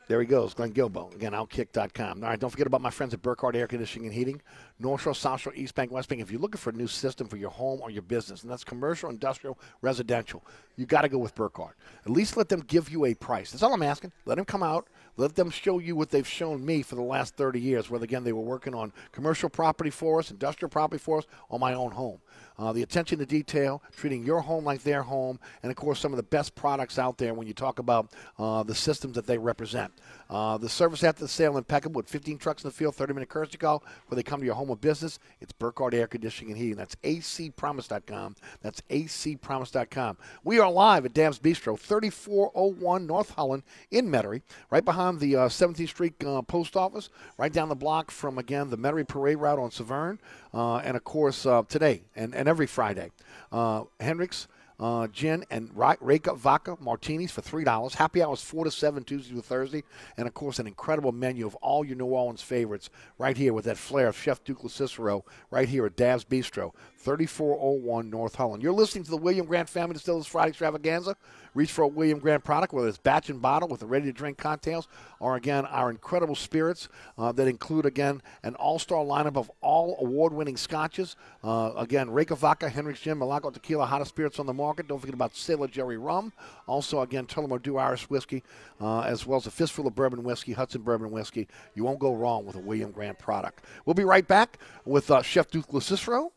[0.08, 1.14] There he goes, Glenn Guilbeau.
[1.16, 2.24] Again, outkick.com.
[2.24, 4.40] All right, don't forget about my friends at Burkhardt Air Conditioning and Heating,
[4.80, 6.22] North Shore, South Shore, East Bank, West Bank.
[6.22, 8.64] If you're looking for a new system for your home or your business, and that's
[8.64, 10.46] commercial, industrial, residential,
[10.76, 11.76] you got to go with Burkhardt.
[12.06, 13.52] At least let them give you a price.
[13.52, 14.12] That's all I'm asking.
[14.26, 14.88] Let them come out.
[15.18, 18.24] Let them show you what they've shown me for the last 30 years, where, again,
[18.24, 21.92] they were working on commercial property for us, industrial property for us, or my own
[21.92, 22.20] home.
[22.58, 26.14] Uh, the attention to detail, treating your home like their home, and of course, some
[26.14, 29.38] of the best products out there when you talk about uh, the systems that they
[29.38, 29.92] represent.
[30.30, 33.30] Uh, the service after the sale impeccable with 15 trucks in the field, 30 minute
[33.30, 35.20] courtesy call where they come to your home or business.
[35.40, 36.78] It's Burkhardt Air Conditioning and Heating.
[36.78, 38.36] That's acpromise.com.
[38.62, 40.18] That's acpromise.com.
[40.44, 44.42] We are live at Dab's Bistro, 3401 North Holland in Metairie,
[44.72, 48.70] right behind the uh, 17th Street uh, Post Office, right down the block from, again,
[48.70, 52.68] the Metairie Parade Route on Severn, uh, and of course, uh, today and, and every
[52.68, 53.12] Friday.
[53.52, 54.48] Uh, Hendrick's
[54.80, 57.96] uh, gin and Reyka vodka martinis for three dollars.
[57.96, 59.84] Happy hours four to seven Tuesday to Thursday,
[60.18, 63.66] and of course an incredible menu of all your New Orleans favorites right here with
[63.66, 68.64] that flair of Chef Duke Cicero right here at Dab's Bistro, 3401 North Holland.
[68.64, 71.16] You're listening to the William Grant Family Distillers Friday Extravaganza.
[71.56, 74.88] Reach for a William Grant product, whether it's batch and bottle with the ready-to-drink cocktails,
[75.20, 80.58] or again our incredible spirits uh, that include again an all-star lineup of all award-winning
[80.58, 81.16] scotches.
[81.44, 84.88] Uh, again, Reyka vodka, Hendrick's Gin, Milagro tequila, hottest spirits on the market.
[84.88, 86.34] Don't forget about Sailor Jerry rum.
[86.68, 88.44] Also, again, Tullamore Dew Irish whiskey,
[88.82, 91.48] uh, as well as a fistful of bourbon whiskey, Hudson bourbon whiskey.
[91.74, 93.64] You won't go wrong with a William Grant product.
[93.86, 95.68] We'll be right back with uh, Chef Duke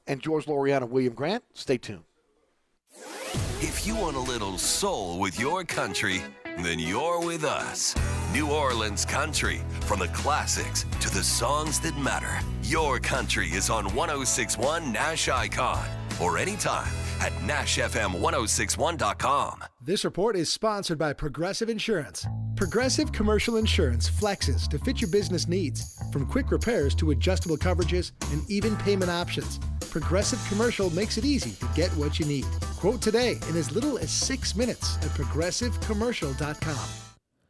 [0.07, 1.43] and George Loriano William Grant.
[1.55, 2.05] Stay tuned.
[3.61, 6.23] If you want a little soul with your country,
[6.59, 7.93] then you're with us.
[8.33, 9.63] New Orleans Country.
[9.81, 12.39] From the classics to the songs that matter.
[12.63, 15.85] Your country is on 1061 Nash Icon.
[16.21, 16.87] Or anytime,
[17.19, 19.65] at NashFM1061.com.
[19.81, 22.29] This report is sponsored by Progressive Insurance.
[22.55, 28.13] Progressive Commercial Insurance flexes to fit your business needs, from quick repairs to adjustable coverages
[28.31, 29.59] and even payment options.
[29.91, 32.45] Progressive Commercial makes it easy to get what you need.
[32.77, 36.89] Quote today in as little as six minutes at progressivecommercial.com.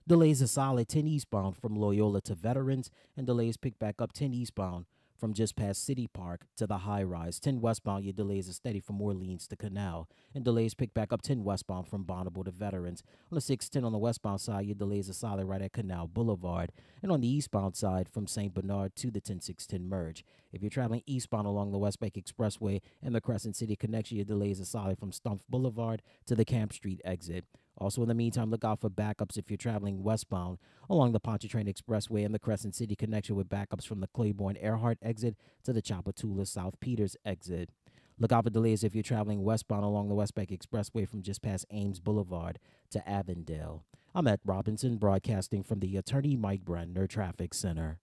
[0.07, 4.33] Delays are solid 10 eastbound from Loyola to Veterans, and delays pick back up 10
[4.33, 4.87] eastbound
[5.19, 7.41] from just past City Park to the high rise.
[7.41, 10.09] 10 westbound, your delays are steady from Orleans to Canal.
[10.35, 13.03] And delays pick back up 10 westbound from Bonnabel to Veterans.
[13.31, 16.73] On the 610 on the westbound side, your delays are solid right at Canal Boulevard.
[17.03, 18.55] And on the eastbound side, from St.
[18.55, 20.25] Bernard to the 10610 merge.
[20.53, 24.25] If you're traveling eastbound along the West Bank Expressway and the Crescent City connection, your
[24.25, 27.45] delays are solid from Stumpf Boulevard to the Camp Street exit.
[27.79, 30.59] Also, in the meantime, look out for backups if you're traveling westbound
[30.91, 34.99] along the Pontchartrain Expressway and the Crescent City connection with backups from the Claiborne Earhart
[35.01, 37.71] exit to the Tchoupitoulas South Peters exit.
[38.19, 41.41] Look out for delays if you're traveling westbound along the West Bank Expressway from just
[41.41, 42.59] past Ames Boulevard
[42.91, 43.85] to Avondale.
[44.13, 48.01] I'm at Robinson, broadcasting from the Attorney Mike Brandner Traffic Center.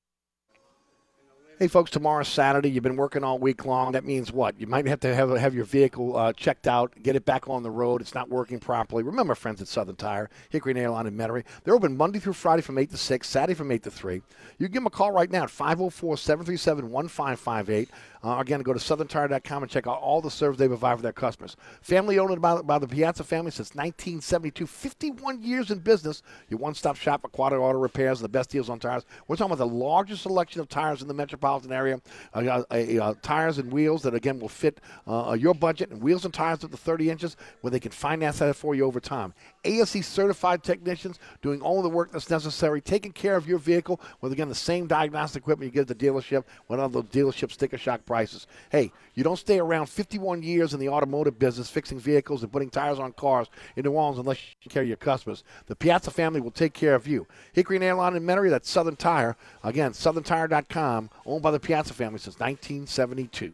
[1.57, 2.69] Hey, folks, tomorrow's Saturday.
[2.69, 3.94] You've been working all week long.
[3.94, 4.60] That means what?
[4.60, 7.64] You might have to have, have your vehicle uh, checked out, get it back on
[7.64, 8.02] the road.
[8.02, 9.03] It's not working properly.
[9.03, 11.45] Remember, friends at Southern Tire, Hickory Nail Line in Metairie.
[11.64, 14.15] They're open Monday through Friday from 8 to 6, Saturday from 8 to 3.
[14.15, 14.22] You
[14.57, 17.90] can give them a call right now at 504 737 1558.
[18.26, 21.14] Uh, again, go to southerntire.com and check out all the service they provide for their
[21.14, 21.56] customers.
[21.81, 26.23] Family owned by, by the Piazza family since 1972, 51 years in business.
[26.49, 29.06] Your one stop shop for quality auto repairs and the best deals on tires.
[29.27, 32.02] We're talking about the largest selection of tires in the metropolitan area.
[32.34, 36.26] Uh, uh, uh, tires and wheels that, again, will fit uh, your budget, and wheels
[36.26, 39.35] and tires up to 30 inches where they can finance that for you over time.
[39.67, 44.31] ASE certified technicians doing all the work that's necessary, taking care of your vehicle with,
[44.31, 47.77] again, the same diagnostic equipment you get at the dealership with all those dealership sticker
[47.77, 48.47] shock prices.
[48.69, 52.69] Hey, you don't stay around 51 years in the automotive business fixing vehicles and putting
[52.69, 55.43] tires on cars in New Orleans unless you care your customers.
[55.67, 57.27] The Piazza family will take care of you.
[57.53, 59.35] Hickory and Airline in Metairie, that's Southern Tire.
[59.63, 63.53] Again, southerntire.com, owned by the Piazza family since 1972.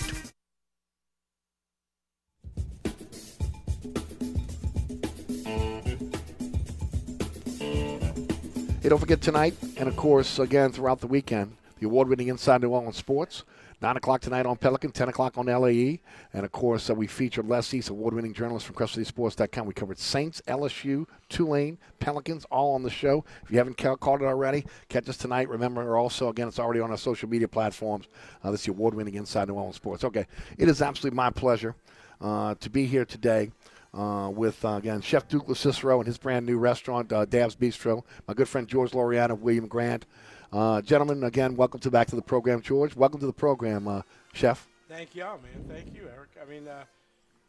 [8.81, 12.69] Hey, don't forget tonight, and of course, again throughout the weekend, the award-winning Inside New
[12.69, 13.43] Orleans Sports.
[13.79, 15.99] 9 o'clock tonight on Pelican, 10 o'clock on LAE.
[16.33, 19.67] And of course, uh, we featured Les East, award winning journalist from CrescentCitySports.com.
[19.67, 23.23] We covered Saints, LSU, Tulane, Pelicans, all on the show.
[23.43, 25.47] If you haven't ca- caught it already, catch us tonight.
[25.47, 28.07] Remember, also, again, it's already on our social media platforms.
[28.43, 30.03] Uh, this is the award winning Inside New Orleans Sports.
[30.03, 30.25] Okay,
[30.57, 31.75] it is absolutely my pleasure
[32.19, 33.51] uh, to be here today.
[33.93, 38.03] Uh, with uh, again Chef Duke Cicero and his brand new restaurant, uh, Dab's Bistro.
[38.25, 40.05] My good friend George Loriano, William Grant,
[40.53, 41.25] uh, gentlemen.
[41.25, 42.95] Again, welcome to back to the program, George.
[42.95, 44.65] Welcome to the program, uh, Chef.
[44.87, 45.65] Thank y'all, man.
[45.67, 46.29] Thank you, Eric.
[46.41, 46.85] I mean, uh,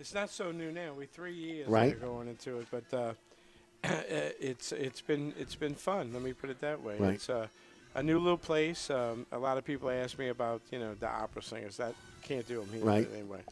[0.00, 0.94] it's not so new now.
[0.98, 2.00] We three years Right.
[2.00, 3.12] going into it, but uh,
[4.40, 6.12] it's it's been it's been fun.
[6.12, 6.96] Let me put it that way.
[6.98, 7.14] Right.
[7.14, 7.46] It's uh,
[7.94, 8.90] a new little place.
[8.90, 11.76] Um, a lot of people ask me about you know the opera singers.
[11.76, 11.94] That
[12.24, 13.08] can't do them here Right.
[13.14, 13.42] anyway.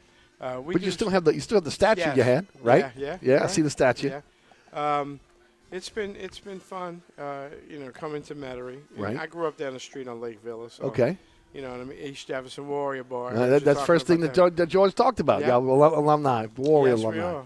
[0.40, 2.86] Uh, we but you still have the you still have the statue you had, right?
[2.96, 3.34] Yeah, yeah.
[3.34, 3.44] yeah.
[3.44, 4.10] I see the statue.
[4.10, 5.00] Yeah.
[5.00, 5.20] Um,
[5.70, 8.80] it's been it's been fun, uh, you know, coming to Metairie.
[8.96, 9.16] Right.
[9.18, 10.70] I grew up down the street on Lake Villa.
[10.70, 11.16] So, Okay.
[11.52, 13.34] You know, what I mean, East Jefferson Warrior Bar.
[13.34, 15.40] Uh, that, that's first thing that George, that George talked about.
[15.40, 15.48] Yeah.
[15.48, 17.42] Yeah, alum- alumni, Warrior yes, alumni.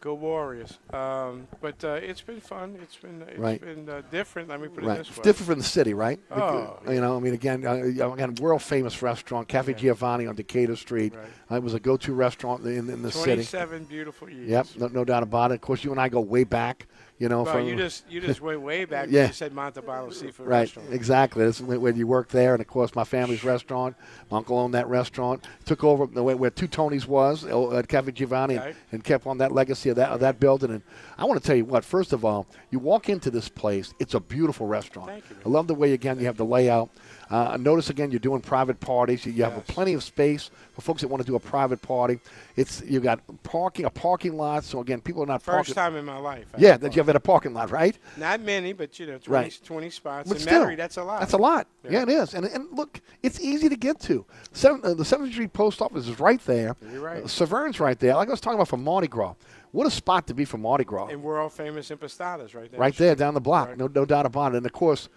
[0.00, 0.78] Go Warriors.
[0.94, 2.78] Um, but uh, it's been fun.
[2.82, 3.60] It's been it's Right.
[3.60, 4.48] been uh, different.
[4.48, 5.24] Let me put it Right, this it's way.
[5.24, 6.18] different from the city, right?
[6.30, 10.76] Oh, you know, I mean, again, uh, again, world famous restaurant, Cafe Giovanni on Decatur
[10.76, 11.12] Street.
[11.50, 13.24] Uh, it was a go-to restaurant in, in the city.
[13.26, 14.48] Twenty-seven beautiful years.
[14.48, 15.56] Yep, no, no doubt about it.
[15.56, 16.86] Of course, you and I go way back.
[17.20, 19.08] You know, Well, from you just you just went way back.
[19.10, 19.26] yeah.
[19.26, 20.88] You said Montebello Seafood Right, Restaurant.
[20.90, 21.44] exactly.
[21.44, 23.94] That's when, when you worked there, and of course, my family's restaurant.
[24.30, 25.46] My uncle owned that restaurant.
[25.66, 28.76] Took over the way where Two Tonys was uh, at Cafe Giovanni, and, Right.
[28.92, 30.70] and kept on that legacy of that of that building.
[30.70, 30.82] And
[31.18, 31.84] I want to tell you what.
[31.84, 35.10] First of all, you walk into this place; it's a beautiful restaurant.
[35.10, 36.88] Thank you, I love the way again you have the layout.
[37.30, 39.24] Uh, notice again you're doing private parties.
[39.24, 42.18] You, you have plenty of space for folks that want to do a private party.
[42.56, 44.64] It's you got parking a parking lot.
[44.64, 45.74] So again, people are not First parking.
[45.74, 46.46] time in my life.
[46.54, 47.96] I Yeah, that you have at a parking lot, right?
[48.16, 49.60] Not many, but you know, 20, Right.
[49.64, 50.28] 20 spots.
[50.28, 51.20] But in still, Metairie, that's a lot.
[51.20, 51.68] That's a lot.
[51.88, 52.34] Yeah, it is.
[52.34, 54.24] And and look, it's easy to get to.
[54.52, 56.74] Seven, uh, the Seventh Street Post Office is right there.
[56.92, 57.22] You're right.
[57.22, 58.14] Uh, Severn's right there.
[58.14, 59.34] Like I was talking about for Mardi Gras.
[59.72, 61.06] What a spot to be for Mardi Gras.
[61.06, 62.80] And world famous Impastato's right there.
[62.80, 63.76] right there down the block.
[63.76, 64.56] No, no doubt about it.
[64.56, 65.08] And of course,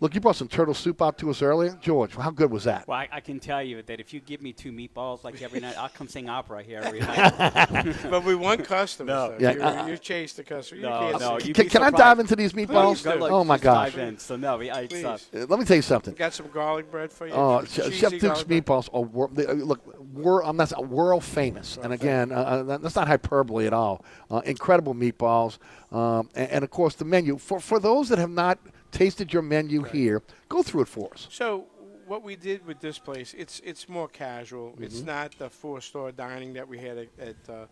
[0.00, 2.14] look, you brought some turtle soup out to us earlier, George.
[2.14, 2.86] How good was that?
[2.88, 5.60] Well, I, I can tell you that if you give me two meatballs like every
[5.60, 7.96] night, I'll come sing opera here every night.
[8.10, 9.08] but we want customers.
[9.08, 9.36] No.
[9.38, 10.80] Yeah, you, uh, you chase the customer.
[10.80, 11.96] You No, can't no, Can, can I surprised.
[11.96, 13.02] dive into these meatballs?
[13.02, 13.92] Please, look, oh my just gosh!
[13.94, 14.18] dive in.
[14.18, 15.18] So no, I, uh, Uh,
[15.48, 16.14] Let me tell you something.
[16.14, 17.32] Got some garlic bread for you.
[17.34, 18.64] Oh, Che- Chef cheesy Chef Duke's garlic bread.
[18.66, 19.80] meatballs are wor- they, uh, look,
[20.14, 21.78] wor- um, that's world famous.
[21.82, 22.36] And again, uh,
[22.68, 24.04] uh, that's not hyperbole at all.
[24.30, 25.58] Uh, incredible meatballs,
[25.92, 27.38] um, and, and of course the menu.
[27.38, 28.58] For for those that have not
[28.94, 31.26] tasted your menu here, go through it for us.
[31.30, 31.66] So
[32.06, 34.74] what we did with this place, it's it's more casual.
[34.80, 35.06] It's Mhm.
[35.06, 37.66] not the four star dining that we had at at, uh,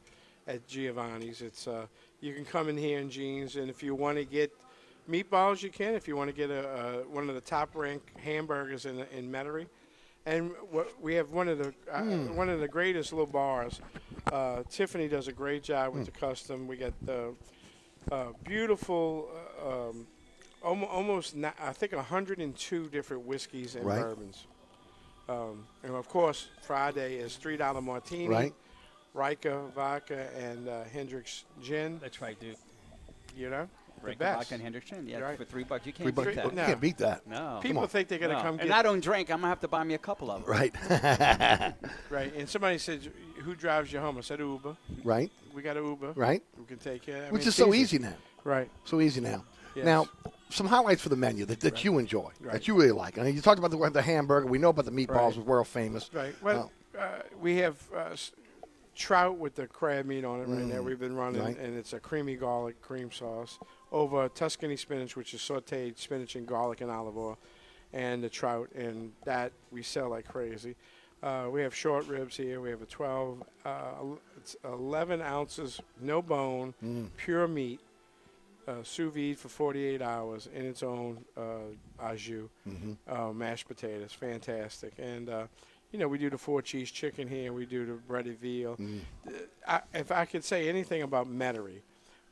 [0.47, 1.41] at Giovanni's.
[1.41, 1.87] It's uh,
[2.21, 4.51] you can come in here in jeans, and if you want to get
[5.09, 5.95] meatballs, you can.
[5.95, 9.31] If you want to get a, uh one of the top ranked hamburgers in in
[9.31, 9.67] Metairie.
[10.25, 10.53] And
[11.01, 12.35] we have one of the uh, Mm.
[12.37, 13.81] one of the greatest little bars.
[14.33, 16.69] Uh, Tiffany does a great job with the custom.
[16.69, 17.35] We got the
[18.11, 19.29] uh, beautiful,
[19.61, 20.07] uh, um,
[20.65, 24.01] almost, almost na- I think 102 different whiskeys and Right.
[24.01, 24.47] bourbons.
[25.29, 28.55] Um, and of course, Friday is three dollar martini, Right.
[29.15, 31.99] Reyka vodka, and uh, Hendrick's gin.
[32.01, 32.57] That's right, dude.
[33.37, 33.69] You know,
[34.05, 34.39] the best.
[34.39, 35.39] vodka and Hendrick's gin, yeah, Right.
[35.39, 35.87] for three bucks.
[35.87, 36.27] You can't bucks.
[36.29, 36.45] beat that.
[36.45, 37.27] You can't beat that.
[37.27, 37.61] No.
[37.63, 38.41] People think they're gonna No.
[38.43, 39.31] come And get- I don't drink.
[39.31, 40.51] I'm gonna have to buy me a couple of them.
[40.51, 40.75] Right.
[42.11, 42.35] Right.
[42.35, 43.11] And somebody said,
[43.43, 45.31] "Who drives you home?" I said, "Uber." Right.
[45.55, 46.13] We got an Uber.
[46.13, 46.43] Right.
[46.59, 47.27] We can take care.
[47.27, 48.15] I Which mean, is so it's easy now.
[48.45, 48.71] Right.
[48.85, 49.45] So easy now.
[49.75, 49.85] Yes.
[49.87, 50.07] Now,
[50.53, 52.53] some highlights for the menu that, that you enjoy, Right.
[52.53, 53.19] that you really like.
[53.19, 54.47] I mean, you talked about the, the hamburger.
[54.47, 55.37] We know about the meatballs, Right.
[55.37, 56.11] was world famous.
[56.13, 56.35] Right.
[56.43, 57.07] Well, uh,
[57.41, 58.15] we have uh,
[58.95, 60.77] trout with the crab meat on it right now.
[60.77, 60.85] Mm.
[60.85, 61.59] We've been running, Right.
[61.59, 63.59] and it's a creamy garlic cream sauce
[63.91, 67.39] over Tuscany spinach, which is sautéed spinach and garlic and olive oil,
[67.93, 70.77] and the trout, and that we sell like crazy.
[71.23, 72.61] Uh, we have short ribs here.
[72.61, 73.71] We have a 12, uh,
[74.37, 77.09] it's 11 ounces, no bone, Mm.
[77.17, 77.81] pure meat,
[78.69, 81.41] uh, sous vide for 48 hours in its own uh,
[82.01, 82.97] au jus, Mhm.
[83.09, 84.93] uh, mashed potatoes, fantastic.
[84.99, 85.47] And uh,
[85.91, 87.53] you know, we do the four cheese chicken here.
[87.53, 88.77] We do the breaded veal.
[88.77, 89.01] Mm.
[89.27, 89.31] Uh,
[89.67, 91.81] I, if I could say anything about Metairie,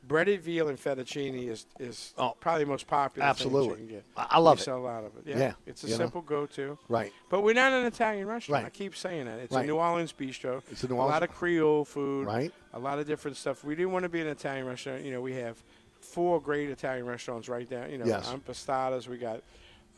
[0.07, 3.27] breaded veal and fettuccine is is probably the most popular.
[3.27, 3.69] Oh, Absolutely.
[3.75, 4.03] thing you can get.
[4.17, 4.65] I- love we it.
[4.65, 5.23] Sell a lot of it.
[5.27, 5.97] Yeah, Yeah, it's a you know.
[5.99, 6.77] simple go-to.
[6.89, 7.13] Right.
[7.29, 8.63] But we're not an Italian restaurant.
[8.63, 8.73] Right.
[8.73, 9.37] I keep saying that.
[9.39, 9.63] It's Right.
[9.65, 10.63] a New Orleans bistro.
[10.71, 11.11] It's a New Orleans.
[11.11, 12.25] A lot of Creole food.
[12.25, 12.51] Right.
[12.73, 13.63] A lot of different stuff.
[13.63, 15.03] We didn't want to be an Italian restaurant.
[15.03, 15.61] You know, we have
[16.01, 17.87] four great Italian restaurants right there.
[17.89, 18.31] You know, Yes.
[18.31, 19.07] Impastato's.
[19.07, 19.41] We got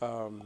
[0.02, 0.42] um,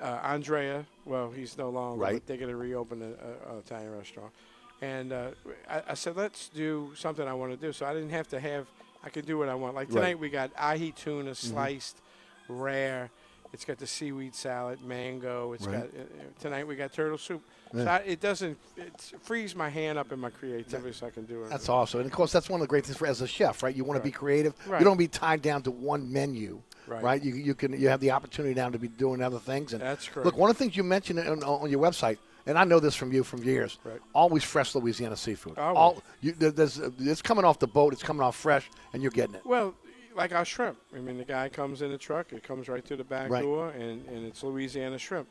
[0.00, 0.86] uh, Andrea.
[1.04, 2.02] Well, he's no longer.
[2.02, 2.26] Right.
[2.26, 4.32] They're going to reopen a, a, a Italian restaurant.
[4.80, 5.30] And uh,
[5.68, 7.72] I, I said, let's do something I want to do.
[7.72, 8.66] So I didn't have to have.
[9.02, 9.74] I could do what I want.
[9.74, 9.94] Like Right.
[9.94, 12.00] tonight, we got ahi tuna sliced,
[12.48, 13.10] rare.
[13.52, 15.52] It's got the seaweed salad, mango.
[15.52, 15.74] It's Right.
[15.92, 17.42] got uh, uh, tonight we got turtle soup.
[17.72, 21.24] So I, it doesn't it frees my hand up in my creativity, so I can
[21.24, 21.50] do it.
[21.50, 22.00] That's awesome.
[22.00, 23.74] And of course, that's one of the great things for as a chef, right?
[23.74, 24.54] You want to be creative.
[24.66, 24.80] Right.
[24.80, 27.22] You don't be tied down to one menu, Right.
[27.22, 29.72] You you can you have the opportunity now to be doing other things.
[29.72, 30.24] And That's correct.
[30.26, 32.94] Look, one of the things you mentioned on, on your website, and I know this
[32.94, 33.78] from you from years.
[33.84, 34.00] Right.
[34.14, 35.58] Always fresh Louisiana seafood.
[35.58, 35.76] Always.
[35.76, 37.92] All you, there's, it's coming off the boat.
[37.92, 39.42] It's coming off fresh, and you're getting it.
[39.44, 39.74] Well,
[40.16, 40.78] like our shrimp.
[40.96, 42.32] I mean, the guy comes in the truck.
[42.32, 43.42] It comes right through the back Right.
[43.42, 45.28] door, and, and it's Louisiana shrimp.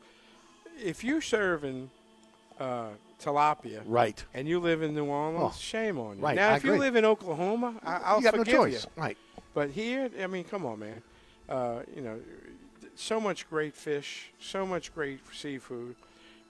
[0.80, 1.90] If you're serving
[2.58, 2.88] uh,
[3.20, 4.22] tilapia, Right.
[4.34, 6.22] and you live in New Orleans, Oh, shame on you.
[6.22, 8.84] right, Now, I if you live in Oklahoma, I, I'll You got no choice.
[8.84, 9.02] you.
[9.02, 9.16] Right.
[9.54, 11.02] But here, I mean, come on, man.
[11.48, 12.20] Uh, you know,
[12.94, 15.96] so much great fish, so much great seafood.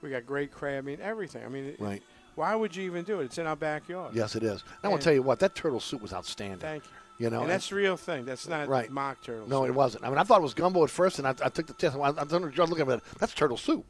[0.02, 0.84] We got great crab.
[0.84, 1.44] I mean, everything.
[1.44, 2.02] I mean, it- Right.
[2.34, 3.24] Why would you even do it?
[3.24, 4.14] It's in our backyard.
[4.14, 4.62] Yes, it is.
[4.84, 6.60] I want to tell you what that turtle soup was outstanding.
[6.60, 7.24] Thank you.
[7.26, 8.24] You know, and that's the real thing.
[8.24, 8.88] That's not Right.
[8.90, 9.48] mock turtle.
[9.48, 9.70] No, soup.
[9.70, 10.04] it wasn't.
[10.04, 11.96] I mean, I thought it was gumbo at first, and I, I took the test.
[11.96, 13.02] I, I was looking at it.
[13.18, 13.84] That's turtle soup.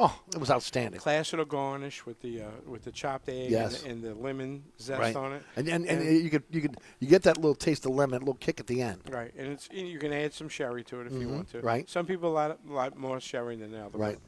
[0.00, 1.00] Oh, it was outstanding.
[1.00, 3.82] Class little garnish with the uh, with the chopped egg Yes.
[3.82, 5.16] and, the, and the lemon zest right.
[5.16, 5.42] on it.
[5.56, 8.20] And, and, and you could you could you get that little taste of lemon, a
[8.20, 9.00] little kick at the end.
[9.10, 11.50] right, and it's you, you can add some sherry to it if you Mhm, want
[11.52, 11.60] to.
[11.60, 11.88] right.
[11.90, 13.98] Some people like like more sherry than the other.
[13.98, 14.18] Right.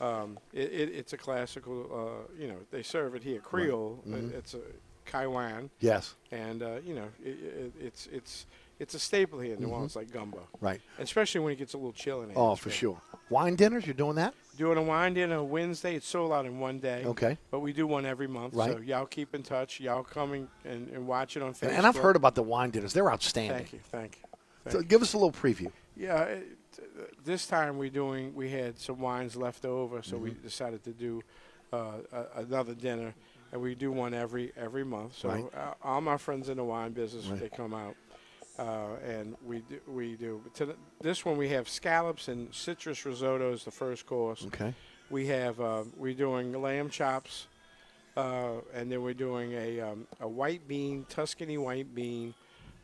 [0.00, 2.26] Um, it, it, it's a classical.
[2.30, 3.40] Uh, you know, they serve it here.
[3.40, 4.02] Creole.
[4.06, 4.34] uh, Mhm.
[4.34, 4.60] It's a
[5.04, 5.70] kaiwan.
[5.80, 6.14] Yes.
[6.30, 8.46] And uh, you know, it, it, it's it's
[8.78, 9.72] it's a staple here in New Mhm.
[9.72, 10.46] Orleans, like gumbo.
[10.60, 10.80] Right.
[11.00, 12.34] Especially when it gets a little chill in it.
[12.36, 13.00] Oh, for sure.
[13.28, 14.34] Wine dinners, you're doing that?
[14.58, 15.94] Doing a wine dinner Wednesday.
[15.94, 17.04] It's sold out in one day.
[17.06, 17.38] Okay.
[17.52, 18.54] But we do one every month.
[18.54, 18.72] Right.
[18.72, 19.78] So y'all keep in touch.
[19.78, 21.70] Y'all coming and, and watch it on Facebook.
[21.78, 22.92] And, I've heard about the wine dinners.
[22.92, 23.56] They're outstanding.
[23.58, 23.78] Thank you.
[23.92, 24.28] Thank you.
[24.64, 24.84] Thank So you.
[24.84, 25.70] give us a little preview.
[25.96, 26.24] Yeah.
[26.24, 26.58] It,
[27.24, 28.34] this time we're doing.
[28.34, 30.42] We had some wines left over, so we Mhm.
[30.42, 31.22] decided to do
[31.72, 33.14] uh, a, another dinner,
[33.52, 35.16] and we do one every every month.
[35.18, 35.44] So Right.
[35.54, 37.38] uh, all my friends in the wine business, Right.
[37.40, 37.94] they come out.
[38.58, 40.42] Uh, and we do, we do.
[40.54, 44.44] To the, this one, we have scallops and citrus risotto is the first course.
[44.46, 44.74] Okay.
[45.10, 47.46] We have uh, we're doing lamb chops,
[48.16, 52.34] uh, and then we're doing a um, a white bean Tuscany white bean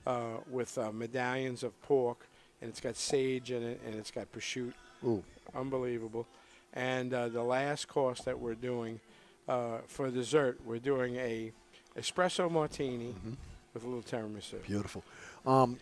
[0.07, 2.29] uh, with uh, medallions of pork,
[2.61, 4.73] and it's got sage in it, and it's got prosciutto.
[5.05, 5.25] Ooh.
[5.55, 6.27] Unbelievable.
[6.73, 9.01] And uh, the last course that we're doing
[9.49, 11.53] uh, for dessert, we're doing a
[11.97, 13.15] espresso martini
[13.73, 14.65] with a little tiramisu.
[14.65, 15.05] Beautiful.
[15.47, 15.79] Um,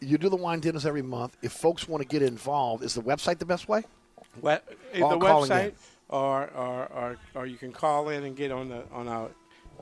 [0.00, 1.36] you do the wine dinners every month.
[1.42, 3.84] If folks want to get involved, is the website the best way?
[4.42, 4.58] Uh,
[5.00, 5.72] Or the website,
[6.08, 9.28] or, or, or, or you can call in and get on the on our,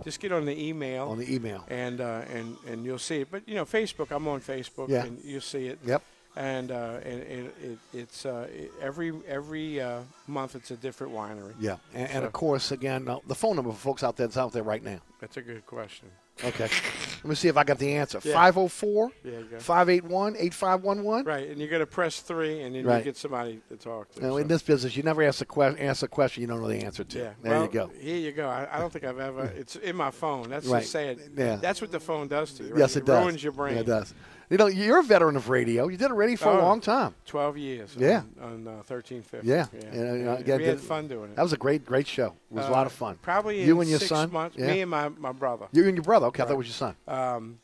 [0.04, 1.08] just get on the email.
[1.08, 1.64] On the email.
[1.68, 3.30] And uh, and and you'll see it.
[3.30, 4.10] But you know, Facebook.
[4.10, 5.04] I'm on Facebook, Yeah.
[5.04, 5.78] and you'll see it.
[5.84, 6.02] Yep.
[6.36, 11.12] And uh, and, and it, it's uh, it, every every uh, month it's a different
[11.12, 11.54] winery.
[11.58, 11.76] Yeah.
[11.94, 14.52] And, and of course, again, uh, the phone number for folks out there that's out
[14.52, 15.00] there right now.
[15.20, 16.10] that's a good question.
[16.44, 16.64] Okay.
[16.64, 18.20] Let me see if I got the answer.
[18.22, 18.34] Yeah.
[18.34, 19.58] 504 There you go.
[19.58, 21.24] 581 8511.
[21.26, 22.98] Right, and you're gonna press three, and then Right.
[22.98, 24.22] you get somebody to talk to.
[24.22, 24.36] Now, so.
[24.36, 26.76] in this business, you never ask a, que- ask a question you don't know the
[26.84, 27.18] answer to.
[27.18, 27.30] Yeah.
[27.42, 27.90] There well, you go.
[28.00, 28.48] Here you go.
[28.48, 29.46] I, I don't think I've ever.
[29.56, 30.48] It's in my phone.
[30.48, 30.80] That's Right.
[30.80, 31.18] just sad.
[31.36, 31.56] Yeah.
[31.56, 32.70] That's what the phone does to you.
[32.70, 32.78] Right?
[32.78, 33.24] Yes, it, does.
[33.24, 33.74] Ruins your brain.
[33.74, 34.14] Yeah, it does.
[34.50, 35.88] You know, you're a veteran of radio.
[35.88, 37.14] You did it radio for a Oh, long time.
[37.26, 37.94] Twelve years.
[37.98, 38.22] Yeah.
[38.40, 39.46] On, on uh, thirteen fifty.
[39.46, 39.66] Yeah.
[39.74, 39.80] Yeah.
[39.88, 41.36] And, uh, And again, we had fun doing it.
[41.36, 42.28] That was a great, great show.
[42.50, 43.18] It was a Uh, lot of fun.
[43.20, 44.32] Probably you in and your six son.
[44.32, 44.56] months.
[44.56, 44.68] Yeah.
[44.68, 45.66] Me and my, my brother.
[45.72, 46.26] You and your brother.
[46.28, 46.54] Okay, I thought Right.
[46.54, 46.96] it was your son.
[47.06, 47.58] Um,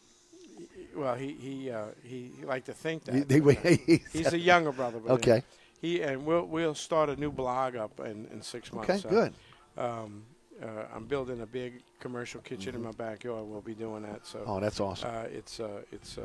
[0.94, 3.14] well, he he uh, he, liked to think that.
[3.30, 4.98] He- he- he- He's a younger brother.
[4.98, 5.42] But Okay.
[5.80, 8.88] He and we'll we'll start a new blog up in, in six months.
[8.90, 9.32] Okay, so, good.
[9.76, 10.24] Um,
[10.62, 13.44] uh, I'm building a big commercial kitchen in my backyard.
[13.46, 14.26] We'll be doing that.
[14.26, 14.38] So.
[14.38, 14.50] Mm-hmm.
[14.50, 15.10] Oh, that's awesome.
[15.12, 16.22] Uh, it's uh, it's uh,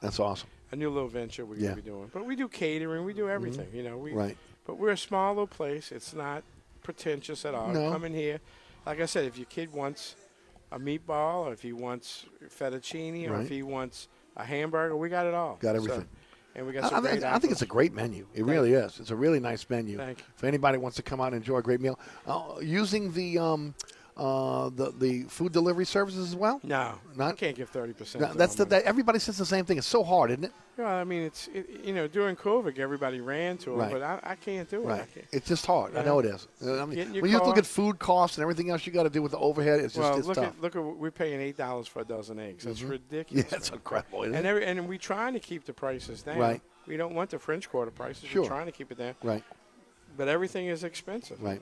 [0.00, 0.48] That's awesome.
[0.72, 1.70] a new little venture we're Yeah.
[1.70, 2.10] gonna be doing.
[2.12, 3.04] But we do catering.
[3.04, 3.68] We do everything.
[3.72, 3.98] You know.
[3.98, 4.36] We, Right.
[4.66, 5.90] But we're a small little place.
[5.90, 6.42] It's not
[6.82, 7.68] pretentious at all.
[7.68, 7.90] No.
[7.90, 8.40] Come in here.
[8.86, 10.14] Like I said, if your kid wants
[10.72, 14.06] a meatball, or if he wants fettuccine, or if he wants
[14.36, 15.56] a hamburger, we got it all.
[15.60, 16.08] Got So- everything.
[16.54, 18.26] and we got I, some I think, great I think it's a great menu.
[18.32, 18.78] It Thank really you.
[18.78, 19.00] is.
[19.00, 19.96] It's a really nice menu.
[19.96, 20.24] Thank you.
[20.36, 23.74] If anybody wants to come out and enjoy a great meal, uh, using the um,
[24.16, 26.60] uh, the the food delivery services as well.
[26.62, 28.22] No, Not- can't give thirty percent.
[28.22, 28.82] No, that's the, that.
[28.84, 29.78] Everybody says the same thing.
[29.78, 30.52] It's so hard, isn't it?
[30.78, 33.92] Yeah, I mean, it's it, you know during COVID, everybody ran to it, Right.
[33.92, 34.86] but I, I can't do it.
[34.86, 35.14] Right.
[35.14, 35.26] can't.
[35.32, 35.96] It's just hard.
[35.96, 36.48] I know it is.
[36.62, 38.92] I mean, Get in your when you look at food costs and everything else you
[38.92, 40.46] got to do with the overhead, it's just well, it's look tough.
[40.46, 42.64] at look at we're paying eight dollars for a dozen eggs.
[42.64, 42.90] That's Mhm.
[42.90, 43.46] ridiculous.
[43.50, 43.78] Yeah, it's man.
[43.78, 46.38] incredible, isn't and every, and we're trying to keep the prices down.
[46.38, 46.62] Right.
[46.86, 48.24] We don't want the French Quarter prices.
[48.28, 48.42] Sure.
[48.42, 49.14] We're trying to keep it down.
[49.22, 49.44] Right.
[50.16, 51.42] But everything is expensive.
[51.42, 51.60] Right.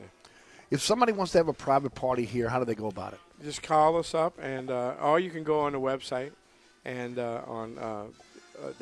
[0.70, 3.20] If somebody wants to have a private party here, how do they go about it?
[3.42, 6.32] Just call us up, and uh, or you can go on the website
[6.84, 8.04] and uh, on uh,
[8.62, 8.72] uh.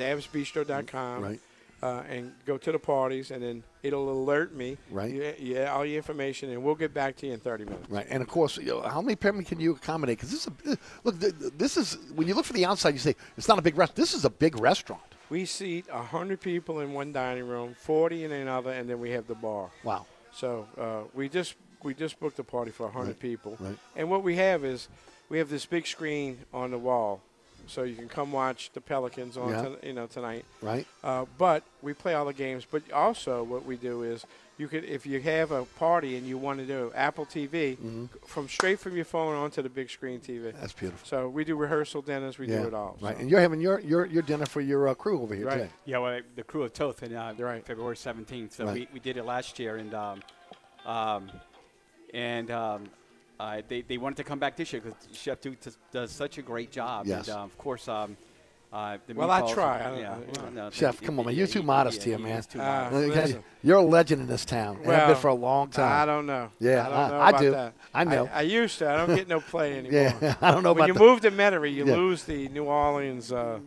[1.22, 1.40] Right.
[1.82, 4.78] Uh, and go to the parties, and then it'll alert me.
[4.90, 5.12] Right.
[5.12, 7.90] Yeah, yeah, all your information, and we'll get back to you in 30 minutes.
[7.90, 10.16] Right, and of course, you know, how many people can you accommodate?
[10.16, 11.20] Because this is a, look.
[11.20, 13.62] th- th- This is when you look from the outside, you say it's not a
[13.62, 13.96] big restaurant.
[13.96, 15.02] This is a big restaurant.
[15.28, 19.26] We seat hundred people in one dining room, forty in another, and then we have
[19.26, 19.68] the bar.
[19.84, 20.06] Wow.
[20.32, 21.56] So uh, we just
[21.86, 23.78] we just booked a party for hundred Right, people, right.
[23.94, 24.88] and what we have is
[25.30, 27.20] we have this big screen on the wall,
[27.68, 29.62] so you can come watch the Pelicans on Yeah.
[29.62, 30.44] ton- you know tonight.
[30.60, 30.86] Right.
[31.02, 32.66] Uh, but we play all the games.
[32.70, 34.26] But also, what we do is
[34.58, 37.76] you could if you have a party and you want to do Apple TV
[38.26, 40.44] from straight from your phone onto the big screen TV.
[40.48, 40.60] Mm-hmm.
[40.60, 41.06] That's beautiful.
[41.06, 42.38] So we do rehearsal dinners.
[42.38, 42.62] We yeah.
[42.62, 42.96] do it all.
[43.00, 43.14] Right.
[43.16, 43.20] so.
[43.20, 45.58] And you're having your your, your dinner for your uh, crew over here Right.
[45.58, 45.70] today.
[45.84, 47.32] Yeah, well, the Krewe of Thoth, and uh,
[47.64, 48.52] February 17th.
[48.52, 48.74] So Right.
[48.74, 50.20] we, we did it last year, and um,
[50.86, 51.30] um,
[52.16, 52.84] and um,
[53.38, 56.38] uh, they they wanted to come back this year because Chef Duke does, does such
[56.38, 57.06] a great job.
[57.06, 57.28] Yes.
[57.28, 58.16] And uh, of course, um,
[58.72, 59.80] uh, the Well, I meatballs- try.
[59.84, 61.34] I don't- yeah, well, no, Chef, he- come on, man.
[61.34, 62.42] You're too modest here, man.
[62.42, 63.38] too Ah, modest.
[63.62, 64.76] You're a legend in this town.
[64.82, 65.92] and have been for a long time.
[66.02, 66.50] I don't know.
[66.58, 67.50] Yeah, I don't know I about do.
[67.52, 67.72] that.
[67.94, 68.30] I know.
[68.32, 68.88] I, used to.
[68.90, 69.92] I don't get no play anymore.
[70.20, 71.00] Yeah, I don't know when about you that.
[71.00, 71.96] move to Metairie, you Yeah.
[71.96, 73.58] lose the New Orleans uh,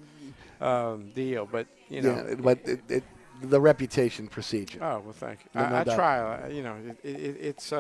[0.61, 1.47] um, deal.
[1.49, 2.25] But you know.
[2.29, 3.03] yeah, but it, it,
[3.41, 4.81] the reputation precedes you.
[4.81, 5.49] Oh well, thank you.
[5.55, 5.95] No, no I, I doubt.
[5.95, 6.19] try.
[6.19, 7.71] uh, You know, it, it, it's.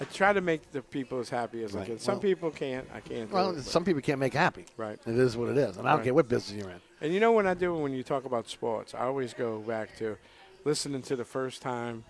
[0.00, 1.98] I try to make the people as happy as I can.
[2.00, 2.86] Some Well- people can't.
[2.92, 3.30] I can't.
[3.30, 4.66] Well, it, some people can't make happy.
[4.76, 4.98] Right.
[5.06, 6.04] It is what it is, and I don't Right.
[6.04, 6.80] care what business you're in.
[7.00, 8.94] And you know what I do when you talk about sports?
[8.94, 10.16] I always go back to
[10.64, 12.04] listening to the first time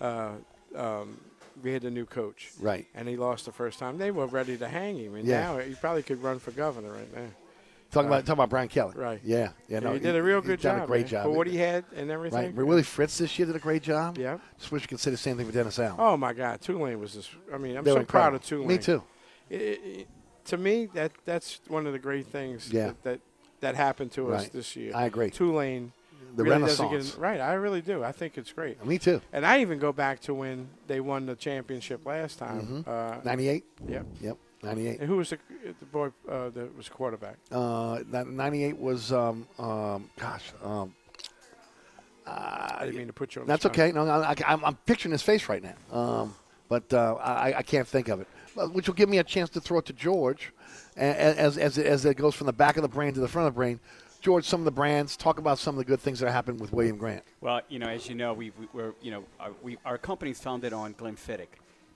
[0.00, 0.32] uh,
[0.76, 1.20] um,
[1.62, 2.50] we had a new coach.
[2.60, 2.86] Right.
[2.94, 3.98] And he lost the first time.
[3.98, 5.14] They were ready to hang him.
[5.16, 5.40] And Yeah.
[5.40, 7.26] now he probably could run for governor right now.
[7.90, 8.92] Talking about talking about Brian Kelly.
[8.96, 9.20] Right.
[9.24, 9.50] Yeah.
[9.68, 9.80] Yeah.
[9.80, 10.84] No, he did a real good he's done job.
[10.84, 12.38] a great man, job For what he had and everything.
[12.38, 12.54] Right.
[12.56, 14.18] But Willie Fritz this year did a great job.
[14.18, 14.38] Yeah.
[14.58, 15.96] Just wish you could say the same thing for Dennis Allen.
[15.98, 17.30] Oh my God, Tulane was just.
[17.52, 18.42] I mean, I'm They so proud of.
[18.44, 18.68] Tulane.
[18.68, 19.02] Me too.
[19.48, 20.08] It- it-
[20.46, 22.86] to me, that that's one of the great things Yeah.
[22.86, 23.20] that, that
[23.60, 24.92] that happened to us this year.
[24.94, 25.30] I agree.
[25.30, 25.92] Tulane.
[26.36, 27.12] The really renaissance.
[27.12, 28.04] Get, right, I really do.
[28.04, 28.84] I think it's great.
[28.84, 29.20] Me too.
[29.32, 32.84] And I even go back to when they won the championship last time.
[32.86, 33.64] Uh, 98?
[33.88, 34.06] Yep.
[34.20, 34.36] Yep.
[34.62, 35.00] 98.
[35.00, 35.38] And who was the,
[35.80, 37.36] the boy uh, that was quarterback?
[37.50, 40.94] Uh, that 98 was, um, um, gosh, um,
[42.26, 43.46] I didn't mean to put you on.
[43.46, 43.72] the That's spot.
[43.72, 43.92] okay.
[43.92, 46.34] No, I, am I'm picturing his face right now, um,
[46.68, 48.28] but uh, I, I can't think of it.
[48.72, 50.52] Which will give me a chance to throw it to George,
[50.96, 53.20] a- a- as as it, as it goes from the back of the brain to
[53.20, 53.78] the front of the brain.
[54.20, 55.16] George, some of the brands.
[55.16, 57.22] Talk about some of the good things that happened with William Grant.
[57.40, 60.40] Well, you know, as you know, we, we we're you know our, we our company's
[60.40, 61.46] founded on Glenfiddich,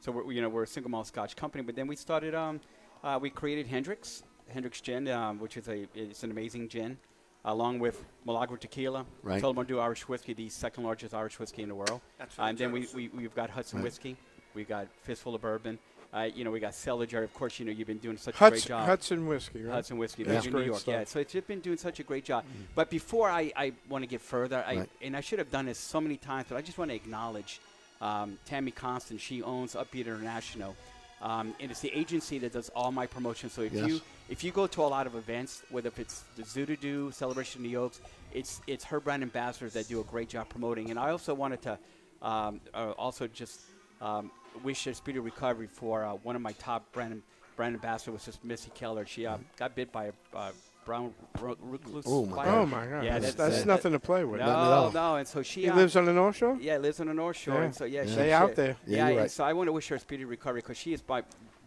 [0.02, 1.62] so we're you know we're a single malt Scotch company.
[1.64, 2.60] But then we started um,
[3.04, 6.98] uh, we created Hendrick's Hendrick's Gin, um, which is a it's an amazing gin,
[7.44, 9.40] along with Milagro Tequila, Right.
[9.42, 12.00] Tullamore Irish Whiskey, the second largest Irish whiskey in the world.
[12.18, 13.84] That's Uh, and then we, we we've got Hudson Right.
[13.84, 14.16] Whiskey,
[14.54, 15.78] we've got Fistful of Bourbon.
[16.14, 17.24] Uh, you know, we got Sailor Jerry.
[17.24, 18.84] Of course, you know you've been doing such a great job.
[18.84, 19.76] Hudson whiskey, right?
[19.76, 20.80] Hudson Whiskey, That's that's in New York.
[20.80, 20.92] stuff.
[20.92, 22.44] Yeah, so it's just been doing such a great job.
[22.74, 24.90] But before I, I want to get further, I Right.
[25.00, 27.60] and I should have done this so many times, but I just want to acknowledge
[28.02, 29.20] um, Tammy Constant.
[29.20, 30.76] She owns Upbeat International,
[31.22, 33.52] um, and it's the agency that does all my promotions.
[33.52, 33.88] So if Yes.
[33.88, 37.64] you if you go to a lot of events, whether if it's the Zoodoo Celebration
[37.64, 38.00] of the Oaks,
[38.32, 40.90] it's it's her brand ambassadors that do a great job promoting.
[40.90, 41.78] And I also wanted to
[42.20, 43.60] um, uh, also just
[44.00, 44.30] um,
[44.62, 47.22] wish a speedy recovery for uh, one of my top brand
[47.56, 49.06] brand ambassadors, was just Missy Keller.
[49.06, 50.52] She uh, got bit by a uh,
[50.84, 52.04] brown ro- recluse.
[52.06, 52.50] Oh, my spider.
[52.50, 53.04] Oh, my God.
[53.04, 54.40] Yeah, That's- that's, that's nothing to play with.
[54.40, 54.92] No, Nothing at all.
[54.92, 56.58] no, and so she He uh, lives on the North Shore.
[56.60, 57.62] yeah, lives on the North Shore, Yeah.
[57.64, 58.14] and so yeah, Yeah.
[58.24, 58.76] she, out there.
[58.86, 59.30] Yeah, Yeah, right.
[59.30, 61.22] so I want to wish her a speedy recovery because she is by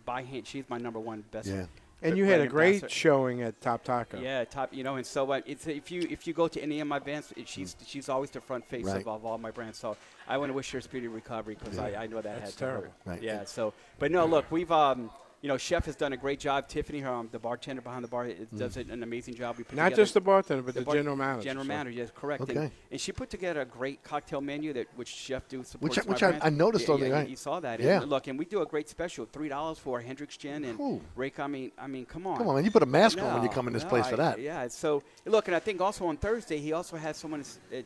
[0.06, 0.46] by hand.
[0.46, 1.48] She's my number one best.
[1.48, 1.66] Yeah.
[2.04, 4.20] And you had a great showing at Top Taco.
[4.20, 4.72] Yeah, top.
[4.72, 6.98] You know, and so uh, it's if you if you go to any of my
[6.98, 9.02] events, it, she's she's always the front face Right.
[9.02, 9.80] of, of all my brands.
[9.80, 9.98] So
[10.28, 12.58] I want to wish her a speedy recovery because I, I know that That's had
[12.60, 12.72] to hurt.
[12.82, 12.94] terrible.
[13.06, 13.22] Right.
[13.24, 13.46] Yeah.
[13.46, 15.10] So, but no, look, we've um,
[15.46, 16.68] you know, chef has done a great job.
[16.68, 19.56] Tiffany, her, um, the bartender behind the bar, it does an amazing job.
[19.60, 21.44] We put Not together- just the bartender, but the, bar- general manager.
[21.44, 21.68] General so.
[21.68, 22.50] manager, yes, correct.
[22.50, 22.72] And, Okay.
[22.90, 25.98] and she put together a great cocktail menu that which Chef do supports.
[25.98, 27.30] Which I- which I- I noticed yeah, on the yeah, night.
[27.30, 27.80] You saw that.
[27.80, 28.02] Yeah.
[28.02, 31.00] And look, and we do a great special, three dollars for Hendrick's Gin and Ooh.
[31.16, 31.40] Rick.
[31.40, 32.38] I mean, I mean, come on.
[32.40, 32.66] Come on, man.
[32.66, 34.40] You put a mask on when you come in this no, place for that.
[34.40, 34.68] Yeah.
[34.70, 37.42] So look, and I think also on Thursday he also has someone.
[37.42, 37.86] that's- It,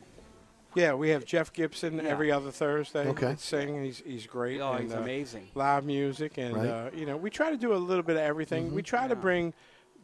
[0.74, 2.04] Yeah, we have Jeff Gibson Yeah.
[2.04, 3.06] every other Thursday.
[3.08, 3.34] Okay.
[3.38, 4.60] Sing, he's he's great.
[4.60, 5.48] oh, and, he's uh, amazing.
[5.54, 6.66] Live music, and Right.
[6.68, 8.74] uh, you know, we try to do a little bit of everything.
[8.74, 9.52] We try to bring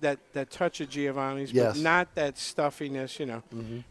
[0.00, 1.74] that that touch of Giovanni's, Yes.
[1.76, 3.42] but not that stuffiness, you know.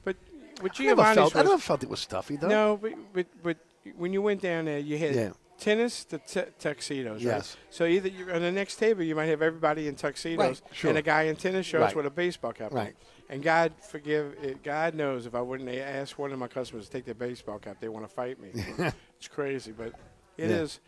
[0.04, 0.18] But
[0.62, 2.48] with I never, Giovanni's, felt, I was- never felt it was stuffy though.
[2.48, 3.58] no, but, but but
[3.96, 5.30] when you went down there, you had Yeah.
[5.58, 7.24] tennis to t- tuxedos.
[7.24, 7.36] Right?
[7.36, 7.56] Yes.
[7.70, 10.90] So either you on the next table, you might have everybody in tuxedos Right, sure.
[10.90, 11.96] and a guy in tennis shorts Right.
[11.96, 12.72] with a baseball cap.
[12.72, 12.78] on.
[12.78, 12.96] Right.
[13.30, 16.92] And God forgive, it, God knows if I wouldn't ask one of my customers to
[16.92, 18.50] take their baseball cap, they want to fight me.
[19.18, 19.94] it's crazy, but
[20.38, 20.80] it is,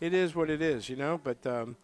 [0.00, 0.08] Yeah.
[0.08, 1.18] it is what it is, you know.
[1.22, 1.76] But um,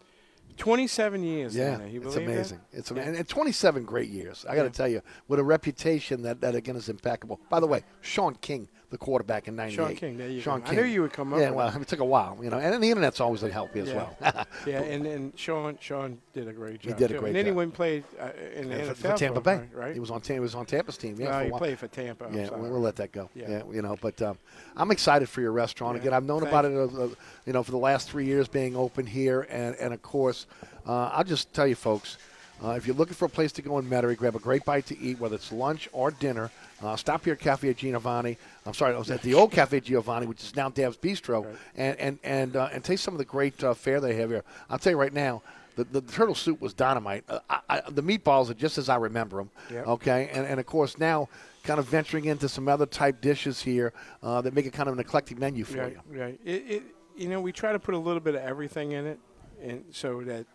[0.57, 1.55] 27 years.
[1.55, 2.33] Yeah, you it's believe that?
[2.33, 2.59] amazing.
[2.71, 2.97] It's Yeah.
[2.97, 3.15] amazing.
[3.17, 4.45] And 27 great years.
[4.47, 4.71] I got to Yeah.
[4.71, 7.39] tell you, with a reputation that, that again is impeccable.
[7.49, 9.75] By the way, Shaun King, the quarterback in '98.
[9.75, 10.71] Shaun King, there you Shaun go.
[10.71, 11.87] I knew you would come up Yeah, well, it.
[11.87, 13.95] took a while, you know, and the internet's always a help you as yeah.
[13.95, 14.47] well.
[14.67, 16.93] yeah, and, and Shaun Shaun did a great job.
[16.93, 17.57] He did a great And then he job.
[17.57, 19.93] went and played uh, in the NFL for, Tampa Bay, right?
[19.93, 21.17] He was on he was on Tampa's team.
[21.19, 22.25] Yeah, a he played for Tampa.
[22.25, 22.61] I'm yeah, sorry.
[22.61, 23.29] we'll, let that go.
[23.35, 23.49] Yeah.
[23.49, 24.37] Yeah, you know, but um,
[24.77, 25.95] I'm excited for your restaurant.
[25.95, 26.01] Yeah.
[26.01, 27.09] Again, I've known about it, uh, uh,
[27.45, 30.45] you know, for the last three years being open here, and and of course,
[30.87, 32.17] uh, I'll just tell you, folks.
[32.63, 34.85] Uh, if you're looking for a place to go in Metairie, grab a great bite
[34.85, 36.49] to eat, whether it's lunch or dinner.
[36.83, 38.37] Uh, stop here at Cafe Giovanni.
[38.65, 41.97] I'm sorry, I was at the old Cafe Giovanni, which is now Dab's Bistro, and
[41.97, 44.43] and and uh, and taste some of the great uh, fare they have here.
[44.69, 45.41] I'll tell you right now,
[45.75, 47.23] the, the turtle soup was dynamite.
[47.29, 49.49] Uh, I, I, the meatballs are just as I remember them.
[49.71, 49.87] Yep.
[49.87, 51.29] Okay, and and of course now,
[51.63, 54.93] kind of venturing into some other type dishes here uh, that make it kind of
[54.93, 56.19] an eclectic menu for right, you.
[56.19, 56.39] Right.
[56.43, 56.83] It, it,
[57.15, 59.19] you know, we try to put a little bit of everything in it,
[59.61, 60.45] and so that,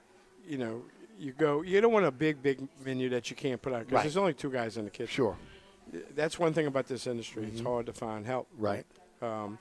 [0.47, 0.83] you know,
[1.19, 1.63] you go.
[1.63, 4.03] You don't want a big, big menu that you can't put out because Right.
[4.03, 5.07] there's only two guys in the kitchen.
[5.15, 5.37] Sure.
[6.15, 7.45] That's one thing about this industry.
[7.45, 7.65] It's Mhm.
[7.67, 8.49] hard to find help.
[8.59, 8.85] Right.
[9.23, 9.59] Um,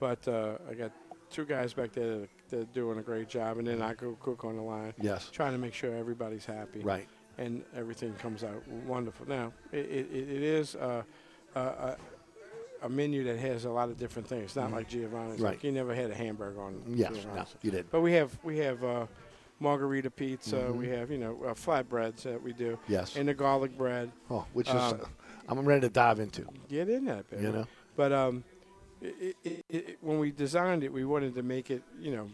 [0.00, 0.92] but uh, I got
[1.30, 4.44] two guys back there that, are doing a great job, and then I go cook
[4.44, 4.94] on the line.
[5.00, 5.28] Yes.
[5.30, 6.80] Trying to make sure everybody's happy.
[6.80, 7.06] Right.
[7.38, 9.26] And everything comes out wonderful.
[9.28, 11.02] Now, it, it, it is uh,
[11.54, 11.96] a, a,
[12.82, 14.44] a menu that has a lot of different things.
[14.44, 14.74] It's not Mhm.
[14.74, 15.40] like Giovanni's.
[15.40, 15.50] Right.
[15.50, 17.90] Like you never had a hamburger on Yes, no, you didn't.
[17.90, 19.06] But we have we have uh,
[19.60, 20.56] margarita pizza.
[20.56, 20.76] Mhm.
[20.76, 22.78] We have you know uh, flatbreads that we do.
[22.88, 23.16] Yes.
[23.16, 24.10] And the garlic bread.
[24.30, 25.06] Oh, which is Um, uh,
[25.48, 26.44] I'm ready to dive into.
[26.68, 27.44] Get in that, baby.
[27.44, 27.66] You know?
[27.96, 28.44] But um,
[29.00, 32.28] it, it, it, when we designed it, we wanted to make it, you know,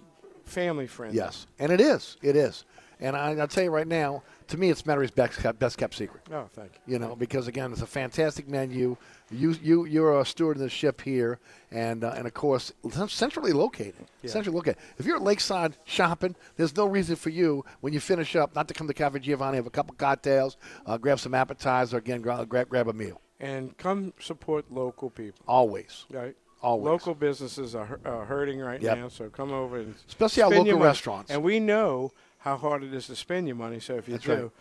[0.45, 1.17] family friendly.
[1.17, 2.17] Yes, and it is.
[2.23, 2.65] It is.
[3.01, 5.95] And I, I'll tell you right now, to me, it's Metairie's best kept, best kept
[5.95, 6.23] secret.
[6.33, 6.95] Oh, thank you.
[6.95, 8.97] You know, because again, it's a fantastic menu.
[9.31, 11.39] You you you're a steward of the ship here,
[11.71, 12.73] and uh, and of course,
[13.09, 14.07] centrally located.
[14.23, 14.31] Yeah.
[14.31, 14.77] Centrally located.
[14.99, 18.69] If you're at Lakeside shopping, there's no reason for you when you finish up not
[18.69, 20.57] to come to Cafe Giovanni, have a couple cocktails,
[20.87, 23.21] uh, grab some appetizer, again, grab grab, grab a meal.
[23.41, 25.43] And come support local people.
[25.49, 26.07] Always.
[26.11, 26.37] Right.
[26.63, 26.85] Always.
[26.87, 28.97] Local businesses are, hurting right Yep.
[28.97, 31.31] now, so come over and Especially our local restaurants.
[31.31, 32.13] And we know
[32.45, 33.81] how hard it is to spend your money.
[33.81, 34.53] So if you That's do,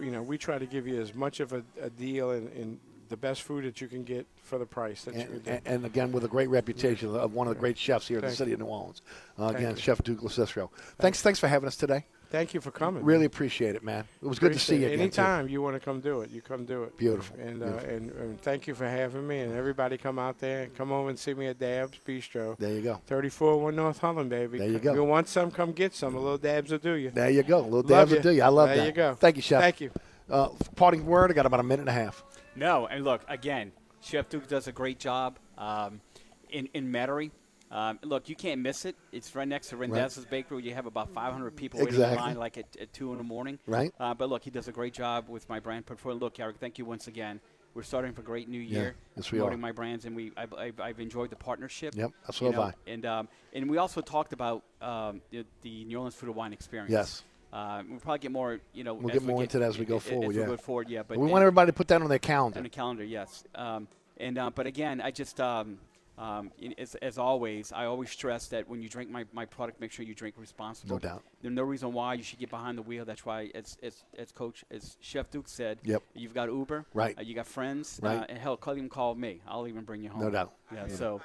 [0.00, 3.16] you know, we try to give you as much of a, a deal and, the
[3.18, 5.84] best food that you can get for the price that you can And, and, and
[5.84, 8.52] again, with a great reputation of one of the great chefs here in the city
[8.52, 8.54] you.
[8.54, 9.02] of New Orleans.
[9.38, 9.76] Uh, again, you.
[9.76, 10.70] Chef Duke LoCicero.
[10.98, 12.06] Thanks, thanks for having us today.
[12.32, 13.04] Thank you for coming.
[13.04, 14.04] Really appreciate it, man.
[14.22, 15.12] It was good to see you Appreciate it.
[15.12, 15.20] too.
[15.20, 16.96] Anytime you want to come do it, you come do it.
[16.96, 19.40] Beautiful, And, uh, and and thank you for having me.
[19.40, 22.56] And everybody come out there and come over and see me at Dab's Bistro.
[22.56, 23.02] There you go.
[23.06, 24.58] 34 North Holland, baby.
[24.58, 24.92] There you go.
[24.92, 26.14] If you want some, come get some.
[26.14, 27.10] A little Dabs will do you.
[27.10, 27.58] There you go.
[27.58, 28.42] A little dabs will do you.
[28.42, 28.86] I love there that.
[28.86, 29.14] you go.
[29.14, 29.60] Thank you, Chef.
[29.60, 29.90] Thank you.
[30.30, 31.30] Uh, parting word.
[31.30, 32.24] I got about a minute and a half.
[32.56, 36.00] No, and look again, Chef Duke does a great job um,
[36.48, 37.30] in in Metairie.
[37.72, 38.96] Um, look, you can't miss it.
[39.12, 40.62] It's right next to Randazzo's Bakery.
[40.62, 43.58] You have about 500 people waiting in line, like at, at two in the morning.
[43.66, 43.92] Right.
[43.98, 46.18] Uh, but look, he does a great job with my brand portfolio.
[46.18, 47.40] Look, Eric, thank you once again.
[47.74, 48.78] We're starting for a great new Yeah.
[48.78, 48.94] year.
[49.16, 49.62] Yes, we promoting are.
[49.62, 51.94] my brands, and we I've, I've, I've enjoyed the partnership.
[51.96, 52.74] Yep, so have I.
[52.86, 56.52] And um, and we also talked about um, the, the New Orleans Food and Wine
[56.52, 56.92] Experience.
[56.92, 57.24] Yes.
[57.50, 58.92] Uh, we'll probably get more, you know.
[58.92, 60.30] We'll get more into that as we go forward.
[60.30, 60.42] As yeah.
[60.42, 61.02] we go forward, yeah.
[61.06, 62.58] But we want everybody to put that on their calendar.
[62.58, 63.44] on the calendar, yes.
[63.54, 63.88] Um,
[64.18, 65.78] and uh, but again, I just um,
[66.18, 69.90] um, as, as always, I always stress that when you drink my, my product, make
[69.92, 70.94] sure you drink responsibly.
[70.94, 71.22] No doubt.
[71.40, 73.04] There's no reason why you should get behind the wheel.
[73.04, 76.02] That's why, as as, as Coach, as Chef Duke said, Yep.
[76.14, 77.18] you've got Uber, Right.
[77.18, 78.18] Uh, you got friends, Right.
[78.18, 79.40] Uh, and hell, call even call me.
[79.48, 80.20] I'll even bring you home.
[80.22, 80.52] No doubt.
[80.72, 80.86] Yeah.
[80.88, 80.94] Yeah.
[80.96, 81.20] So.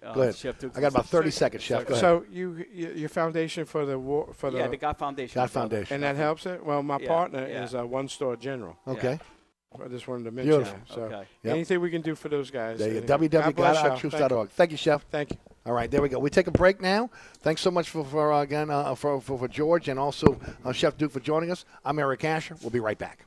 [0.00, 0.36] Uh, Go ahead.
[0.36, 1.84] Chef Duke I got about 30 seconds, Chef.
[1.84, 2.00] Go ahead.
[2.00, 5.40] So you, you your foundation for the war for the Yeah, the GOT Foundation.
[5.40, 5.94] GOT Foundation.
[5.96, 6.64] and that helps it.
[6.64, 7.64] Well, my Yeah, partner yeah.
[7.64, 8.76] is a one store general.
[8.86, 9.18] Okay.
[9.84, 10.78] I just wanted to mention Beautiful.
[10.88, 10.94] that.
[10.94, 11.24] So Okay.
[11.44, 11.54] Yep.
[11.54, 12.78] anything we can do for those guys.
[12.78, 13.06] There you go.
[13.52, 13.84] God.
[14.10, 14.36] Thank you.
[14.56, 15.04] Thank you, Chef.
[15.10, 15.36] Thank you.
[15.66, 16.18] All right, there we go.
[16.18, 17.10] We take a break now.
[17.42, 20.72] Thanks so much for, for uh, again uh, for, for for George and also uh,
[20.72, 21.66] Chef Duke for joining us.
[21.84, 22.56] I'm Eric Asher.
[22.62, 23.26] We'll be right back.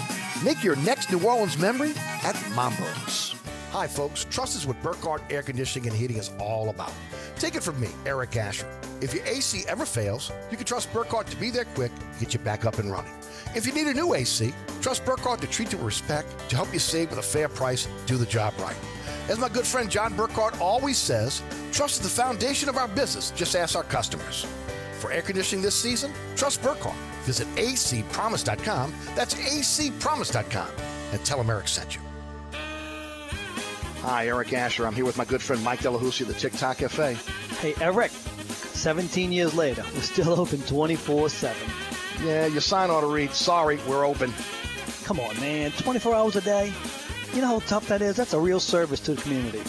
[0.43, 1.93] Make your next New Orleans memory
[2.23, 3.35] at Mambo's.
[3.71, 4.25] Hi, folks.
[4.25, 6.91] Trust is what Burkhardt Air Conditioning and Heating is all about.
[7.35, 8.67] Take it from me, Eric Asher.
[9.01, 12.39] If your AC ever fails, you can trust Burkhardt to be there quick, get you
[12.39, 13.13] back up and running.
[13.55, 14.51] If you need a new AC,
[14.81, 17.87] trust Burkhardt to treat you with respect, to help you save with a fair price,
[18.07, 18.75] do the job right.
[19.29, 23.29] As my good friend John Burkhardt always says, trust is the foundation of our business.
[23.31, 24.47] Just ask our customers.
[25.01, 26.95] For air conditioning this season, trust Burkhardt.
[27.23, 28.93] Visit acpromise.com.
[29.15, 30.67] That's acpromise.com.
[31.11, 32.01] And tell them Eric sent you.
[34.01, 34.85] Hi, Eric Asher.
[34.85, 37.15] I'm here with my good friend Mike Delahousie of the TikTok Cafe.
[37.59, 41.57] Hey, Eric, 17 years later, we're still open 24 7.
[42.23, 44.31] Yeah, your sign ought to read, sorry, we're open.
[45.03, 46.71] Come on, man, 24 hours a day?
[47.33, 48.17] You know how tough that is?
[48.17, 49.63] That's a real service to the community.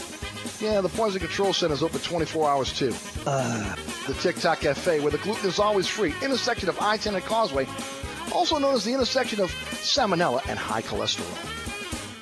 [0.63, 2.95] Yeah, the Poison Control Center is open 24 hours too.
[3.27, 3.75] Uh,
[4.07, 7.67] the TikTok Cafe, where the gluten is always free, intersection of I-10 and Causeway,
[8.33, 11.27] also known as the intersection of salmonella and high cholesterol.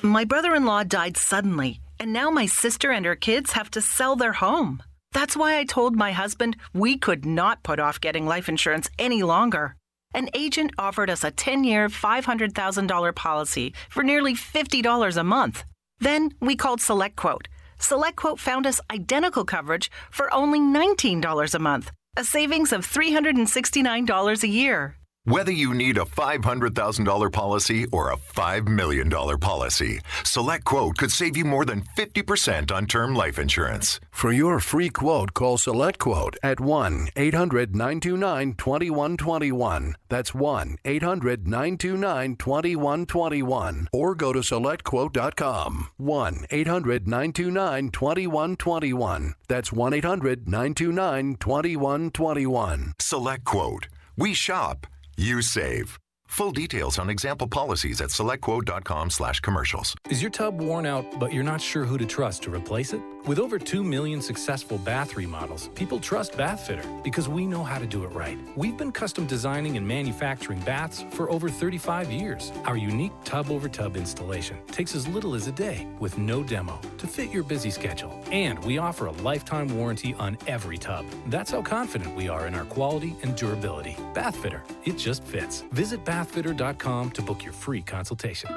[0.01, 3.79] My brother in law died suddenly, and now my sister and her kids have to
[3.79, 4.81] sell their home.
[5.11, 9.21] That's why I told my husband we could not put off getting life insurance any
[9.21, 9.75] longer.
[10.15, 15.63] An agent offered us a 10 year, $500,000 policy for nearly $50 a month.
[15.99, 17.45] Then we called SelectQuote.
[17.81, 24.47] SelectQuote found us identical coverage for only $19 a month, a savings of $369 a
[24.47, 25.00] year.
[25.25, 31.37] Whether you need a $500,000 policy or a $5 million policy, Select Quote could save
[31.37, 33.99] you more than 50% on term life insurance.
[34.09, 39.95] For your free quote, call Select Quote at 1 800 929 2121.
[40.09, 43.89] That's 1 800 929 2121.
[43.93, 45.89] Or go to SelectQuote.com.
[45.97, 49.35] 1 800 929 2121.
[49.47, 52.93] That's 1 800 929 2121.
[52.97, 53.87] Select Quote.
[54.17, 54.87] We shop.
[55.17, 56.00] You save.
[56.31, 59.93] Full details on example policies at selectquote.com slash commercials.
[60.09, 63.01] Is your tub worn out, but you're not sure who to trust to replace it?
[63.25, 67.85] With over 2 million successful bath remodels, people trust Bathfitter because we know how to
[67.85, 68.37] do it right.
[68.55, 72.51] We've been custom designing and manufacturing baths for over 35 years.
[72.63, 76.79] Our unique tub over tub installation takes as little as a day with no demo
[76.97, 78.23] to fit your busy schedule.
[78.31, 81.05] And we offer a lifetime warranty on every tub.
[81.27, 83.97] That's how confident we are in our quality and durability.
[84.13, 85.61] Bathfitter, it just fits.
[85.73, 88.49] Visit bathfitter.com to book your free consultation.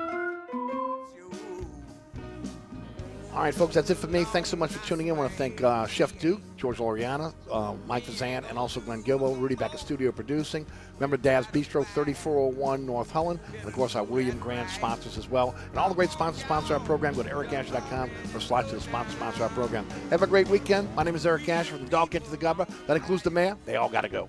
[3.32, 4.23] All right, folks, that's it for me.
[4.23, 5.16] Thanks so much for tuning in.
[5.16, 9.03] I want to thank uh, Chef Duke, George Loriana, uh, Mike Fazan, and also Glenn
[9.03, 10.65] Guilbeau, Rudy back at studio producing.
[10.95, 15.57] Remember Dab's Bistro, 3401 North Holland, and of course our William Grant sponsors as well.
[15.70, 17.15] And all the great sponsors sponsor our program.
[17.15, 19.85] Go to ericasher.com for slots to sponsor sponsor our program.
[20.11, 20.95] Have a great weekend.
[20.95, 22.70] My name is Eric Asher from the Dog Catch to the Gubba.
[22.86, 23.57] That includes the mayor.
[23.65, 24.28] They all got to go.